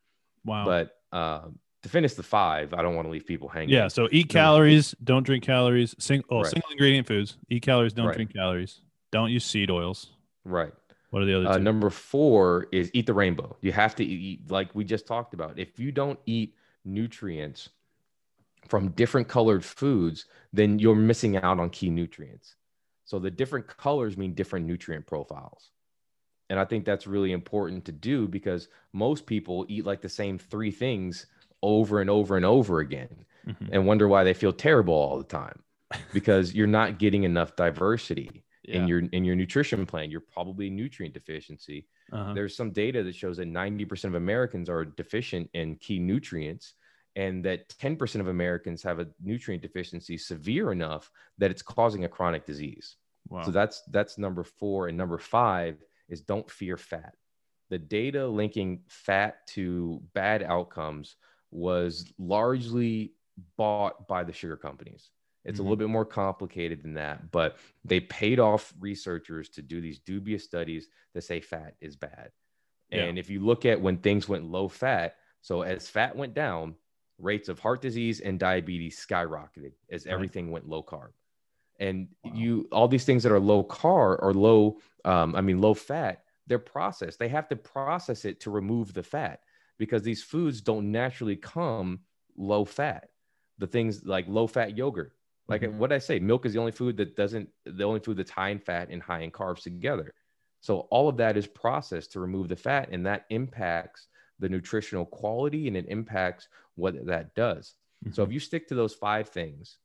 Wow. 0.44 0.64
But 0.64 0.96
uh, 1.10 1.48
to 1.82 1.88
finish 1.88 2.14
the 2.14 2.22
five, 2.22 2.72
I 2.74 2.82
don't 2.82 2.94
want 2.94 3.06
to 3.06 3.10
leave 3.10 3.26
people 3.26 3.48
hanging. 3.48 3.70
Yeah. 3.70 3.88
So 3.88 4.08
eat 4.12 4.28
calories, 4.28 4.94
don't 5.02 5.24
drink 5.24 5.42
calories. 5.42 5.96
Sing, 5.98 6.22
oh, 6.30 6.42
right. 6.42 6.46
single 6.46 6.70
ingredient 6.70 7.08
foods. 7.08 7.38
Eat 7.48 7.62
calories, 7.62 7.92
don't 7.92 8.06
right. 8.06 8.14
drink 8.14 8.32
calories. 8.34 8.82
Don't 9.10 9.30
use 9.30 9.44
seed 9.44 9.70
oils. 9.70 10.12
Right. 10.44 10.72
What 11.10 11.22
are 11.22 11.26
the 11.26 11.38
other 11.38 11.48
uh, 11.48 11.58
number 11.58 11.88
four 11.88 12.68
is 12.70 12.90
eat 12.92 13.06
the 13.06 13.14
rainbow. 13.14 13.56
You 13.62 13.72
have 13.72 13.96
to 13.96 14.04
eat, 14.04 14.50
like 14.50 14.74
we 14.74 14.84
just 14.84 15.06
talked 15.06 15.32
about. 15.32 15.58
If 15.58 15.78
you 15.78 15.90
don't 15.90 16.18
eat 16.26 16.54
nutrients 16.84 17.70
from 18.68 18.90
different 18.90 19.28
colored 19.28 19.64
foods, 19.64 20.26
then 20.52 20.78
you're 20.78 20.94
missing 20.94 21.36
out 21.36 21.58
on 21.58 21.70
key 21.70 21.90
nutrients. 21.90 22.54
So 23.04 23.18
the 23.18 23.30
different 23.30 23.66
colors 23.66 24.16
mean 24.16 24.34
different 24.34 24.66
nutrient 24.66 25.06
profiles. 25.06 25.70
And 26.50 26.58
I 26.58 26.64
think 26.64 26.84
that's 26.84 27.06
really 27.06 27.32
important 27.32 27.84
to 27.86 27.92
do 27.92 28.28
because 28.28 28.68
most 28.92 29.26
people 29.26 29.66
eat 29.68 29.84
like 29.84 30.00
the 30.00 30.08
same 30.08 30.38
three 30.38 30.70
things 30.70 31.26
over 31.62 32.00
and 32.00 32.08
over 32.08 32.36
and 32.36 32.46
over 32.46 32.80
again 32.80 33.24
mm-hmm. 33.46 33.66
and 33.72 33.86
wonder 33.86 34.08
why 34.08 34.24
they 34.24 34.34
feel 34.34 34.52
terrible 34.52 34.94
all 34.94 35.18
the 35.18 35.24
time 35.24 35.62
because 36.12 36.54
you're 36.54 36.66
not 36.66 36.98
getting 36.98 37.24
enough 37.24 37.56
diversity 37.56 38.44
yeah. 38.64 38.76
in 38.76 38.88
your 38.88 39.00
in 39.00 39.24
your 39.24 39.36
nutrition 39.36 39.84
plan. 39.86 40.10
You're 40.10 40.20
probably 40.20 40.70
nutrient 40.70 41.14
deficiency. 41.14 41.86
Uh-huh. 42.12 42.32
There's 42.34 42.56
some 42.56 42.70
data 42.70 43.02
that 43.02 43.14
shows 43.14 43.36
that 43.38 43.48
90% 43.48 44.04
of 44.04 44.14
Americans 44.14 44.68
are 44.68 44.84
deficient 44.84 45.50
in 45.54 45.76
key 45.76 45.98
nutrients 45.98 46.74
and 47.18 47.44
that 47.44 47.68
10% 47.68 48.20
of 48.20 48.28
Americans 48.28 48.80
have 48.84 49.00
a 49.00 49.08
nutrient 49.20 49.60
deficiency 49.60 50.16
severe 50.16 50.70
enough 50.70 51.10
that 51.38 51.50
it's 51.50 51.62
causing 51.62 52.04
a 52.04 52.08
chronic 52.08 52.46
disease. 52.46 52.94
Wow. 53.28 53.42
So 53.42 53.50
that's 53.50 53.82
that's 53.90 54.18
number 54.18 54.44
4 54.44 54.86
and 54.86 54.96
number 54.96 55.18
5 55.18 55.82
is 56.08 56.20
don't 56.20 56.48
fear 56.48 56.76
fat. 56.76 57.14
The 57.70 57.78
data 57.78 58.26
linking 58.28 58.82
fat 58.86 59.44
to 59.48 60.00
bad 60.14 60.44
outcomes 60.44 61.16
was 61.50 62.10
largely 62.18 63.14
bought 63.56 64.06
by 64.06 64.22
the 64.22 64.32
sugar 64.32 64.56
companies. 64.56 65.10
It's 65.44 65.54
mm-hmm. 65.54 65.60
a 65.60 65.64
little 65.64 65.76
bit 65.76 65.88
more 65.88 66.04
complicated 66.04 66.84
than 66.84 66.94
that, 66.94 67.32
but 67.32 67.56
they 67.84 67.98
paid 67.98 68.38
off 68.38 68.72
researchers 68.78 69.48
to 69.50 69.62
do 69.62 69.80
these 69.80 69.98
dubious 69.98 70.44
studies 70.44 70.86
that 71.14 71.24
say 71.24 71.40
fat 71.40 71.74
is 71.80 71.96
bad. 71.96 72.30
Yeah. 72.90 73.02
And 73.02 73.18
if 73.18 73.28
you 73.28 73.40
look 73.40 73.66
at 73.66 73.80
when 73.80 73.98
things 73.98 74.28
went 74.28 74.44
low 74.44 74.68
fat, 74.68 75.16
so 75.40 75.62
as 75.62 75.88
fat 75.88 76.14
went 76.14 76.34
down, 76.34 76.76
rates 77.18 77.48
of 77.48 77.58
heart 77.58 77.82
disease 77.82 78.20
and 78.20 78.38
diabetes 78.38 79.04
skyrocketed 79.04 79.72
as 79.90 80.06
everything 80.06 80.50
went 80.50 80.68
low 80.68 80.82
carb. 80.82 81.10
And 81.80 82.08
wow. 82.24 82.32
you, 82.34 82.68
all 82.72 82.88
these 82.88 83.04
things 83.04 83.22
that 83.22 83.32
are 83.32 83.40
low 83.40 83.64
carb 83.64 84.18
or 84.20 84.34
low, 84.34 84.78
um, 85.04 85.34
I 85.34 85.40
mean, 85.40 85.60
low 85.60 85.74
fat, 85.74 86.24
they're 86.46 86.58
processed. 86.58 87.18
They 87.18 87.28
have 87.28 87.48
to 87.48 87.56
process 87.56 88.24
it 88.24 88.40
to 88.40 88.50
remove 88.50 88.92
the 88.94 89.02
fat 89.02 89.40
because 89.78 90.02
these 90.02 90.22
foods 90.22 90.60
don't 90.60 90.90
naturally 90.90 91.36
come 91.36 92.00
low 92.36 92.64
fat. 92.64 93.10
The 93.58 93.66
things 93.66 94.04
like 94.04 94.26
low 94.28 94.46
fat 94.46 94.76
yogurt, 94.76 95.12
like 95.48 95.62
mm-hmm. 95.62 95.78
what 95.78 95.92
I 95.92 95.98
say, 95.98 96.18
milk 96.18 96.46
is 96.46 96.52
the 96.52 96.60
only 96.60 96.72
food 96.72 96.96
that 96.98 97.16
doesn't, 97.16 97.48
the 97.64 97.84
only 97.84 98.00
food 98.00 98.16
that's 98.16 98.30
high 98.30 98.50
in 98.50 98.58
fat 98.58 98.88
and 98.90 99.02
high 99.02 99.20
in 99.20 99.30
carbs 99.30 99.62
together. 99.62 100.14
So 100.60 100.80
all 100.90 101.08
of 101.08 101.16
that 101.18 101.36
is 101.36 101.46
processed 101.46 102.12
to 102.12 102.20
remove 102.20 102.48
the 102.48 102.56
fat, 102.56 102.88
and 102.90 103.06
that 103.06 103.26
impacts 103.30 104.08
the 104.38 104.48
nutritional 104.48 105.04
quality 105.04 105.68
and 105.68 105.76
it 105.76 105.86
impacts 105.88 106.48
what 106.76 107.06
that 107.06 107.34
does. 107.34 107.74
Mm-hmm. 108.04 108.14
So 108.14 108.22
if 108.22 108.32
you 108.32 108.40
stick 108.40 108.68
to 108.68 108.74
those 108.74 108.94
five 108.94 109.28
things, 109.28 109.78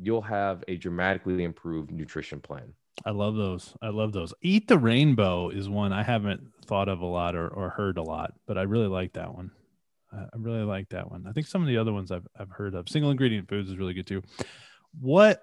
you'll 0.00 0.22
have 0.22 0.64
a 0.68 0.76
dramatically 0.76 1.44
improved 1.44 1.90
nutrition 1.90 2.40
plan. 2.40 2.72
I 3.04 3.10
love 3.10 3.34
those. 3.34 3.74
I 3.82 3.88
love 3.88 4.12
those. 4.12 4.32
Eat 4.40 4.68
the 4.68 4.78
rainbow 4.78 5.50
is 5.50 5.68
one 5.68 5.92
I 5.92 6.02
haven't 6.02 6.42
thought 6.64 6.88
of 6.88 7.00
a 7.00 7.06
lot 7.06 7.34
or, 7.34 7.48
or 7.48 7.70
heard 7.70 7.98
a 7.98 8.02
lot, 8.02 8.32
but 8.46 8.56
I 8.56 8.62
really 8.62 8.86
like 8.86 9.14
that 9.14 9.34
one. 9.34 9.50
I 10.12 10.26
really 10.36 10.62
like 10.62 10.90
that 10.90 11.10
one. 11.10 11.26
I 11.28 11.32
think 11.32 11.48
some 11.48 11.60
of 11.60 11.66
the 11.66 11.76
other 11.76 11.92
ones 11.92 12.12
I've, 12.12 12.26
I've 12.38 12.50
heard 12.50 12.76
of. 12.76 12.88
Single 12.88 13.10
ingredient 13.10 13.48
foods 13.48 13.68
is 13.68 13.76
really 13.76 13.94
good 13.94 14.06
too 14.06 14.22
what 15.00 15.42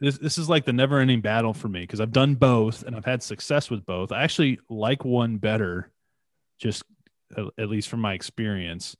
this 0.00 0.18
this 0.18 0.38
is 0.38 0.48
like 0.48 0.64
the 0.64 0.72
never 0.72 0.98
ending 0.98 1.20
battle 1.20 1.52
for 1.52 1.68
me 1.68 1.80
because 1.80 2.00
I've 2.00 2.12
done 2.12 2.34
both 2.34 2.82
and 2.82 2.96
I've 2.96 3.04
had 3.04 3.22
success 3.22 3.70
with 3.70 3.84
both. 3.84 4.12
I 4.12 4.22
actually 4.22 4.58
like 4.68 5.04
one 5.04 5.36
better, 5.36 5.90
just 6.60 6.82
at 7.58 7.68
least 7.68 7.88
from 7.88 8.00
my 8.00 8.14
experience. 8.14 8.96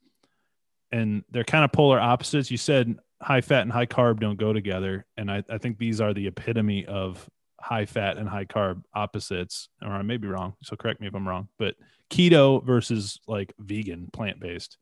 And 0.92 1.24
they're 1.30 1.44
kind 1.44 1.64
of 1.64 1.72
polar 1.72 2.00
opposites. 2.00 2.50
You 2.50 2.56
said 2.56 2.96
high 3.22 3.42
fat 3.42 3.62
and 3.62 3.72
high 3.72 3.86
carb 3.86 4.20
don't 4.20 4.38
go 4.38 4.52
together, 4.52 5.06
and 5.16 5.30
I, 5.30 5.44
I 5.48 5.58
think 5.58 5.78
these 5.78 6.00
are 6.00 6.14
the 6.14 6.26
epitome 6.26 6.86
of 6.86 7.28
high 7.60 7.86
fat 7.86 8.16
and 8.16 8.28
high 8.28 8.46
carb 8.46 8.82
opposites. 8.94 9.68
Or 9.82 9.90
I 9.90 10.02
may 10.02 10.16
be 10.16 10.28
wrong, 10.28 10.54
so 10.62 10.76
correct 10.76 11.00
me 11.00 11.06
if 11.06 11.14
I'm 11.14 11.28
wrong. 11.28 11.48
But 11.58 11.76
keto 12.10 12.64
versus 12.64 13.20
like 13.28 13.52
vegan, 13.58 14.08
plant 14.12 14.40
based. 14.40 14.78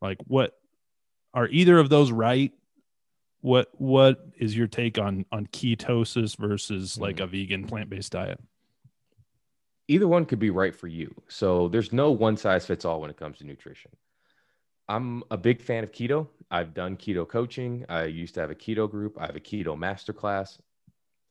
Like 0.00 0.18
what 0.26 0.52
are 1.34 1.48
either 1.48 1.78
of 1.78 1.88
those 1.88 2.12
right? 2.12 2.52
what 3.40 3.68
what 3.72 4.18
is 4.38 4.56
your 4.56 4.66
take 4.66 4.98
on 4.98 5.24
on 5.32 5.46
ketosis 5.46 6.36
versus 6.36 6.98
like 6.98 7.16
mm. 7.16 7.24
a 7.24 7.26
vegan 7.26 7.66
plant-based 7.66 8.12
diet 8.12 8.40
either 9.90 10.06
one 10.06 10.24
could 10.24 10.38
be 10.38 10.50
right 10.50 10.74
for 10.74 10.86
you. 10.86 11.12
So 11.28 11.68
there's 11.68 11.92
no 11.92 12.12
one 12.12 12.36
size 12.36 12.64
fits 12.64 12.84
all 12.84 13.00
when 13.00 13.10
it 13.10 13.16
comes 13.16 13.38
to 13.38 13.44
nutrition. 13.44 13.90
I'm 14.88 15.24
a 15.32 15.36
big 15.36 15.60
fan 15.60 15.82
of 15.82 15.90
keto. 15.90 16.28
I've 16.48 16.74
done 16.74 16.96
keto 16.96 17.28
coaching. 17.28 17.84
I 17.88 18.04
used 18.04 18.34
to 18.34 18.40
have 18.40 18.50
a 18.50 18.54
keto 18.54 18.88
group. 18.88 19.18
I 19.20 19.26
have 19.26 19.34
a 19.34 19.40
keto 19.40 19.76
masterclass. 19.76 20.60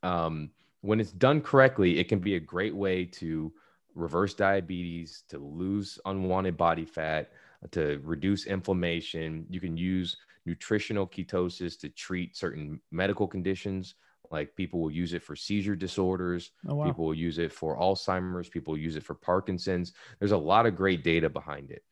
Um, 0.03 0.51
when 0.81 0.99
it's 0.99 1.11
done 1.11 1.41
correctly 1.41 1.99
it 1.99 2.07
can 2.07 2.19
be 2.19 2.35
a 2.35 2.39
great 2.39 2.75
way 2.75 3.03
to 3.03 3.51
reverse 3.95 4.33
diabetes 4.33 5.23
to 5.29 5.37
lose 5.37 5.99
unwanted 6.05 6.55
body 6.55 6.85
fat 6.85 7.31
to 7.71 7.99
reduce 8.03 8.45
inflammation. 8.45 9.45
You 9.49 9.59
can 9.61 9.77
use 9.77 10.17
nutritional 10.45 11.07
ketosis 11.07 11.79
to 11.79 11.89
treat 11.89 12.35
certain 12.35 12.79
medical 12.91 13.27
conditions. 13.27 13.95
Like 14.31 14.55
people 14.55 14.79
will 14.81 14.91
use 14.91 15.13
it 15.13 15.23
for 15.23 15.35
seizure 15.35 15.75
disorders. 15.75 16.51
Oh, 16.67 16.75
wow. 16.75 16.85
People 16.85 17.05
will 17.05 17.15
use 17.15 17.39
it 17.39 17.51
for 17.51 17.77
Alzheimer's. 17.77 18.49
People 18.49 18.77
use 18.77 18.95
it 18.95 19.03
for 19.03 19.15
Parkinson's. 19.15 19.93
There's 20.19 20.31
a 20.31 20.37
lot 20.37 20.65
of 20.65 20.75
great 20.75 21.03
data 21.03 21.29
behind 21.29 21.71
it. 21.71 21.83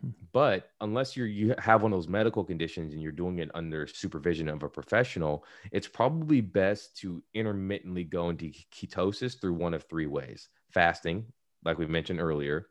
Hmm. 0.00 0.10
But 0.32 0.70
unless 0.80 1.16
you're 1.16 1.26
you 1.26 1.54
have 1.58 1.82
one 1.82 1.92
of 1.92 1.96
those 1.96 2.08
medical 2.08 2.44
conditions 2.44 2.92
and 2.92 3.02
you're 3.02 3.12
doing 3.12 3.38
it 3.38 3.50
under 3.54 3.86
supervision 3.86 4.48
of 4.48 4.62
a 4.62 4.68
professional, 4.68 5.44
it's 5.70 5.86
probably 5.86 6.40
best 6.40 6.96
to 6.98 7.22
intermittently 7.34 8.04
go 8.04 8.30
into 8.30 8.52
ketosis 8.72 9.40
through 9.40 9.54
one 9.54 9.74
of 9.74 9.84
three 9.84 10.06
ways: 10.06 10.48
fasting, 10.70 11.26
like 11.64 11.78
we 11.78 11.86
mentioned 11.86 12.20
earlier, 12.20 12.66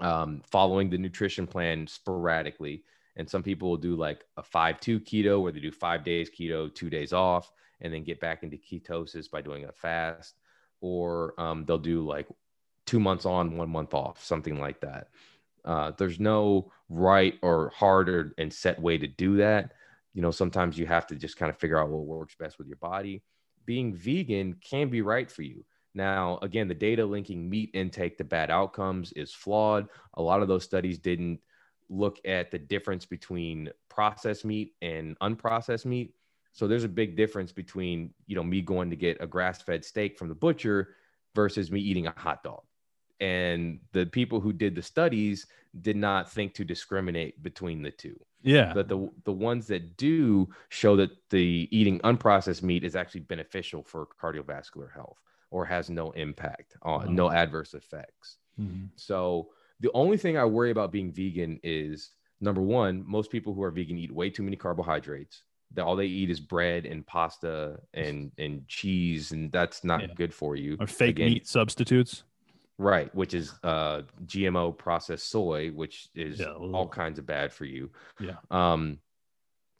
um, 0.00 0.42
following 0.50 0.88
the 0.88 0.98
nutrition 0.98 1.46
plan 1.46 1.86
sporadically, 1.86 2.84
and 3.16 3.28
some 3.28 3.42
people 3.42 3.68
will 3.68 3.76
do 3.76 3.96
like 3.96 4.24
a 4.36 4.42
5-2 4.42 5.00
keto 5.00 5.42
where 5.42 5.52
they 5.52 5.60
do 5.60 5.72
five 5.72 6.04
days 6.04 6.30
keto, 6.30 6.74
two 6.74 6.90
days 6.90 7.12
off, 7.12 7.50
and 7.80 7.92
then 7.92 8.04
get 8.04 8.20
back 8.20 8.42
into 8.42 8.56
ketosis 8.56 9.30
by 9.30 9.40
doing 9.40 9.64
a 9.64 9.72
fast. 9.72 10.34
Or 10.80 11.34
um, 11.38 11.64
they'll 11.64 11.78
do 11.78 12.06
like 12.06 12.28
two 12.86 13.00
months 13.00 13.26
on, 13.26 13.56
one 13.56 13.70
month 13.70 13.94
off, 13.94 14.22
something 14.22 14.58
like 14.60 14.80
that. 14.80 15.08
Uh, 15.64 15.92
there's 15.98 16.20
no 16.20 16.70
right 16.88 17.34
or 17.42 17.72
harder 17.74 18.34
and 18.38 18.52
set 18.52 18.80
way 18.80 18.96
to 18.98 19.08
do 19.08 19.36
that. 19.38 19.72
You 20.14 20.22
know, 20.22 20.30
sometimes 20.30 20.78
you 20.78 20.86
have 20.86 21.06
to 21.08 21.16
just 21.16 21.36
kind 21.36 21.50
of 21.50 21.58
figure 21.58 21.78
out 21.78 21.90
what 21.90 22.04
works 22.04 22.36
best 22.38 22.58
with 22.58 22.68
your 22.68 22.76
body. 22.76 23.22
Being 23.64 23.94
vegan 23.94 24.54
can 24.60 24.88
be 24.88 25.02
right 25.02 25.30
for 25.30 25.42
you. 25.42 25.64
Now, 25.94 26.38
again, 26.42 26.68
the 26.68 26.74
data 26.74 27.04
linking 27.04 27.48
meat 27.48 27.70
intake 27.72 28.18
to 28.18 28.24
bad 28.24 28.50
outcomes 28.50 29.12
is 29.12 29.32
flawed. 29.32 29.88
A 30.14 30.22
lot 30.22 30.42
of 30.42 30.48
those 30.48 30.62
studies 30.62 30.98
didn't 30.98 31.40
look 31.88 32.18
at 32.24 32.50
the 32.50 32.58
difference 32.58 33.06
between 33.06 33.70
processed 33.88 34.44
meat 34.44 34.74
and 34.82 35.18
unprocessed 35.20 35.86
meat. 35.86 36.14
So 36.56 36.66
there's 36.66 36.84
a 36.84 36.88
big 36.88 37.16
difference 37.16 37.52
between, 37.52 38.14
you 38.26 38.34
know, 38.34 38.42
me 38.42 38.62
going 38.62 38.88
to 38.88 38.96
get 38.96 39.18
a 39.20 39.26
grass-fed 39.26 39.84
steak 39.84 40.18
from 40.18 40.28
the 40.28 40.34
butcher 40.34 40.96
versus 41.34 41.70
me 41.70 41.80
eating 41.80 42.06
a 42.06 42.14
hot 42.16 42.42
dog. 42.42 42.62
And 43.20 43.78
the 43.92 44.06
people 44.06 44.40
who 44.40 44.54
did 44.54 44.74
the 44.74 44.80
studies 44.80 45.46
did 45.82 45.96
not 45.96 46.32
think 46.32 46.54
to 46.54 46.64
discriminate 46.64 47.42
between 47.42 47.82
the 47.82 47.90
two. 47.90 48.18
Yeah. 48.42 48.72
But 48.72 48.88
the 48.88 49.10
the 49.24 49.32
ones 49.32 49.66
that 49.66 49.98
do 49.98 50.48
show 50.70 50.96
that 50.96 51.10
the 51.28 51.68
eating 51.70 52.00
unprocessed 52.00 52.62
meat 52.62 52.84
is 52.84 52.96
actually 52.96 53.20
beneficial 53.20 53.82
for 53.82 54.08
cardiovascular 54.18 54.90
health 54.90 55.18
or 55.50 55.66
has 55.66 55.90
no 55.90 56.12
impact 56.12 56.74
on 56.80 57.14
no 57.14 57.30
adverse 57.30 57.74
effects. 57.74 58.38
Mm-hmm. 58.58 58.86
So 58.96 59.50
the 59.80 59.90
only 59.92 60.16
thing 60.16 60.38
I 60.38 60.46
worry 60.46 60.70
about 60.70 60.90
being 60.90 61.12
vegan 61.12 61.60
is 61.62 62.12
number 62.40 62.62
one, 62.62 63.04
most 63.06 63.30
people 63.30 63.52
who 63.52 63.62
are 63.62 63.70
vegan 63.70 63.98
eat 63.98 64.10
way 64.10 64.30
too 64.30 64.42
many 64.42 64.56
carbohydrates. 64.56 65.42
That 65.74 65.84
all 65.84 65.96
they 65.96 66.06
eat 66.06 66.30
is 66.30 66.40
bread 66.40 66.86
and 66.86 67.06
pasta 67.06 67.78
and 67.92 68.30
and 68.38 68.66
cheese, 68.68 69.32
and 69.32 69.50
that's 69.52 69.84
not 69.84 70.02
yeah. 70.02 70.14
good 70.14 70.32
for 70.32 70.56
you. 70.56 70.76
Or 70.80 70.86
fake 70.86 71.16
Again, 71.16 71.30
meat 71.30 71.46
substitutes. 71.46 72.22
Right, 72.78 73.14
which 73.14 73.32
is 73.32 73.54
uh, 73.62 74.02
GMO 74.26 74.76
processed 74.76 75.30
soy, 75.30 75.70
which 75.70 76.08
is 76.14 76.40
yeah, 76.40 76.52
all 76.52 76.86
kinds 76.86 77.18
of 77.18 77.26
bad 77.26 77.52
for 77.52 77.64
you. 77.64 77.90
Yeah. 78.20 78.36
Um, 78.50 78.98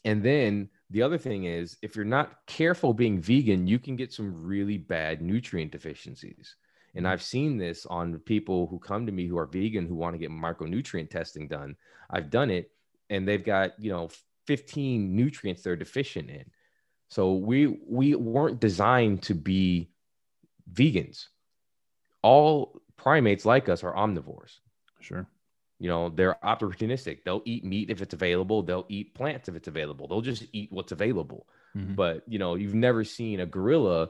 and 0.06 0.22
then 0.22 0.70
the 0.90 1.02
other 1.02 1.18
thing 1.18 1.44
is, 1.44 1.76
if 1.82 1.96
you're 1.96 2.04
not 2.04 2.46
careful 2.46 2.94
being 2.94 3.20
vegan, 3.20 3.66
you 3.66 3.78
can 3.78 3.96
get 3.96 4.12
some 4.12 4.46
really 4.46 4.78
bad 4.78 5.20
nutrient 5.20 5.72
deficiencies. 5.72 6.56
And 6.94 7.06
I've 7.06 7.22
seen 7.22 7.58
this 7.58 7.84
on 7.86 8.18
people 8.20 8.66
who 8.68 8.78
come 8.78 9.04
to 9.04 9.12
me 9.12 9.26
who 9.26 9.36
are 9.36 9.46
vegan 9.46 9.86
who 9.86 9.94
want 9.94 10.14
to 10.14 10.18
get 10.18 10.30
micronutrient 10.30 11.10
testing 11.10 11.48
done. 11.48 11.76
I've 12.08 12.30
done 12.30 12.50
it 12.50 12.70
and 13.10 13.28
they've 13.28 13.44
got, 13.44 13.78
you 13.78 13.90
know, 13.90 14.08
15 14.46 15.14
nutrients 15.14 15.62
they're 15.62 15.76
deficient 15.76 16.30
in. 16.30 16.44
So 17.08 17.34
we 17.34 17.66
we 17.88 18.14
weren't 18.14 18.60
designed 18.60 19.22
to 19.24 19.34
be 19.34 19.90
vegans. 20.72 21.26
All 22.22 22.80
primates 22.96 23.44
like 23.44 23.68
us 23.68 23.84
are 23.84 23.94
omnivores. 23.94 24.58
Sure. 25.00 25.26
You 25.78 25.88
know, 25.88 26.08
they're 26.08 26.38
opportunistic. 26.42 27.24
They'll 27.24 27.42
eat 27.44 27.64
meat 27.64 27.90
if 27.90 28.00
it's 28.00 28.14
available. 28.14 28.62
They'll 28.62 28.86
eat 28.88 29.14
plants 29.14 29.48
if 29.48 29.54
it's 29.54 29.68
available. 29.68 30.08
They'll 30.08 30.22
just 30.22 30.44
eat 30.52 30.72
what's 30.72 30.92
available. 30.92 31.46
Mm-hmm. 31.76 31.94
But, 31.94 32.22
you 32.26 32.38
know, 32.38 32.54
you've 32.54 32.74
never 32.74 33.04
seen 33.04 33.40
a 33.40 33.46
gorilla 33.46 34.08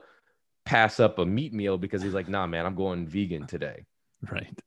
pass 0.64 1.00
up 1.00 1.18
a 1.18 1.26
meat 1.26 1.52
meal 1.52 1.76
because 1.76 2.02
he's 2.02 2.14
like, 2.14 2.28
nah, 2.28 2.46
man, 2.46 2.66
I'm 2.66 2.76
going 2.76 3.06
vegan 3.06 3.46
today. 3.46 3.84
Right. 4.30 4.58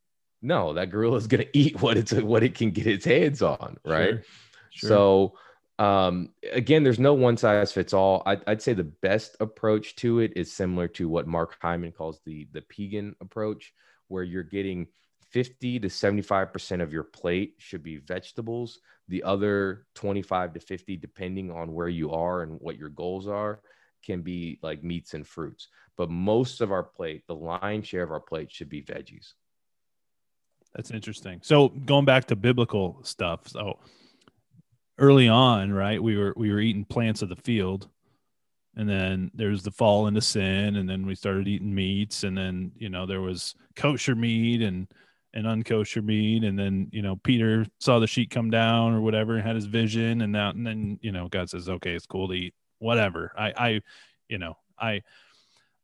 No, 0.43 0.73
that 0.73 0.91
gorilla 0.91 1.17
is 1.17 1.27
going 1.27 1.43
to 1.43 1.57
eat 1.57 1.81
what 1.81 1.97
it's 1.97 2.13
what 2.13 2.43
it 2.43 2.53
can 2.53 2.69
get 2.69 2.85
its 2.85 3.03
hands 3.03 3.41
on, 3.41 3.77
right? 3.83 4.13
Sure. 4.13 4.23
Sure. 4.69 4.87
So 4.89 5.33
um, 5.79 6.33
again, 6.51 6.83
there's 6.83 6.99
no 6.99 7.13
one 7.13 7.37
size 7.37 7.71
fits 7.71 7.93
all. 7.93 8.21
I'd, 8.25 8.41
I'd, 8.45 8.61
say 8.61 8.73
the 8.73 8.83
best 8.83 9.37
approach 9.39 9.95
to 9.97 10.19
it 10.19 10.33
is 10.35 10.51
similar 10.51 10.89
to 10.89 11.07
what 11.07 11.25
Mark 11.25 11.55
Hyman 11.61 11.93
calls 11.93 12.19
the 12.25 12.47
the 12.51 12.61
Pegan 12.61 13.15
approach, 13.21 13.73
where 14.09 14.23
you're 14.23 14.43
getting 14.43 14.87
50 15.31 15.79
to 15.79 15.89
75 15.89 16.51
percent 16.51 16.81
of 16.81 16.91
your 16.91 17.05
plate 17.05 17.55
should 17.59 17.81
be 17.81 17.95
vegetables. 17.95 18.79
The 19.07 19.23
other 19.23 19.85
25 19.95 20.53
to 20.53 20.59
50, 20.59 20.97
depending 20.97 21.49
on 21.49 21.73
where 21.73 21.87
you 21.87 22.11
are 22.11 22.43
and 22.43 22.59
what 22.59 22.77
your 22.77 22.89
goals 22.89 23.27
are, 23.27 23.61
can 24.03 24.21
be 24.21 24.59
like 24.61 24.83
meats 24.83 25.13
and 25.13 25.25
fruits. 25.25 25.69
But 25.95 26.09
most 26.09 26.59
of 26.59 26.73
our 26.73 26.83
plate, 26.83 27.23
the 27.25 27.35
lion's 27.35 27.87
share 27.87 28.03
of 28.03 28.11
our 28.11 28.19
plate, 28.19 28.51
should 28.51 28.69
be 28.69 28.83
veggies. 28.83 29.31
That's 30.75 30.91
interesting. 30.91 31.39
So 31.41 31.69
going 31.69 32.05
back 32.05 32.25
to 32.25 32.35
biblical 32.35 32.99
stuff, 33.03 33.47
so 33.47 33.79
early 34.99 35.27
on, 35.27 35.71
right, 35.71 36.01
we 36.01 36.17
were 36.17 36.33
we 36.35 36.51
were 36.51 36.59
eating 36.59 36.85
plants 36.85 37.21
of 37.21 37.29
the 37.29 37.35
field, 37.35 37.87
and 38.75 38.87
then 38.87 39.31
there's 39.33 39.63
the 39.63 39.71
fall 39.71 40.07
into 40.07 40.21
sin, 40.21 40.75
and 40.75 40.89
then 40.89 41.05
we 41.05 41.15
started 41.15 41.47
eating 41.47 41.73
meats, 41.73 42.23
and 42.23 42.37
then 42.37 42.71
you 42.75 42.89
know 42.89 43.05
there 43.05 43.21
was 43.21 43.55
kosher 43.75 44.15
meat 44.15 44.61
and 44.61 44.87
and 45.33 45.45
unkosher 45.45 46.03
meat, 46.03 46.43
and 46.43 46.57
then 46.57 46.89
you 46.91 47.01
know 47.01 47.15
Peter 47.15 47.65
saw 47.79 47.99
the 47.99 48.07
sheet 48.07 48.29
come 48.29 48.49
down 48.49 48.93
or 48.93 49.01
whatever, 49.01 49.35
and 49.35 49.45
had 49.45 49.55
his 49.55 49.65
vision, 49.65 50.21
and 50.21 50.35
that, 50.35 50.55
and 50.55 50.65
then 50.65 50.99
you 51.01 51.11
know 51.11 51.27
God 51.27 51.49
says, 51.49 51.69
okay, 51.69 51.93
it's 51.93 52.05
cool 52.05 52.27
to 52.27 52.33
eat 52.33 52.53
whatever. 52.79 53.31
I 53.37 53.53
I, 53.57 53.81
you 54.27 54.37
know, 54.37 54.57
I 54.79 55.01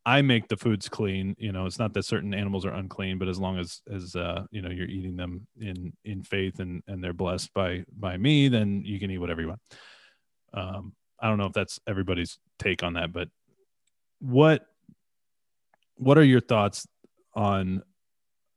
I 0.05 0.21
make 0.21 0.47
the 0.47 0.57
foods 0.57 0.87
clean. 0.87 1.35
You 1.39 1.51
know, 1.51 1.65
it's 1.65 1.79
not 1.79 1.93
that 1.93 2.05
certain 2.05 2.33
animals 2.33 2.65
are 2.65 2.73
unclean, 2.73 3.17
but 3.17 3.27
as 3.27 3.39
long 3.39 3.57
as 3.57 3.81
as 3.91 4.15
uh, 4.15 4.43
you 4.51 4.61
know 4.61 4.69
you're 4.69 4.87
eating 4.87 5.15
them 5.15 5.47
in 5.59 5.93
in 6.03 6.23
faith 6.23 6.59
and 6.59 6.83
and 6.87 7.03
they're 7.03 7.13
blessed 7.13 7.53
by 7.53 7.85
by 7.97 8.15
me, 8.17 8.47
then 8.47 8.83
you 8.85 8.99
can 8.99 9.09
eat 9.09 9.17
whatever 9.17 9.41
you 9.41 9.47
want. 9.47 9.61
Um, 10.53 10.93
I 11.19 11.27
don't 11.27 11.37
know 11.37 11.47
if 11.47 11.53
that's 11.53 11.79
everybody's 11.87 12.37
take 12.59 12.83
on 12.83 12.93
that, 12.93 13.11
but 13.11 13.29
what 14.19 14.65
what 15.95 16.17
are 16.17 16.23
your 16.23 16.41
thoughts 16.41 16.87
on 17.33 17.81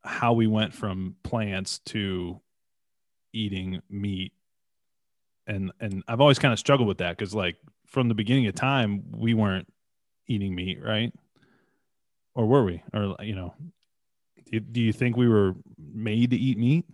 how 0.04 0.32
we 0.34 0.46
went 0.46 0.74
from 0.74 1.16
plants 1.22 1.78
to 1.86 2.40
eating 3.32 3.80
meat? 3.88 4.32
And 5.46 5.72
and 5.80 6.04
I've 6.06 6.20
always 6.20 6.38
kind 6.38 6.52
of 6.52 6.58
struggled 6.58 6.88
with 6.88 6.98
that 6.98 7.16
because 7.16 7.34
like 7.34 7.56
from 7.86 8.08
the 8.08 8.14
beginning 8.14 8.46
of 8.48 8.54
time 8.54 9.04
we 9.12 9.32
weren't 9.32 9.66
eating 10.26 10.54
meat, 10.54 10.78
right? 10.82 11.10
Or 12.38 12.46
were 12.46 12.64
we? 12.64 12.82
Or 12.94 13.16
you 13.20 13.34
know, 13.34 13.52
do 14.50 14.80
you 14.80 14.92
think 14.92 15.16
we 15.16 15.28
were 15.28 15.56
made 15.92 16.30
to 16.30 16.36
eat 16.36 16.56
meat? 16.56 16.84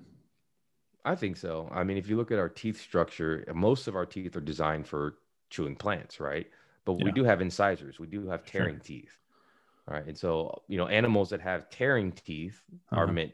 I 1.04 1.14
think 1.14 1.36
so. 1.36 1.68
I 1.70 1.84
mean, 1.84 1.98
if 1.98 2.08
you 2.08 2.16
look 2.16 2.32
at 2.32 2.38
our 2.38 2.48
teeth 2.48 2.80
structure, 2.80 3.44
most 3.54 3.86
of 3.86 3.94
our 3.94 4.06
teeth 4.06 4.34
are 4.36 4.40
designed 4.40 4.88
for 4.88 5.16
chewing 5.50 5.76
plants, 5.76 6.18
right? 6.18 6.46
But 6.86 6.98
yeah. 6.98 7.04
we 7.04 7.12
do 7.12 7.24
have 7.24 7.42
incisors. 7.42 8.00
We 8.00 8.06
do 8.06 8.26
have 8.28 8.46
tearing 8.46 8.76
sure. 8.76 8.84
teeth, 8.84 9.18
right? 9.86 10.06
And 10.06 10.16
so, 10.16 10.62
you 10.66 10.78
know, 10.78 10.86
animals 10.86 11.28
that 11.28 11.42
have 11.42 11.68
tearing 11.68 12.10
teeth 12.12 12.62
uh-huh. 12.90 13.02
are 13.02 13.06
meant, 13.06 13.32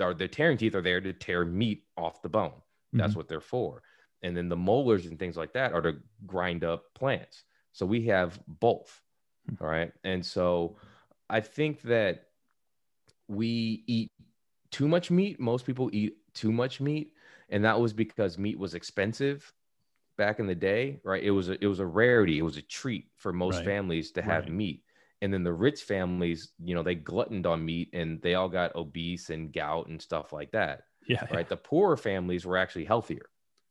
are 0.00 0.14
the 0.14 0.28
tearing 0.28 0.56
teeth 0.56 0.74
are 0.74 0.80
there 0.80 1.02
to 1.02 1.12
tear 1.12 1.44
meat 1.44 1.84
off 1.98 2.22
the 2.22 2.30
bone. 2.30 2.52
That's 2.94 3.10
mm-hmm. 3.10 3.18
what 3.18 3.28
they're 3.28 3.42
for. 3.42 3.82
And 4.22 4.34
then 4.34 4.48
the 4.48 4.56
molars 4.56 5.04
and 5.04 5.18
things 5.18 5.36
like 5.36 5.52
that 5.52 5.74
are 5.74 5.82
to 5.82 5.96
grind 6.26 6.64
up 6.64 6.94
plants. 6.94 7.44
So 7.72 7.84
we 7.84 8.06
have 8.06 8.40
both, 8.48 9.02
mm-hmm. 9.50 9.62
all 9.62 9.70
right? 9.70 9.92
And 10.02 10.24
so, 10.24 10.78
I 11.28 11.40
think 11.40 11.82
that 11.82 12.28
we 13.28 13.84
eat 13.86 14.10
too 14.70 14.88
much 14.88 15.10
meat. 15.10 15.40
Most 15.40 15.66
people 15.66 15.90
eat 15.92 16.16
too 16.34 16.52
much 16.52 16.80
meat, 16.80 17.12
and 17.48 17.64
that 17.64 17.80
was 17.80 17.92
because 17.92 18.38
meat 18.38 18.58
was 18.58 18.74
expensive 18.74 19.52
back 20.16 20.38
in 20.38 20.46
the 20.46 20.54
day, 20.54 21.00
right? 21.04 21.22
It 21.22 21.30
was 21.30 21.48
a, 21.48 21.62
it 21.62 21.66
was 21.66 21.80
a 21.80 21.86
rarity. 21.86 22.38
It 22.38 22.42
was 22.42 22.56
a 22.56 22.62
treat 22.62 23.06
for 23.16 23.32
most 23.32 23.56
right. 23.56 23.64
families 23.64 24.10
to 24.12 24.22
have 24.22 24.44
right. 24.44 24.52
meat. 24.52 24.82
And 25.22 25.32
then 25.32 25.44
the 25.44 25.52
rich 25.52 25.82
families, 25.82 26.52
you 26.62 26.74
know, 26.74 26.82
they 26.82 26.94
gluttoned 26.94 27.46
on 27.46 27.64
meat 27.64 27.90
and 27.92 28.20
they 28.20 28.34
all 28.34 28.48
got 28.48 28.74
obese 28.76 29.30
and 29.30 29.52
gout 29.52 29.88
and 29.88 30.00
stuff 30.00 30.32
like 30.32 30.52
that. 30.52 30.82
Yeah. 31.08 31.20
Right. 31.30 31.46
Yeah. 31.46 31.50
The 31.50 31.56
poorer 31.56 31.96
families 31.96 32.44
were 32.44 32.56
actually 32.56 32.84
healthier. 32.84 33.26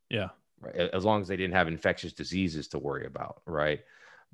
Yeah. 0.09 0.29
Right. 0.61 0.73
As 0.73 1.03
long 1.03 1.21
as 1.21 1.27
they 1.27 1.35
didn't 1.35 1.55
have 1.55 1.67
infectious 1.67 2.13
diseases 2.13 2.69
to 2.69 2.79
worry 2.79 3.05
about. 3.05 3.41
Right. 3.45 3.81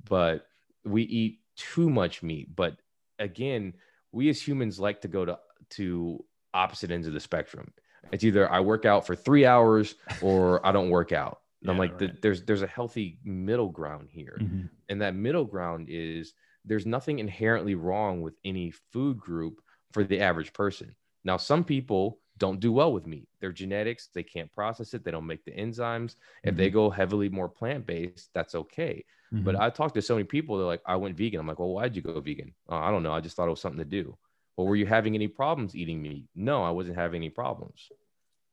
But 0.07 0.45
we 0.85 1.01
eat 1.01 1.39
too 1.55 1.89
much 1.89 2.21
meat. 2.21 2.55
But 2.55 2.77
again, 3.21 3.73
we 4.11 4.29
as 4.29 4.41
humans 4.41 4.79
like 4.79 5.01
to 5.01 5.07
go 5.07 5.25
to 5.25 5.39
to 5.71 6.23
opposite 6.53 6.91
ends 6.91 7.07
of 7.07 7.13
the 7.13 7.19
spectrum. 7.19 7.71
It's 8.11 8.23
either 8.23 8.51
I 8.51 8.59
work 8.59 8.85
out 8.85 9.05
for 9.05 9.15
three 9.15 9.45
hours 9.45 9.95
or 10.21 10.65
I 10.65 10.71
don't 10.71 10.89
work 10.89 11.11
out. 11.11 11.39
And 11.61 11.67
yeah, 11.67 11.73
I'm 11.73 11.77
like, 11.77 12.01
right. 12.01 12.21
there's 12.23 12.41
there's 12.41 12.63
a 12.63 12.67
healthy 12.67 13.19
middle 13.23 13.69
ground 13.69 14.09
here, 14.09 14.35
mm-hmm. 14.41 14.65
and 14.89 15.01
that 15.03 15.13
middle 15.13 15.45
ground 15.45 15.89
is 15.91 16.33
there's 16.65 16.87
nothing 16.87 17.19
inherently 17.19 17.75
wrong 17.75 18.23
with 18.23 18.33
any 18.43 18.71
food 18.91 19.19
group 19.19 19.61
for 19.91 20.03
the 20.03 20.21
average 20.21 20.53
person. 20.53 20.95
Now, 21.23 21.37
some 21.37 21.63
people 21.63 22.17
don't 22.41 22.59
do 22.59 22.71
well 22.71 22.91
with 22.91 23.05
meat. 23.05 23.29
Their 23.39 23.51
genetics, 23.51 24.09
they 24.15 24.23
can't 24.23 24.51
process 24.51 24.95
it. 24.95 25.05
They 25.05 25.11
don't 25.11 25.27
make 25.27 25.45
the 25.45 25.51
enzymes. 25.51 26.15
If 26.43 26.49
mm-hmm. 26.49 26.57
they 26.57 26.69
go 26.71 26.89
heavily 26.89 27.29
more 27.29 27.47
plant 27.47 27.85
based, 27.85 28.31
that's 28.33 28.55
okay. 28.55 29.05
Mm-hmm. 29.31 29.45
But 29.45 29.55
I 29.57 29.69
talked 29.69 29.93
to 29.93 30.01
so 30.01 30.15
many 30.15 30.23
people. 30.23 30.57
They're 30.57 30.65
like, 30.65 30.81
I 30.87 30.95
went 30.95 31.15
vegan. 31.15 31.39
I'm 31.39 31.45
like, 31.45 31.59
well, 31.59 31.69
why'd 31.69 31.95
you 31.95 32.01
go 32.01 32.19
vegan? 32.19 32.55
Uh, 32.67 32.79
I 32.79 32.89
don't 32.89 33.03
know. 33.03 33.13
I 33.13 33.19
just 33.21 33.35
thought 33.35 33.45
it 33.45 33.51
was 33.51 33.61
something 33.61 33.77
to 33.77 33.85
do. 33.85 34.17
Well, 34.57 34.65
were 34.65 34.75
you 34.75 34.87
having 34.87 35.13
any 35.13 35.27
problems 35.27 35.75
eating 35.75 36.01
meat? 36.01 36.25
No, 36.35 36.63
I 36.63 36.71
wasn't 36.71 36.97
having 36.97 37.21
any 37.21 37.29
problems. 37.29 37.89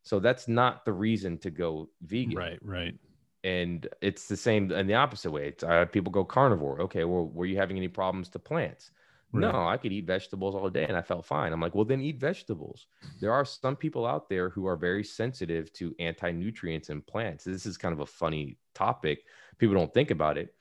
So 0.02 0.20
that's 0.20 0.48
not 0.48 0.84
the 0.84 0.92
reason 0.92 1.38
to 1.38 1.50
go 1.50 1.88
vegan. 2.02 2.36
Right, 2.36 2.58
right. 2.62 2.94
And 3.42 3.88
it's 4.02 4.28
the 4.28 4.36
same 4.36 4.70
in 4.70 4.86
the 4.86 4.94
opposite 4.94 5.30
way. 5.30 5.48
It's, 5.48 5.64
uh, 5.64 5.86
people 5.86 6.12
go 6.12 6.24
carnivore. 6.24 6.82
Okay, 6.82 7.04
well, 7.04 7.26
were 7.26 7.46
you 7.46 7.56
having 7.56 7.78
any 7.78 7.88
problems 7.88 8.28
to 8.30 8.38
plants? 8.38 8.90
Right. 9.32 9.52
No, 9.52 9.66
I 9.66 9.76
could 9.76 9.92
eat 9.92 10.06
vegetables 10.06 10.54
all 10.54 10.70
day 10.70 10.86
and 10.86 10.96
I 10.96 11.02
felt 11.02 11.26
fine. 11.26 11.52
I'm 11.52 11.60
like, 11.60 11.74
well, 11.74 11.84
then 11.84 12.00
eat 12.00 12.18
vegetables. 12.18 12.86
There 13.20 13.32
are 13.32 13.44
some 13.44 13.76
people 13.76 14.06
out 14.06 14.28
there 14.28 14.48
who 14.48 14.66
are 14.66 14.76
very 14.76 15.04
sensitive 15.04 15.72
to 15.74 15.94
anti 15.98 16.30
nutrients 16.30 16.88
in 16.88 17.02
plants. 17.02 17.44
This 17.44 17.66
is 17.66 17.76
kind 17.76 17.92
of 17.92 18.00
a 18.00 18.06
funny 18.06 18.56
topic. 18.74 19.24
People 19.58 19.74
don't 19.74 19.92
think 19.92 20.10
about 20.10 20.38
it 20.38 20.54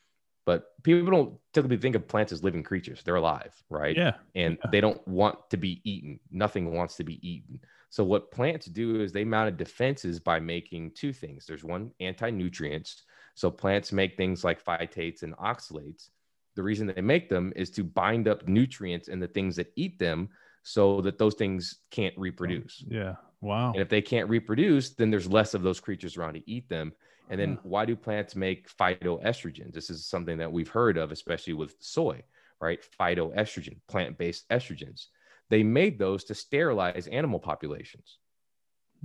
but 0.47 0.81
people 0.81 1.11
don't 1.11 1.37
typically 1.53 1.75
think 1.75 1.93
of 1.93 2.07
plants 2.07 2.31
as 2.31 2.41
living 2.41 2.63
creatures. 2.63 3.01
They're 3.03 3.17
alive, 3.17 3.53
right? 3.69 3.93
Yeah. 3.93 4.13
And 4.33 4.57
yeah. 4.63 4.71
they 4.71 4.79
don't 4.79 5.05
want 5.05 5.37
to 5.49 5.57
be 5.57 5.81
eaten. 5.83 6.21
Nothing 6.31 6.73
wants 6.73 6.95
to 6.95 7.03
be 7.03 7.19
eaten. 7.21 7.59
So 7.89 8.05
what 8.05 8.31
plants 8.31 8.65
do 8.67 9.01
is 9.01 9.11
they 9.11 9.25
mounted 9.25 9.57
defenses 9.57 10.21
by 10.21 10.39
making 10.39 10.91
two 10.95 11.11
things. 11.11 11.45
There's 11.45 11.65
one 11.65 11.91
anti-nutrients. 11.99 13.03
So 13.35 13.51
plants 13.51 13.91
make 13.91 14.15
things 14.15 14.45
like 14.45 14.63
phytates 14.63 15.23
and 15.23 15.35
oxalates. 15.35 16.11
The 16.57 16.63
reason 16.63 16.87
they 16.87 17.01
make 17.01 17.29
them 17.29 17.53
is 17.55 17.69
to 17.71 17.83
bind 17.83 18.27
up 18.27 18.47
nutrients 18.47 19.09
in 19.09 19.19
the 19.19 19.27
things 19.27 19.55
that 19.57 19.71
eat 19.75 19.99
them 19.99 20.29
so 20.63 20.99
that 21.01 21.19
those 21.19 21.35
things 21.35 21.75
can't 21.91 22.17
reproduce. 22.17 22.83
Yeah. 22.87 23.15
Wow. 23.41 23.73
And 23.73 23.81
if 23.81 23.89
they 23.89 24.01
can't 24.01 24.27
reproduce, 24.27 24.89
then 24.89 25.11
there's 25.11 25.31
less 25.31 25.53
of 25.53 25.61
those 25.61 25.79
creatures 25.79 26.17
around 26.17 26.33
to 26.33 26.49
eat 26.49 26.67
them. 26.67 26.93
And 27.29 27.39
then 27.39 27.59
why 27.61 27.85
do 27.85 27.95
plants 27.95 28.35
make 28.35 28.69
phytoestrogens? 28.69 29.71
This 29.71 29.91
is 29.91 30.07
something 30.07 30.39
that 30.39 30.51
we've 30.51 30.67
heard 30.67 30.97
of, 30.97 31.11
especially 31.11 31.53
with 31.53 31.75
soy, 31.79 32.23
right? 32.59 32.79
Phytoestrogen, 32.99 33.77
plant 33.87 34.17
based 34.17 34.49
estrogens. 34.49 35.07
They 35.51 35.61
made 35.61 35.99
those 35.99 36.23
to 36.25 36.33
sterilize 36.33 37.05
animal 37.07 37.39
populations. 37.39 38.17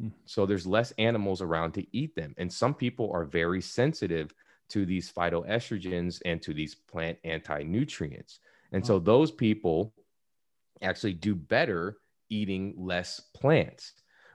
Hmm. 0.01 0.09
So 0.25 0.47
there's 0.47 0.67
less 0.67 0.93
animals 0.99 1.43
around 1.43 1.73
to 1.73 1.87
eat 1.93 2.15
them. 2.15 2.35
And 2.39 2.51
some 2.51 2.73
people 2.73 3.11
are 3.13 3.27
very 3.27 3.61
sensitive 3.61 4.33
to 4.73 4.87
these 4.87 5.13
phytoestrogens 5.13 6.21
and 6.25 6.41
to 6.43 6.55
these 6.55 6.75
plant 6.75 7.19
anti 7.25 7.63
nutrients. 7.63 8.41
And 8.73 8.85
so 8.85 8.99
those 8.99 9.31
people 9.31 9.93
actually 10.81 11.13
do 11.13 11.35
better 11.35 11.99
eating 12.31 12.75
less 12.77 13.21
plants. 13.21 13.93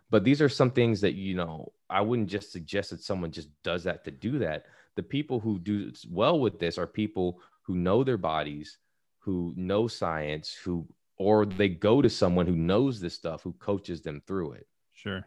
But 0.09 0.23
these 0.23 0.41
are 0.41 0.49
some 0.49 0.71
things 0.71 1.01
that, 1.01 1.15
you 1.15 1.35
know, 1.35 1.73
I 1.89 2.01
wouldn't 2.01 2.29
just 2.29 2.51
suggest 2.51 2.91
that 2.91 3.01
someone 3.01 3.31
just 3.31 3.49
does 3.63 3.83
that 3.85 4.05
to 4.05 4.11
do 4.11 4.39
that. 4.39 4.65
The 4.95 5.03
people 5.03 5.39
who 5.39 5.59
do 5.59 5.91
well 6.09 6.39
with 6.39 6.59
this 6.59 6.77
are 6.77 6.87
people 6.87 7.41
who 7.63 7.75
know 7.75 8.03
their 8.03 8.17
bodies, 8.17 8.77
who 9.19 9.53
know 9.57 9.87
science, 9.87 10.55
who 10.63 10.87
or 11.17 11.45
they 11.45 11.67
go 11.67 12.01
to 12.01 12.09
someone 12.09 12.45
who 12.45 12.55
knows 12.55 13.01
this 13.01 13.15
stuff, 13.15 13.41
who 13.41 13.53
coaches 13.53 14.01
them 14.01 14.21
through 14.27 14.53
it. 14.53 14.67
Sure. 14.93 15.25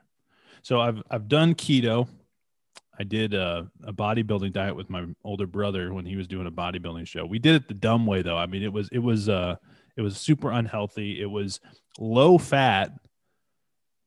So 0.62 0.80
I've 0.80 1.02
I've 1.10 1.28
done 1.28 1.54
keto. 1.54 2.08
I 3.00 3.04
did 3.04 3.32
a, 3.32 3.70
a 3.84 3.94
bodybuilding 3.94 4.52
diet 4.52 4.76
with 4.76 4.90
my 4.90 5.06
older 5.24 5.46
brother 5.46 5.92
when 5.94 6.04
he 6.04 6.16
was 6.16 6.28
doing 6.28 6.46
a 6.46 6.50
bodybuilding 6.50 7.06
show. 7.06 7.24
We 7.24 7.38
did 7.38 7.54
it 7.54 7.66
the 7.66 7.74
dumb 7.74 8.04
way 8.04 8.20
though. 8.20 8.36
I 8.36 8.46
mean, 8.46 8.62
it 8.62 8.72
was 8.72 8.90
it 8.92 8.98
was 8.98 9.28
uh 9.28 9.56
it 9.96 10.02
was 10.02 10.18
super 10.18 10.50
unhealthy. 10.50 11.20
It 11.20 11.30
was 11.30 11.60
low 11.98 12.36
fat 12.36 12.92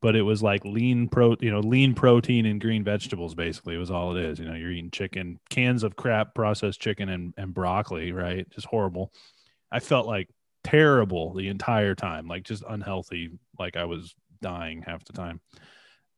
but 0.04 0.14
it 0.14 0.22
was 0.22 0.42
like 0.42 0.62
lean 0.66 1.08
pro, 1.08 1.34
you 1.40 1.50
know, 1.50 1.60
lean 1.60 1.94
protein 1.94 2.44
and 2.44 2.60
green 2.60 2.84
vegetables. 2.84 3.34
Basically, 3.34 3.74
it 3.74 3.78
was 3.78 3.90
all 3.90 4.14
it 4.14 4.22
is. 4.22 4.38
You 4.38 4.44
know, 4.44 4.52
you're 4.52 4.70
eating 4.70 4.90
chicken, 4.90 5.40
cans 5.48 5.82
of 5.82 5.96
crap 5.96 6.34
processed 6.34 6.78
chicken 6.78 7.08
and 7.08 7.32
and 7.38 7.54
broccoli, 7.54 8.12
right? 8.12 8.46
Just 8.50 8.66
horrible. 8.66 9.14
I 9.72 9.80
felt 9.80 10.06
like 10.06 10.28
terrible 10.62 11.32
the 11.32 11.48
entire 11.48 11.94
time, 11.94 12.28
like 12.28 12.42
just 12.44 12.62
unhealthy, 12.68 13.30
like 13.58 13.78
I 13.78 13.86
was 13.86 14.14
dying 14.42 14.82
half 14.82 15.06
the 15.06 15.14
time. 15.14 15.40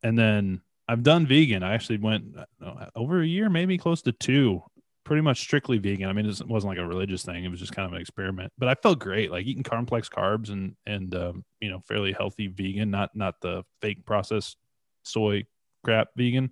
And 0.03 0.19
then 0.19 0.63
I've 0.89 1.03
done 1.03 1.27
vegan. 1.27 1.63
I 1.63 1.75
actually 1.75 1.99
went 1.99 2.37
uh, 2.65 2.87
over 2.95 3.21
a 3.21 3.27
year, 3.27 3.49
maybe 3.49 3.77
close 3.79 4.03
to 4.03 4.13
two, 4.13 4.63
pretty 5.05 5.23
much 5.23 5.41
strictly 5.41 5.79
vegan. 5.79 6.09
I 6.09 6.13
mean, 6.13 6.27
it 6.27 6.47
wasn't 6.47 6.71
like 6.71 6.79
a 6.79 6.87
religious 6.87 7.25
thing; 7.25 7.45
it 7.45 7.49
was 7.49 7.61
just 7.61 7.75
kind 7.75 7.87
of 7.87 7.93
an 7.93 8.01
experiment. 8.01 8.53
But 8.59 8.69
I 8.69 8.75
felt 8.75 8.99
great, 8.99 9.31
like 9.31 9.47
eating 9.47 9.63
complex 9.63 10.09
carbs 10.09 10.51
and 10.51 10.77
and 10.87 11.15
um, 11.15 11.45
you 11.61 11.71
know 11.71 11.81
fairly 11.81 12.13
healthy 12.13 12.47
vegan, 12.47 12.91
not 12.91 13.15
not 13.15 13.41
the 13.41 13.65
fake 13.81 14.05
processed 14.05 14.57
soy 15.03 15.45
crap 15.85 16.09
vegan. 16.17 16.51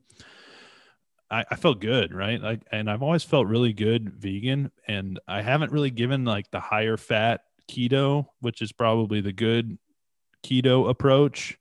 I, 1.30 1.45
I 1.51 1.57
felt 1.57 1.80
good, 1.80 2.14
right? 2.14 2.41
Like, 2.41 2.62
and 2.70 2.89
I've 2.91 3.03
always 3.03 3.24
felt 3.24 3.47
really 3.47 3.72
good 3.72 4.11
vegan, 4.11 4.70
and 4.87 5.18
I 5.26 5.43
haven't 5.43 5.72
really 5.72 5.91
given 5.91 6.24
like 6.24 6.51
the 6.51 6.61
higher 6.61 6.97
fat 6.97 7.43
keto, 7.68 8.26
which 8.41 8.62
is 8.62 8.72
probably 8.72 9.20
the 9.20 9.32
good 9.32 9.78
keto 10.45 10.89
approach, 10.89 11.59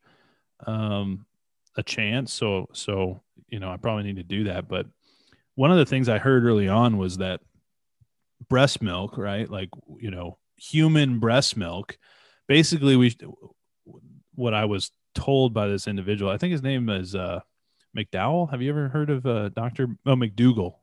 um, 0.67 1.25
a 1.75 1.83
chance. 1.83 2.33
So, 2.33 2.69
so 2.73 3.21
you 3.49 3.59
know, 3.59 3.71
I 3.71 3.77
probably 3.77 4.03
need 4.03 4.17
to 4.17 4.23
do 4.23 4.45
that. 4.45 4.67
But 4.67 4.87
one 5.55 5.71
of 5.71 5.77
the 5.77 5.85
things 5.85 6.09
I 6.09 6.17
heard 6.17 6.43
early 6.43 6.67
on 6.67 6.97
was 6.97 7.17
that 7.17 7.41
breast 8.49 8.81
milk, 8.81 9.17
right? 9.17 9.49
Like, 9.49 9.69
you 9.99 10.11
know, 10.11 10.37
human 10.57 11.19
breast 11.19 11.57
milk. 11.57 11.97
Basically, 12.47 12.95
we 12.95 13.15
what 14.35 14.53
I 14.53 14.65
was 14.65 14.91
told 15.15 15.53
by 15.53 15.67
this 15.67 15.87
individual. 15.87 16.31
I 16.31 16.37
think 16.37 16.51
his 16.51 16.63
name 16.63 16.89
is 16.89 17.15
uh, 17.15 17.41
McDowell. 17.95 18.49
Have 18.51 18.61
you 18.61 18.69
ever 18.69 18.89
heard 18.89 19.09
of 19.09 19.25
uh, 19.25 19.49
Doctor 19.49 19.87
Oh 20.05 20.15
McDougall? 20.15 20.75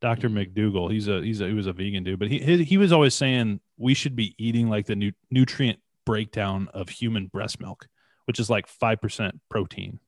Doctor 0.00 0.30
mm-hmm. 0.30 0.90
He's 0.90 1.08
a 1.08 1.20
he's 1.20 1.40
a 1.40 1.48
he 1.48 1.52
was 1.52 1.66
a 1.66 1.72
vegan 1.72 2.04
dude, 2.04 2.18
but 2.18 2.28
he 2.28 2.38
he, 2.38 2.64
he 2.64 2.78
was 2.78 2.92
always 2.92 3.14
saying 3.14 3.60
we 3.76 3.94
should 3.94 4.16
be 4.16 4.34
eating 4.38 4.68
like 4.68 4.86
the 4.86 4.96
nu- 4.96 5.12
nutrient 5.30 5.78
breakdown 6.06 6.68
of 6.72 6.88
human 6.88 7.26
breast 7.26 7.60
milk, 7.60 7.86
which 8.30 8.38
is 8.38 8.48
like 8.48 8.68
five 8.68 9.00
percent 9.00 9.40
protein. 9.48 9.98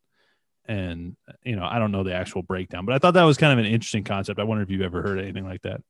And 0.66 1.16
you 1.42 1.56
know, 1.56 1.64
I 1.64 1.80
don't 1.80 1.90
know 1.90 2.04
the 2.04 2.14
actual 2.14 2.42
breakdown, 2.42 2.86
but 2.86 2.94
I 2.94 2.98
thought 2.98 3.14
that 3.14 3.24
was 3.24 3.36
kind 3.36 3.52
of 3.52 3.58
an 3.58 3.68
interesting 3.68 4.04
concept. 4.04 4.38
I 4.38 4.44
wonder 4.44 4.62
if 4.62 4.70
you've 4.70 4.80
ever 4.80 5.02
heard 5.02 5.18
anything 5.18 5.44
like 5.44 5.62
that. 5.62 5.82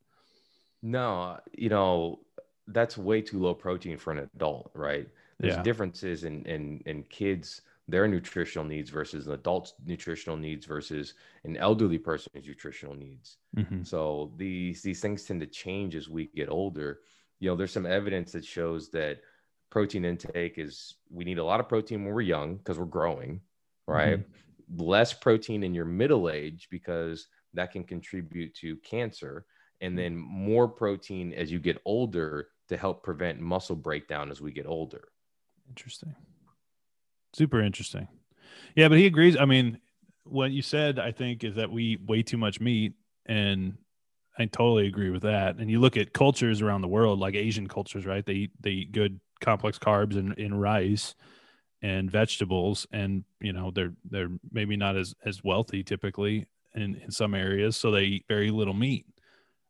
No, 0.81 1.39
you 1.55 1.69
know, 1.69 2.21
that's 2.65 2.97
way 2.97 3.21
too 3.21 3.37
low 3.37 3.53
protein 3.53 3.99
for 3.99 4.11
an 4.11 4.17
adult, 4.33 4.71
right? 4.73 5.07
There's 5.39 5.57
yeah. 5.57 5.61
differences 5.61 6.23
in 6.23 6.43
in 6.45 6.81
in 6.87 7.03
kids 7.03 7.61
their 7.87 8.07
nutritional 8.07 8.65
needs 8.65 8.89
versus 8.89 9.27
an 9.27 9.33
adult's 9.33 9.75
nutritional 9.85 10.37
needs 10.37 10.65
versus 10.65 11.13
an 11.43 11.55
elderly 11.57 11.99
person's 11.99 12.47
nutritional 12.47 12.95
needs. 12.95 13.37
Mm-hmm. 13.55 13.83
So 13.83 14.31
these 14.37 14.81
these 14.81 15.01
things 15.01 15.23
tend 15.23 15.41
to 15.41 15.45
change 15.45 15.95
as 15.95 16.09
we 16.09 16.31
get 16.33 16.49
older. 16.49 17.01
You 17.39 17.51
know, 17.51 17.55
there's 17.55 17.73
some 17.73 17.85
evidence 17.85 18.31
that 18.31 18.43
shows 18.43 18.89
that 18.89 19.19
protein 19.73 20.05
intake 20.05 20.59
is 20.59 20.97
we 21.09 21.23
need 21.23 21.39
a 21.39 21.43
lot 21.43 21.59
of 21.59 21.67
protein 21.67 22.05
when 22.05 22.13
we're 22.13 22.21
young 22.21 22.57
because 22.57 22.77
we're 22.77 22.85
growing, 22.85 23.41
right? 23.87 24.19
Mm-hmm. 24.19 24.79
Less 24.79 25.13
protein 25.13 25.63
in 25.63 25.73
your 25.73 25.85
middle 25.85 26.29
age 26.29 26.67
because 26.69 27.27
that 27.55 27.71
can 27.71 27.83
contribute 27.83 28.53
to 28.53 28.75
cancer, 28.77 29.47
and 29.81 29.97
then 29.97 30.15
more 30.15 30.67
protein 30.67 31.33
as 31.33 31.51
you 31.51 31.57
get 31.57 31.81
older 31.85 32.49
to 32.69 32.77
help 32.77 33.01
prevent 33.01 33.39
muscle 33.39 33.75
breakdown 33.75 34.29
as 34.29 34.39
we 34.39 34.51
get 34.51 34.67
older. 34.67 35.07
Interesting. 35.67 36.15
Super 37.33 37.59
interesting. 37.59 38.07
Yeah, 38.75 38.89
but 38.89 38.99
he 38.99 39.07
agrees. 39.07 39.35
I 39.35 39.45
mean, 39.45 39.79
what 40.23 40.51
you 40.51 40.61
said, 40.61 40.99
I 40.99 41.11
think, 41.11 41.43
is 41.43 41.55
that 41.55 41.71
we 41.71 41.83
eat 41.83 42.05
way 42.05 42.21
too 42.21 42.37
much 42.37 42.61
meat, 42.61 42.93
and 43.25 43.75
I 44.37 44.45
totally 44.45 44.85
agree 44.85 45.09
with 45.09 45.23
that. 45.23 45.55
And 45.57 45.67
you 45.71 45.79
look 45.79 45.97
at 45.97 46.13
cultures 46.13 46.61
around 46.61 46.81
the 46.81 46.87
world, 46.87 47.17
like 47.17 47.33
Asian 47.33 47.67
cultures, 47.67 48.05
right? 48.05 48.23
They 48.23 48.33
eat 48.33 48.51
they 48.59 48.69
eat 48.69 48.91
good 48.91 49.19
complex 49.43 49.77
carbs 49.77 50.15
in, 50.15 50.33
in 50.33 50.53
rice 50.55 51.15
and 51.81 52.09
vegetables, 52.09 52.87
and 52.91 53.23
you 53.41 53.53
know 53.53 53.71
they're 53.71 53.93
they're 54.09 54.31
maybe 54.51 54.77
not 54.77 54.95
as 54.95 55.13
as 55.25 55.43
wealthy 55.43 55.83
typically 55.83 56.47
in 56.73 56.95
in 56.95 57.11
some 57.11 57.35
areas, 57.35 57.77
so 57.77 57.91
they 57.91 58.03
eat 58.03 58.25
very 58.27 58.49
little 58.49 58.73
meat, 58.73 59.05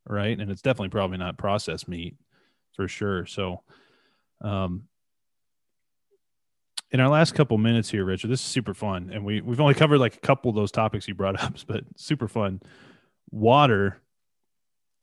right? 0.07 0.39
And 0.39 0.51
it's 0.51 0.61
definitely 0.61 0.89
probably 0.89 1.17
not 1.17 1.37
processed 1.37 1.87
meat 1.87 2.15
for 2.73 2.87
sure. 2.87 3.25
So, 3.25 3.61
um, 4.41 4.83
in 6.91 6.99
our 6.99 7.09
last 7.09 7.33
couple 7.33 7.57
minutes 7.57 7.89
here, 7.89 8.05
Richard, 8.05 8.29
this 8.29 8.41
is 8.41 8.45
super 8.45 8.75
fun, 8.75 9.09
and 9.11 9.25
we 9.25 9.41
we've 9.41 9.61
only 9.61 9.73
covered 9.73 9.99
like 9.99 10.15
a 10.15 10.21
couple 10.21 10.49
of 10.49 10.55
those 10.55 10.71
topics 10.71 11.07
you 11.07 11.15
brought 11.15 11.41
up, 11.43 11.55
but 11.67 11.83
super 11.97 12.27
fun. 12.27 12.61
Water 13.31 13.99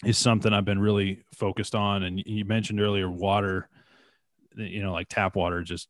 is 0.05 0.16
something 0.16 0.53
I've 0.53 0.64
been 0.64 0.79
really 0.79 1.25
focused 1.35 1.75
on, 1.75 2.05
and 2.05 2.23
you 2.25 2.45
mentioned 2.45 2.81
earlier 2.81 3.11
water. 3.11 3.68
You 4.57 4.82
know, 4.82 4.92
like 4.92 5.09
tap 5.09 5.36
water 5.36 5.62
just 5.62 5.88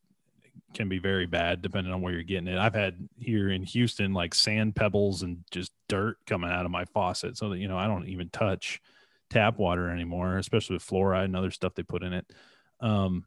can 0.75 0.89
be 0.89 0.99
very 0.99 1.27
bad 1.27 1.63
depending 1.63 1.93
on 1.93 2.01
where 2.01 2.13
you're 2.13 2.23
getting 2.23 2.49
it. 2.49 2.59
I've 2.59 2.75
had 2.75 3.09
here 3.19 3.51
in 3.51 3.63
Houston 3.65 4.13
like 4.13 4.35
sand 4.35 4.77
pebbles 4.77 5.23
and 5.23 5.39
just 5.51 5.73
dirt 5.89 6.17
coming 6.27 6.51
out 6.51 6.65
of 6.65 6.71
my 6.71 6.85
faucet, 6.85 7.37
so 7.37 7.51
that 7.51 7.59
you 7.59 7.69
know 7.69 7.79
I 7.79 7.87
don't 7.87 8.09
even 8.09 8.29
touch 8.31 8.81
tap 9.31 9.59
water 9.59 9.91
anymore, 9.91 10.37
especially 10.39 10.75
with 10.75 10.87
fluoride 10.87 11.27
and 11.27 11.37
other 11.37 11.51
stuff 11.51 11.75
they 11.75 11.83
put 11.83 12.03
in 12.03 12.13
it. 12.13 12.27
Um, 12.81 13.25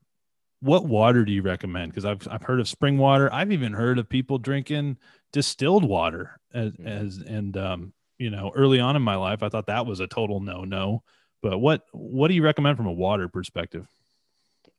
what 0.60 0.86
water 0.86 1.26
do 1.26 1.32
you 1.32 1.42
recommend? 1.42 1.92
Because 1.92 2.06
I've 2.06 2.28
I've 2.30 2.44
heard 2.44 2.60
of 2.60 2.68
spring 2.70 2.98
water. 2.98 3.32
I've 3.34 3.52
even 3.52 3.74
heard 3.74 4.00
of 4.00 4.08
people 4.08 4.38
drinking 4.38 4.98
distilled 5.32 5.84
water 5.84 6.40
as, 6.54 6.72
mm-hmm. 6.72 6.88
as 6.88 7.18
and 7.18 7.58
um, 7.58 7.94
you 8.18 8.30
know, 8.30 8.52
early 8.56 8.80
on 8.80 8.96
in 8.96 9.02
my 9.02 9.16
life, 9.16 9.44
I 9.44 9.50
thought 9.50 9.68
that 9.68 9.86
was 9.86 10.00
a 10.00 10.08
total 10.08 10.40
no 10.40 10.64
no. 10.64 11.04
But 11.42 11.58
what 11.60 11.84
what 11.92 12.30
do 12.30 12.34
you 12.34 12.44
recommend 12.44 12.78
from 12.78 12.88
a 12.88 12.94
water 12.94 13.28
perspective? 13.28 13.88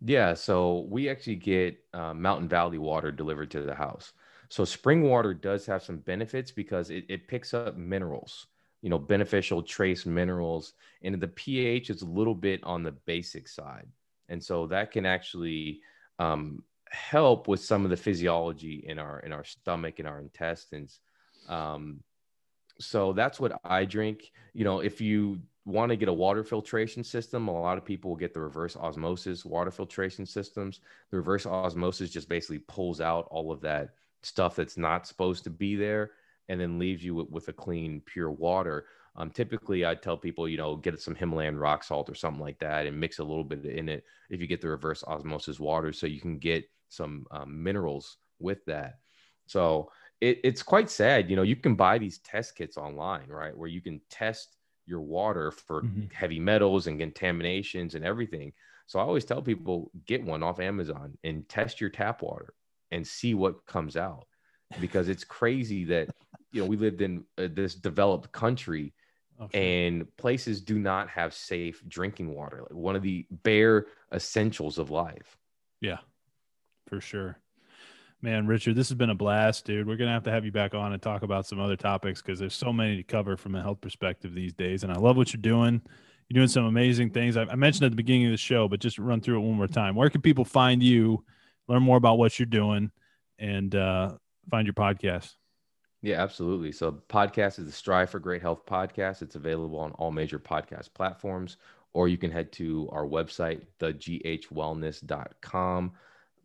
Yeah, 0.07 0.35
so 0.35 0.87
we 0.91 1.09
actually 1.09 1.37
get 1.37 1.79
uh, 1.95 2.13
Mountain 2.13 2.49
Valley 2.49 2.77
water 2.77 3.11
delivered 3.11 3.51
to 3.53 3.63
the 3.63 3.75
house. 3.75 4.13
So 4.51 4.65
spring 4.67 5.03
water 5.03 5.33
does 5.33 5.65
have 5.65 5.83
some 5.83 5.97
benefits 5.99 6.51
because 6.51 6.91
it, 6.91 7.07
it 7.09 7.27
picks 7.27 7.55
up 7.55 7.79
minerals, 7.79 8.47
you 8.83 8.91
know, 8.91 8.99
beneficial 8.99 9.63
trace 9.63 10.05
minerals, 10.05 10.75
and 11.03 11.19
the 11.19 11.29
pH 11.29 11.89
is 11.89 12.03
a 12.03 12.07
little 12.07 12.35
bit 12.35 12.61
on 12.65 12.83
the 12.83 12.93
basic 12.93 13.49
side. 13.49 13.89
And 14.29 14.43
so 14.43 14.67
that 14.67 14.93
can 14.93 15.07
actually 15.07 15.81
um, 16.19 16.63
help 16.91 17.49
with 17.49 17.61
some 17.61 17.85
of 17.85 17.91
the 17.91 17.97
physiology 17.97 18.85
in 18.87 18.99
our 18.99 19.21
in 19.21 19.33
our 19.33 19.45
stomach 19.45 20.01
and 20.01 20.09
our 20.09 20.21
intestines. 20.21 21.01
Um, 21.49 22.03
so 22.79 23.13
that's 23.15 23.41
what 23.41 23.59
i 23.65 23.85
drink. 23.87 24.33
You 24.53 24.65
know 24.65 24.81
if 24.81 25.01
you 25.01 25.41
want 25.65 25.91
to 25.91 25.97
get 25.97 26.09
a 26.09 26.13
water 26.13 26.45
filtration 26.45 27.03
system 27.03 27.49
a 27.49 27.61
lot 27.61 27.79
of 27.79 27.85
people 27.85 28.11
will 28.11 28.17
get 28.17 28.35
the 28.35 28.41
reverse 28.41 28.77
osmosis 28.77 29.45
water 29.45 29.71
filtration 29.71 30.27
systems 30.27 30.81
the 31.11 31.17
reverse 31.17 31.47
osmosis 31.47 32.11
just 32.11 32.29
basically 32.29 32.59
pulls 32.59 33.01
out 33.01 33.27
all 33.31 33.51
of 33.51 33.61
that 33.61 33.91
stuff 34.23 34.57
that's 34.57 34.77
not 34.77 35.07
supposed 35.07 35.45
to 35.45 35.51
be 35.51 35.77
there 35.77 36.13
and 36.49 36.61
then 36.61 36.79
leaves 36.79 37.03
you 37.03 37.15
with, 37.15 37.31
with 37.31 37.49
a 37.49 37.53
clean 37.53 38.03
pure 38.05 38.31
water 38.31 38.87
um, 39.17 39.31
typically, 39.31 39.87
I 39.87 39.95
tell 39.95 40.17
people, 40.17 40.49
you 40.49 40.57
know, 40.57 40.77
get 40.77 41.01
some 41.01 41.15
Himalayan 41.15 41.57
rock 41.57 41.85
salt 41.85 42.11
or 42.11 42.15
something 42.15 42.43
like 42.43 42.59
that 42.59 42.87
and 42.87 42.99
mix 42.99 43.19
a 43.19 43.25
little 43.25 43.45
bit 43.45 43.65
in 43.65 43.89
it 43.89 44.05
if 44.29 44.41
you 44.41 44.47
get 44.47 44.61
the 44.61 44.69
reverse 44.69 45.05
osmosis 45.05 45.61
water 45.61 45.93
so 45.93 46.07
you 46.07 46.21
can 46.21 46.39
get 46.39 46.69
some 46.89 47.27
um, 47.31 47.63
minerals 47.63 48.19
with 48.41 48.65
that. 48.65 48.99
So 49.47 49.91
it, 50.21 50.41
it's 50.43 50.63
quite 50.63 50.91
sad. 50.91 51.31
You 51.31 51.37
know, 51.37 51.43
you 51.43 51.55
can 51.55 51.77
buy 51.77 51.99
these 51.99 52.19
test 52.19 52.57
kits 52.57 52.77
online, 52.77 53.29
right? 53.29 53.57
Where 53.57 53.69
you 53.69 53.81
can 53.81 54.01
test 54.11 54.54
your 54.87 55.01
water 55.01 55.51
for 55.51 55.83
mm-hmm. 55.83 56.13
heavy 56.13 56.39
metals 56.39 56.87
and 56.87 56.99
contaminations 56.99 57.95
and 57.95 58.05
everything. 58.05 58.53
So 58.87 58.99
I 58.99 59.03
always 59.03 59.25
tell 59.25 59.43
people 59.43 59.91
get 60.07 60.25
one 60.25 60.43
off 60.43 60.61
Amazon 60.61 61.17
and 61.25 61.49
test 61.49 61.81
your 61.81 61.91
tap 61.91 62.23
water 62.23 62.55
and 62.91 63.07
see 63.07 63.35
what 63.35 63.65
comes 63.67 63.97
out 63.97 64.27
because 64.81 65.09
it's 65.09 65.25
crazy 65.25 65.85
that 65.85 66.09
you 66.53 66.61
know 66.61 66.67
we 66.67 66.77
lived 66.77 67.01
in 67.01 67.25
uh, 67.39 67.49
this 67.53 67.75
developed 67.75 68.31
country 68.33 68.93
Oh, 69.39 69.49
sure. 69.53 69.61
And 69.61 70.17
places 70.17 70.61
do 70.61 70.79
not 70.79 71.09
have 71.11 71.35
safe 71.35 71.83
drinking 71.89 72.33
water, 72.35 72.61
like 72.63 72.73
one 72.73 72.95
of 72.95 73.03
the 73.03 73.27
bare 73.31 73.87
essentials 74.13 74.79
of 74.79 74.91
life. 74.91 75.37
Yeah, 75.81 75.99
for 76.87 77.01
sure. 77.01 77.39
Man, 78.25 78.47
Richard, 78.47 78.75
this 78.75 78.89
has 78.89 78.97
been 78.97 79.11
a 79.11 79.15
blast, 79.15 79.67
dude. 79.67 79.87
We're 79.87 79.99
gonna 79.99 80.11
have 80.11 80.23
to 80.23 80.31
have 80.31 80.47
you 80.47 80.51
back 80.51 80.73
on 80.73 80.95
and 80.95 81.03
talk 81.03 81.21
about 81.21 81.47
some 81.47 81.61
other 81.61 81.77
topics 81.77 82.23
because 82.23 82.39
there's 82.39 82.55
so 82.55 82.73
many 82.73 82.97
to 82.97 83.03
cover 83.03 83.37
from 83.37 83.55
a 83.55 83.61
health 83.61 83.83
perspective 83.83 84.35
these 84.35 84.55
days. 84.55 84.83
And 84.83 84.91
I 84.91 84.97
love 84.97 85.19
what 85.19 85.35
you're 85.35 85.43
doing. 85.43 85.83
You're 86.31 86.41
doing 86.41 86.49
some 86.49 86.65
amazing 86.65 87.11
things. 87.11 87.37
I, 87.37 87.43
I 87.43 87.55
mentioned 87.55 87.85
at 87.85 87.91
the 87.91 87.97
beginning 87.97 88.25
of 88.25 88.31
the 88.31 88.39
show, 88.39 88.67
but 88.67 88.81
just 88.81 88.99
run 88.99 89.21
through 89.21 89.37
it 89.37 89.41
one 89.41 89.59
more 89.59 89.67
time. 89.67 89.95
Where 89.95 90.09
can 90.09 90.23
people 90.23 90.47
find 90.47 90.83
you, 90.83 91.23
learn 91.69 91.83
more 91.83 91.99
about 91.99 92.17
what 92.17 92.39
you're 92.39 92.47
doing, 92.47 92.91
and 93.39 93.75
uh, 93.75 94.13
find 94.51 94.67
your 94.67 94.73
podcast? 94.73 95.35
Yeah, 96.01 96.23
absolutely. 96.23 96.73
So, 96.73 96.93
podcast 96.93 97.59
is 97.59 97.67
the 97.67 97.73
Strive 97.73 98.09
for 98.09 98.21
Great 98.21 98.41
Health 98.41 98.65
podcast. 98.65 99.21
It's 99.21 99.37
available 99.37 99.79
on 99.79 99.93
all 99.93 100.11
major 100.11 100.39
podcast 100.39 100.95
platforms, 100.95 101.59
or 101.93 102.09
you 102.09 102.17
can 102.17 102.31
head 102.31 102.53
to 102.53 102.89
our 102.91 103.05
website, 103.05 103.67
theghwellness.com. 103.81 105.93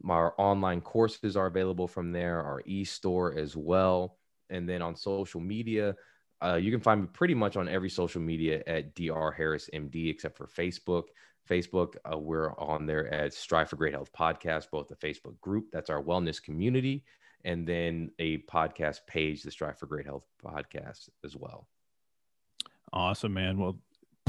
Our 0.07 0.33
online 0.37 0.81
courses 0.81 1.35
are 1.35 1.47
available 1.47 1.87
from 1.87 2.11
there, 2.11 2.41
our 2.41 2.61
e 2.65 2.83
store 2.83 3.37
as 3.37 3.55
well. 3.55 4.17
And 4.49 4.67
then 4.67 4.81
on 4.81 4.95
social 4.95 5.41
media, 5.41 5.95
uh, 6.41 6.55
you 6.55 6.71
can 6.71 6.79
find 6.79 7.01
me 7.01 7.07
pretty 7.11 7.33
much 7.33 7.57
on 7.57 7.67
every 7.67 7.89
social 7.89 8.21
media 8.21 8.63
at 8.65 8.95
Dr. 8.95 9.31
Harris 9.31 9.69
MD, 9.73 10.09
except 10.09 10.37
for 10.37 10.47
Facebook. 10.47 11.05
Facebook, 11.49 11.95
uh, 12.11 12.17
we're 12.17 12.53
on 12.59 12.85
there 12.85 13.11
at 13.13 13.33
Strive 13.33 13.69
for 13.69 13.75
Great 13.75 13.93
Health 13.93 14.11
Podcast, 14.17 14.69
both 14.71 14.87
the 14.87 14.95
Facebook 14.95 15.39
group, 15.41 15.65
that's 15.71 15.89
our 15.89 16.01
wellness 16.01 16.41
community, 16.41 17.03
and 17.43 17.67
then 17.67 18.11
a 18.19 18.37
podcast 18.39 18.99
page, 19.07 19.41
the 19.41 19.51
Strive 19.51 19.77
for 19.77 19.87
Great 19.87 20.05
Health 20.05 20.25
Podcast 20.43 21.09
as 21.25 21.35
well. 21.35 21.67
Awesome, 22.93 23.33
man. 23.33 23.57
Well, 23.57 23.79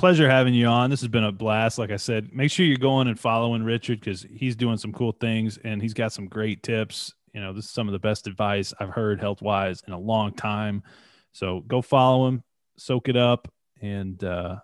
pleasure 0.01 0.31
having 0.31 0.55
you 0.55 0.67
on. 0.67 0.89
This 0.89 1.01
has 1.01 1.11
been 1.11 1.25
a 1.25 1.31
blast. 1.31 1.79
Like 1.79 1.91
I 1.91 1.97
said, 1.97 2.33
make 2.33 2.51
sure 2.51 2.65
you're 2.65 2.79
going 2.79 3.07
and 3.07 3.21
following 3.21 3.63
Richard 3.63 4.01
because 4.01 4.23
he's 4.23 4.57
doing 4.57 4.79
some 4.79 4.95
cool 4.95 5.13
things 5.13 5.59
and 5.63 5.83
he's 5.83 5.93
got 5.93 6.11
some 6.11 6.27
great 6.27 6.63
tips. 6.63 7.13
You 7.35 7.43
know, 7.43 7.53
this 7.53 7.67
is 7.67 7.71
some 7.71 7.87
of 7.87 7.93
the 7.93 7.99
best 7.99 8.27
advice 8.27 8.73
I've 8.81 8.89
heard 8.89 9.21
health 9.21 9.43
wise 9.43 9.83
in 9.87 9.93
a 9.93 9.99
long 9.99 10.33
time. 10.33 10.85
So 11.33 11.61
go 11.69 11.83
follow 11.83 12.29
him, 12.29 12.43
soak 12.79 13.11
it 13.11 13.17
up, 13.19 13.53
and 13.83 14.25
uh, 14.25 14.57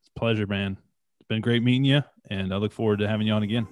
it's 0.00 0.08
pleasure, 0.16 0.46
man. 0.46 0.78
It's 1.20 1.28
been 1.28 1.42
great 1.42 1.62
meeting 1.62 1.84
you, 1.84 2.02
and 2.30 2.54
I 2.54 2.56
look 2.56 2.72
forward 2.72 3.00
to 3.00 3.08
having 3.08 3.26
you 3.26 3.34
on 3.34 3.42
again. 3.42 3.68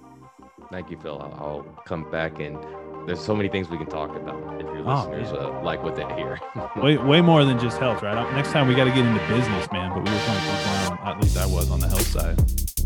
Thank 0.69 0.91
you, 0.91 0.99
Phil. 0.99 1.19
I'll 1.19 1.63
come 1.87 2.11
back 2.11 2.39
and 2.39 2.63
there's 3.07 3.19
so 3.19 3.35
many 3.35 3.49
things 3.49 3.69
we 3.69 3.79
can 3.79 3.87
talk 3.87 4.15
about 4.15 4.56
if 4.87 5.09
your 5.09 5.15
oh, 5.15 5.19
listeners 5.19 5.37
uh, 5.37 5.61
like 5.61 5.83
what 5.83 5.95
they 5.95 6.05
hear. 6.15 6.39
way, 6.77 6.97
way 6.97 7.21
more 7.21 7.45
than 7.45 7.59
just 7.59 7.77
health, 7.77 8.01
right? 8.01 8.33
Next 8.33 8.51
time 8.51 8.67
we 8.67 8.73
got 8.75 8.85
to 8.85 8.91
get 8.91 9.05
into 9.05 9.25
business, 9.27 9.71
man. 9.71 9.89
But 9.89 10.03
we 10.03 10.11
were 10.11 10.19
kind 10.19 10.37
of 10.37 10.43
focusing 10.43 10.97
on, 10.97 11.07
at 11.07 11.21
least 11.21 11.37
I 11.37 11.45
was 11.45 11.69
on 11.69 11.79
the 11.79 11.87
health 11.87 12.07
side. 12.07 12.37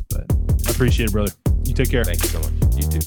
But 0.09 0.25
I 0.67 0.71
appreciate 0.71 1.09
it, 1.09 1.11
brother. 1.11 1.31
You 1.63 1.73
take 1.73 1.89
care. 1.89 2.03
Thank 2.03 2.23
you 2.23 2.29
so 2.29 2.39
much. 2.39 2.51
You 2.75 2.83
too. 2.89 2.99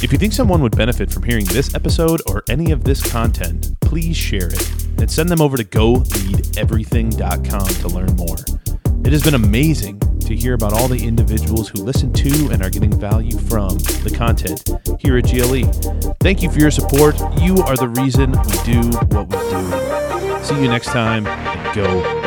If 0.00 0.12
you 0.12 0.18
think 0.18 0.32
someone 0.32 0.62
would 0.62 0.76
benefit 0.76 1.10
from 1.10 1.24
hearing 1.24 1.44
this 1.46 1.74
episode 1.74 2.22
or 2.28 2.44
any 2.48 2.70
of 2.70 2.84
this 2.84 3.02
content, 3.02 3.72
please 3.80 4.16
share 4.16 4.46
it 4.46 4.70
and 4.98 5.10
send 5.10 5.28
them 5.28 5.40
over 5.40 5.56
to 5.56 5.64
goleadeverything.com 5.64 7.66
to 7.66 7.88
learn 7.88 8.14
more. 8.14 8.36
It 9.04 9.10
has 9.12 9.24
been 9.24 9.34
amazing 9.34 10.00
to 10.28 10.36
hear 10.36 10.52
about 10.52 10.74
all 10.74 10.88
the 10.88 11.06
individuals 11.06 11.70
who 11.70 11.78
listen 11.78 12.12
to 12.12 12.50
and 12.52 12.62
are 12.62 12.68
getting 12.68 12.92
value 12.92 13.38
from 13.38 13.70
the 14.04 14.14
content 14.14 14.62
here 15.00 15.16
at 15.16 15.24
GLE. 15.24 15.64
Thank 16.20 16.42
you 16.42 16.50
for 16.50 16.58
your 16.58 16.70
support. 16.70 17.16
You 17.40 17.56
are 17.62 17.76
the 17.76 17.88
reason 17.88 18.32
we 18.32 18.56
do 18.62 18.90
what 19.08 19.28
we 19.28 19.38
do. 19.48 20.44
See 20.44 20.62
you 20.62 20.68
next 20.68 20.88
time 20.88 21.24
go 21.74 22.17